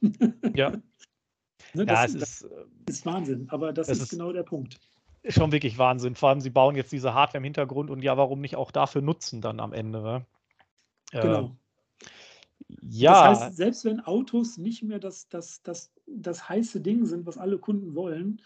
[0.53, 0.69] Ja.
[1.73, 2.49] ne, das, ja, es ist,
[2.85, 4.79] das ist Wahnsinn, aber das ist, ist genau der Punkt
[5.27, 6.15] schon wirklich Wahnsinn.
[6.15, 9.01] Vor allem, sie bauen jetzt diese Hardware im Hintergrund und ja, warum nicht auch dafür
[9.01, 10.01] nutzen dann am Ende?
[10.01, 10.25] Ne?
[11.11, 11.43] Genau.
[11.43, 11.49] Äh,
[12.81, 13.29] ja.
[13.29, 17.37] Das heißt, selbst wenn Autos nicht mehr das, das, das, das heiße Ding sind, was
[17.37, 18.41] alle Kunden wollen,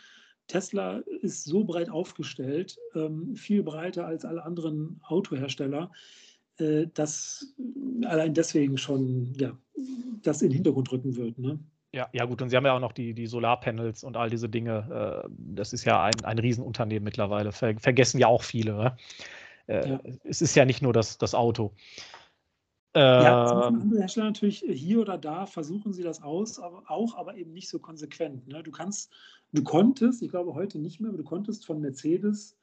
[0.47, 5.91] Tesla ist so breit aufgestellt, ähm, viel breiter als alle anderen Autohersteller,
[6.57, 7.53] äh, dass
[8.03, 9.57] allein deswegen schon ja,
[10.23, 11.37] das in den Hintergrund rücken wird.
[11.37, 11.59] Ne?
[11.91, 14.47] Ja, ja gut, und Sie haben ja auch noch die, die Solarpanels und all diese
[14.47, 15.23] Dinge.
[15.25, 17.51] Äh, das ist ja ein, ein Riesenunternehmen mittlerweile.
[17.51, 18.73] Ver, vergessen ja auch viele.
[18.73, 18.97] Ne?
[19.67, 19.99] Äh, ja.
[20.23, 21.73] Es ist ja nicht nur das, das Auto.
[22.95, 27.15] ja, das ähm, andere Hersteller natürlich hier oder da, versuchen sie das aus, aber auch,
[27.17, 28.47] aber eben nicht so konsequent.
[28.47, 28.61] Ne?
[28.61, 29.11] Du kannst,
[29.51, 32.55] du konntest, ich glaube heute nicht mehr, aber du konntest von Mercedes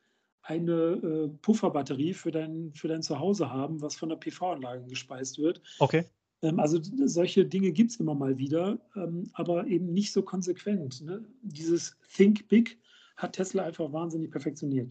[0.43, 5.61] eine äh, Pufferbatterie für dein, für dein Zuhause haben, was von der PV-Anlage gespeist wird.
[5.81, 6.05] Okay.
[6.47, 11.03] Ähm, also solche Dinge gibt es immer mal wieder, ähm, aber eben nicht so konsequent.
[11.03, 11.25] Ne?
[11.43, 12.79] Dieses Think Big
[13.17, 14.91] hat Tesla einfach wahnsinnig perfektioniert.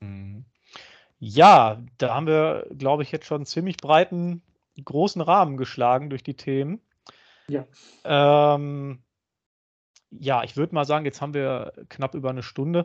[0.00, 0.44] Mhm.
[1.18, 4.42] Ja, da haben wir, glaube ich, jetzt schon einen ziemlich breiten,
[4.82, 6.80] großen Rahmen geschlagen durch die Themen.
[7.48, 7.66] Ja.
[8.04, 8.98] Ähm,
[10.10, 12.84] ja, ich würde mal sagen, jetzt haben wir knapp über eine Stunde.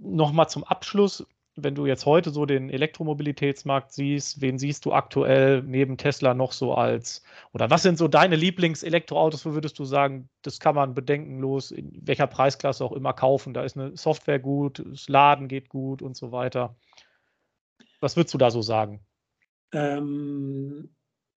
[0.00, 1.26] Nochmal zum Abschluss
[1.62, 6.52] wenn du jetzt heute so den Elektromobilitätsmarkt siehst, wen siehst du aktuell neben Tesla noch
[6.52, 10.94] so als, oder was sind so deine Lieblings-Elektroautos, wo würdest du sagen, das kann man
[10.94, 13.54] bedenkenlos in welcher Preisklasse auch immer kaufen?
[13.54, 16.76] Da ist eine Software gut, das Laden geht gut und so weiter.
[18.00, 19.00] Was würdest du da so sagen?
[19.72, 20.88] Ähm,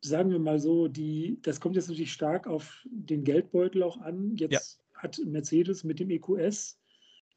[0.01, 4.35] sagen wir mal so, die, das kommt jetzt natürlich stark auf den Geldbeutel auch an.
[4.35, 5.01] Jetzt ja.
[5.01, 6.80] hat Mercedes mit dem EQS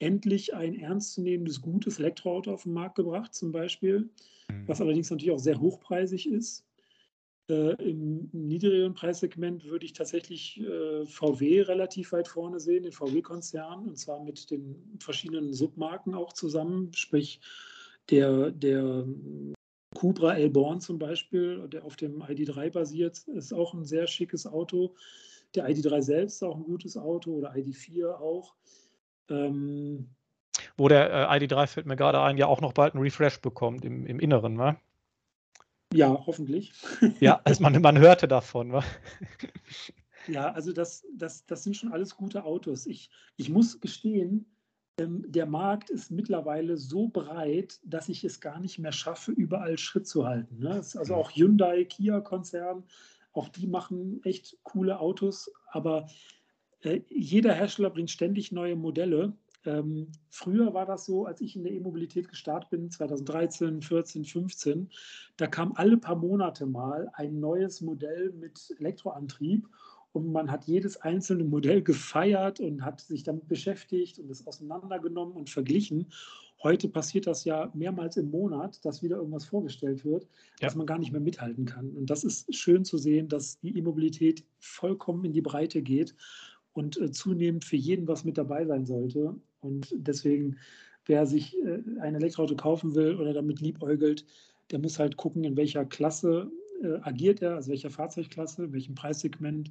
[0.05, 4.11] endlich ein ernstzunehmendes, gutes Elektroauto auf den Markt gebracht, zum Beispiel,
[4.51, 4.69] mhm.
[4.69, 6.67] was allerdings natürlich auch sehr hochpreisig ist.
[7.49, 13.87] Äh, Im niedrigeren Preissegment würde ich tatsächlich äh, VW relativ weit vorne sehen, den VW-Konzern,
[13.87, 17.41] und zwar mit den verschiedenen Submarken auch zusammen, sprich
[18.11, 19.07] der, der
[19.95, 24.95] Cupra Elborn zum Beispiel, der auf dem ID3 basiert, ist auch ein sehr schickes Auto.
[25.55, 28.55] Der ID3 selbst ist auch ein gutes Auto oder ID4 auch.
[29.31, 30.09] Ähm,
[30.77, 33.85] Wo der äh, ID3 fällt mir gerade ein, ja auch noch bald einen Refresh bekommt
[33.85, 34.77] im, im Inneren, ne?
[35.93, 36.73] Ja, hoffentlich.
[37.21, 38.83] ja, also man, man hörte davon, wa?
[40.27, 42.87] Ja, also das, das, das sind schon alles gute Autos.
[42.87, 44.47] Ich, ich muss gestehen,
[44.99, 49.79] ähm, der Markt ist mittlerweile so breit, dass ich es gar nicht mehr schaffe, überall
[49.79, 50.59] Schritt zu halten.
[50.59, 50.71] Ne?
[50.71, 52.85] Also auch Hyundai, Kia-Konzern,
[53.33, 56.09] auch die machen echt coole Autos, aber
[57.09, 59.33] jeder Hersteller bringt ständig neue Modelle.
[59.67, 64.91] Ähm, früher war das so, als ich in der E-Mobilität gestartet bin, 2013, 14, 15,
[65.37, 69.67] da kam alle paar Monate mal ein neues Modell mit Elektroantrieb
[70.13, 75.35] und man hat jedes einzelne Modell gefeiert und hat sich damit beschäftigt und es auseinandergenommen
[75.35, 76.07] und verglichen.
[76.63, 80.29] Heute passiert das ja mehrmals im Monat, dass wieder irgendwas vorgestellt wird, ja.
[80.61, 81.91] dass man gar nicht mehr mithalten kann.
[81.91, 86.15] Und das ist schön zu sehen, dass die E-Mobilität vollkommen in die Breite geht
[86.75, 89.35] und äh, zunehmend für jeden was mit dabei sein sollte.
[89.61, 90.59] Und deswegen,
[91.07, 94.27] wer sich äh, ein Elektroauto kaufen will oder damit liebäugelt,
[94.71, 96.51] der muss halt gucken, in welcher Klasse
[96.83, 99.71] äh, agiert er, also welcher Fahrzeugklasse, welchem Preissegment.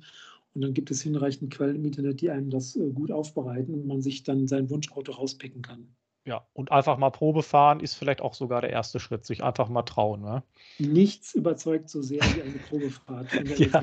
[0.55, 3.88] Und dann gibt es hinreichend Quellen im Internet, die einem das äh, gut aufbereiten und
[3.88, 5.88] man sich dann sein Wunschauto rauspicken kann.
[6.26, 9.68] Ja, und einfach mal Probe fahren ist vielleicht auch sogar der erste Schritt, sich einfach
[9.68, 10.22] mal trauen.
[10.22, 10.41] Ne?
[10.80, 13.82] Nichts überzeugt so sehr wie eine Probefahrt von der ja.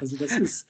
[0.00, 0.66] Also das ist,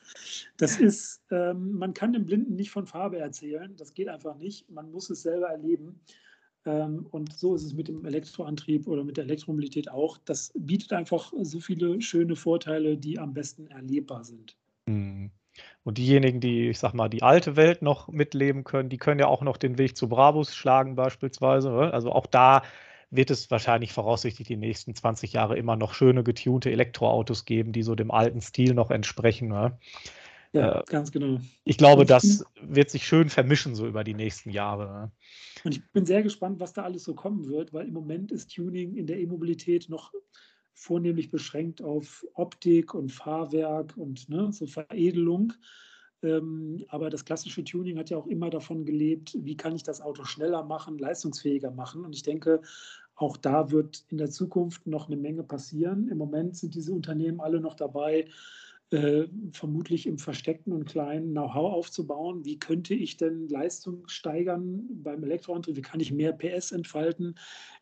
[0.58, 4.68] das ist ähm, man kann dem Blinden nicht von Farbe erzählen, das geht einfach nicht.
[4.70, 6.00] Man muss es selber erleben.
[6.66, 10.18] Ähm, und so ist es mit dem Elektroantrieb oder mit der Elektromobilität auch.
[10.18, 14.54] Das bietet einfach so viele schöne Vorteile, die am besten erlebbar sind.
[14.86, 15.30] Mhm.
[15.86, 19.28] Und diejenigen, die, ich sag mal, die alte Welt noch mitleben können, die können ja
[19.28, 21.70] auch noch den Weg zu Brabus schlagen, beispielsweise.
[21.70, 21.94] Ne?
[21.94, 22.62] Also auch da
[23.12, 27.84] wird es wahrscheinlich voraussichtlich die nächsten 20 Jahre immer noch schöne getunte Elektroautos geben, die
[27.84, 29.46] so dem alten Stil noch entsprechen.
[29.46, 29.78] Ne?
[30.52, 31.38] Ja, äh, ganz genau.
[31.62, 34.86] Ich glaube, das wird sich schön vermischen so über die nächsten Jahre.
[34.86, 35.10] Ne?
[35.62, 38.52] Und ich bin sehr gespannt, was da alles so kommen wird, weil im Moment ist
[38.52, 40.12] Tuning in der E-Mobilität noch
[40.76, 45.54] vornehmlich beschränkt auf Optik und Fahrwerk und ne, so Veredelung.
[46.22, 50.02] Ähm, aber das klassische Tuning hat ja auch immer davon gelebt, wie kann ich das
[50.02, 52.04] Auto schneller machen, leistungsfähiger machen.
[52.04, 52.60] Und ich denke,
[53.14, 56.08] auch da wird in der Zukunft noch eine Menge passieren.
[56.08, 58.26] Im Moment sind diese Unternehmen alle noch dabei,
[58.90, 62.44] äh, vermutlich im Versteckten und Kleinen Know-how aufzubauen.
[62.44, 65.76] Wie könnte ich denn Leistung steigern beim Elektroantrieb?
[65.76, 67.34] Wie kann ich mehr PS entfalten?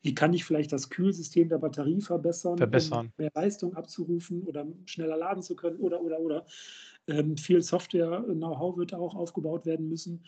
[0.02, 3.06] Wie kann ich vielleicht das Kühlsystem der Batterie verbessern, verbessern.
[3.06, 5.78] um mehr Leistung abzurufen oder schneller laden zu können?
[5.78, 6.46] Oder, oder, oder.
[7.06, 10.24] Ähm, viel Software-Know-how wird auch aufgebaut werden müssen.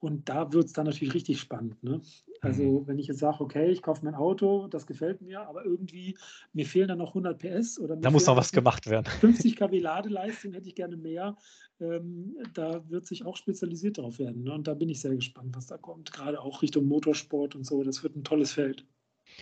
[0.00, 1.82] Und da wird es dann natürlich richtig spannend.
[1.84, 2.00] Ne?
[2.40, 2.86] Also mhm.
[2.86, 6.16] wenn ich jetzt sage, okay, ich kaufe mein Auto, das gefällt mir, aber irgendwie
[6.54, 9.06] mir fehlen dann noch 100 PS oder da muss noch was gemacht werden.
[9.20, 11.36] 50 kW Ladeleistung hätte ich gerne mehr.
[11.80, 14.44] Ähm, da wird sich auch spezialisiert drauf werden.
[14.44, 14.52] Ne?
[14.54, 16.12] Und da bin ich sehr gespannt, was da kommt.
[16.12, 17.84] Gerade auch Richtung Motorsport und so.
[17.84, 18.86] Das wird ein tolles Feld.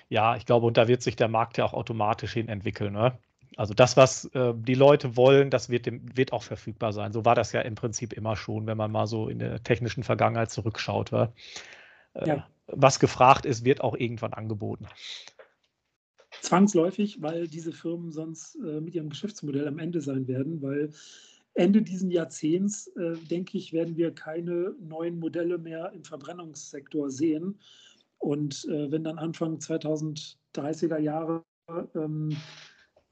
[0.09, 2.93] Ja, ich glaube, und da wird sich der Markt ja auch automatisch hin entwickeln.
[2.93, 3.17] Ne?
[3.59, 7.13] Also das, was äh, die Leute wollen, das wird, dem, wird auch verfügbar sein.
[7.13, 10.05] So war das ja im Prinzip immer schon, wenn man mal so in der technischen
[10.05, 11.11] Vergangenheit zurückschaut.
[11.11, 11.29] Äh,
[12.25, 12.47] ja.
[12.69, 14.87] Was gefragt ist, wird auch irgendwann angeboten.
[16.41, 20.93] Zwangsläufig, weil diese Firmen sonst äh, mit ihrem Geschäftsmodell am Ende sein werden, weil
[21.55, 27.59] Ende dieses Jahrzehnts, äh, denke ich, werden wir keine neuen Modelle mehr im Verbrennungssektor sehen.
[28.19, 31.43] Und äh, wenn dann Anfang 2030er Jahre
[31.97, 32.37] ähm,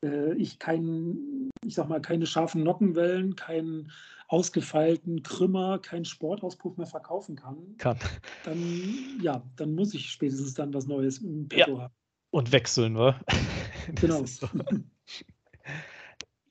[0.02, 3.90] äh, ich keinen, ich sag mal, keine scharfen Nockenwellen, keinen
[4.28, 7.96] ausgefeilten Krümmer, keinen Sportauspuff mehr verkaufen kann, kann,
[8.44, 8.60] dann
[9.22, 11.82] ja, dann muss ich spätestens dann was Neues im Petto ja.
[11.82, 11.94] haben.
[12.30, 13.18] Und wechseln, ne?
[14.00, 14.24] Genau.
[14.26, 14.48] So.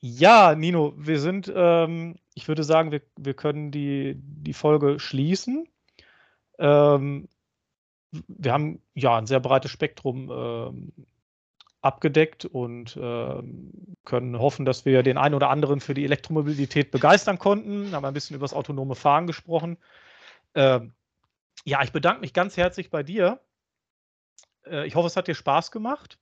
[0.00, 5.68] Ja, Nino, wir sind, ähm, ich würde sagen, wir, wir können die, die Folge schließen.
[6.58, 7.28] Ähm,
[8.10, 10.92] wir haben ja ein sehr breites Spektrum ähm,
[11.86, 13.42] abgedeckt und äh,
[14.04, 17.92] können hoffen, dass wir den einen oder anderen für die Elektromobilität begeistern konnten.
[17.92, 19.78] Haben ein bisschen über das autonome Fahren gesprochen.
[20.54, 20.80] Äh,
[21.64, 23.40] ja, ich bedanke mich ganz herzlich bei dir.
[24.66, 26.18] Äh, ich hoffe, es hat dir Spaß gemacht.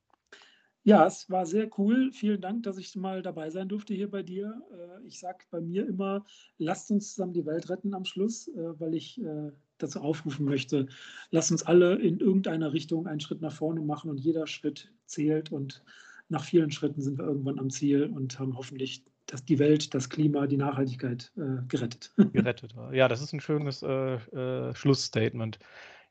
[0.86, 2.12] Ja, es war sehr cool.
[2.12, 4.60] Vielen Dank, dass ich mal dabei sein durfte hier bei dir.
[4.70, 6.26] Äh, ich sage bei mir immer,
[6.58, 9.50] lasst uns zusammen die Welt retten am Schluss, äh, weil ich äh,
[9.84, 10.88] dazu aufrufen möchte,
[11.30, 15.52] lasst uns alle in irgendeiner Richtung einen Schritt nach vorne machen und jeder Schritt zählt
[15.52, 15.82] und
[16.28, 20.10] nach vielen Schritten sind wir irgendwann am Ziel und haben hoffentlich das, die Welt, das
[20.10, 22.12] Klima, die Nachhaltigkeit äh, gerettet.
[22.32, 22.74] Gerettet.
[22.92, 25.58] Ja, das ist ein schönes äh, äh, Schlussstatement.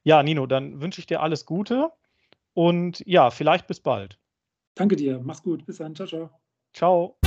[0.03, 1.91] Ja, Nino, dann wünsche ich dir alles Gute
[2.53, 4.19] und ja, vielleicht bis bald.
[4.75, 5.19] Danke dir.
[5.23, 5.65] Mach's gut.
[5.65, 5.95] Bis dann.
[5.95, 6.29] Ciao, ciao.
[6.73, 7.22] Ciao.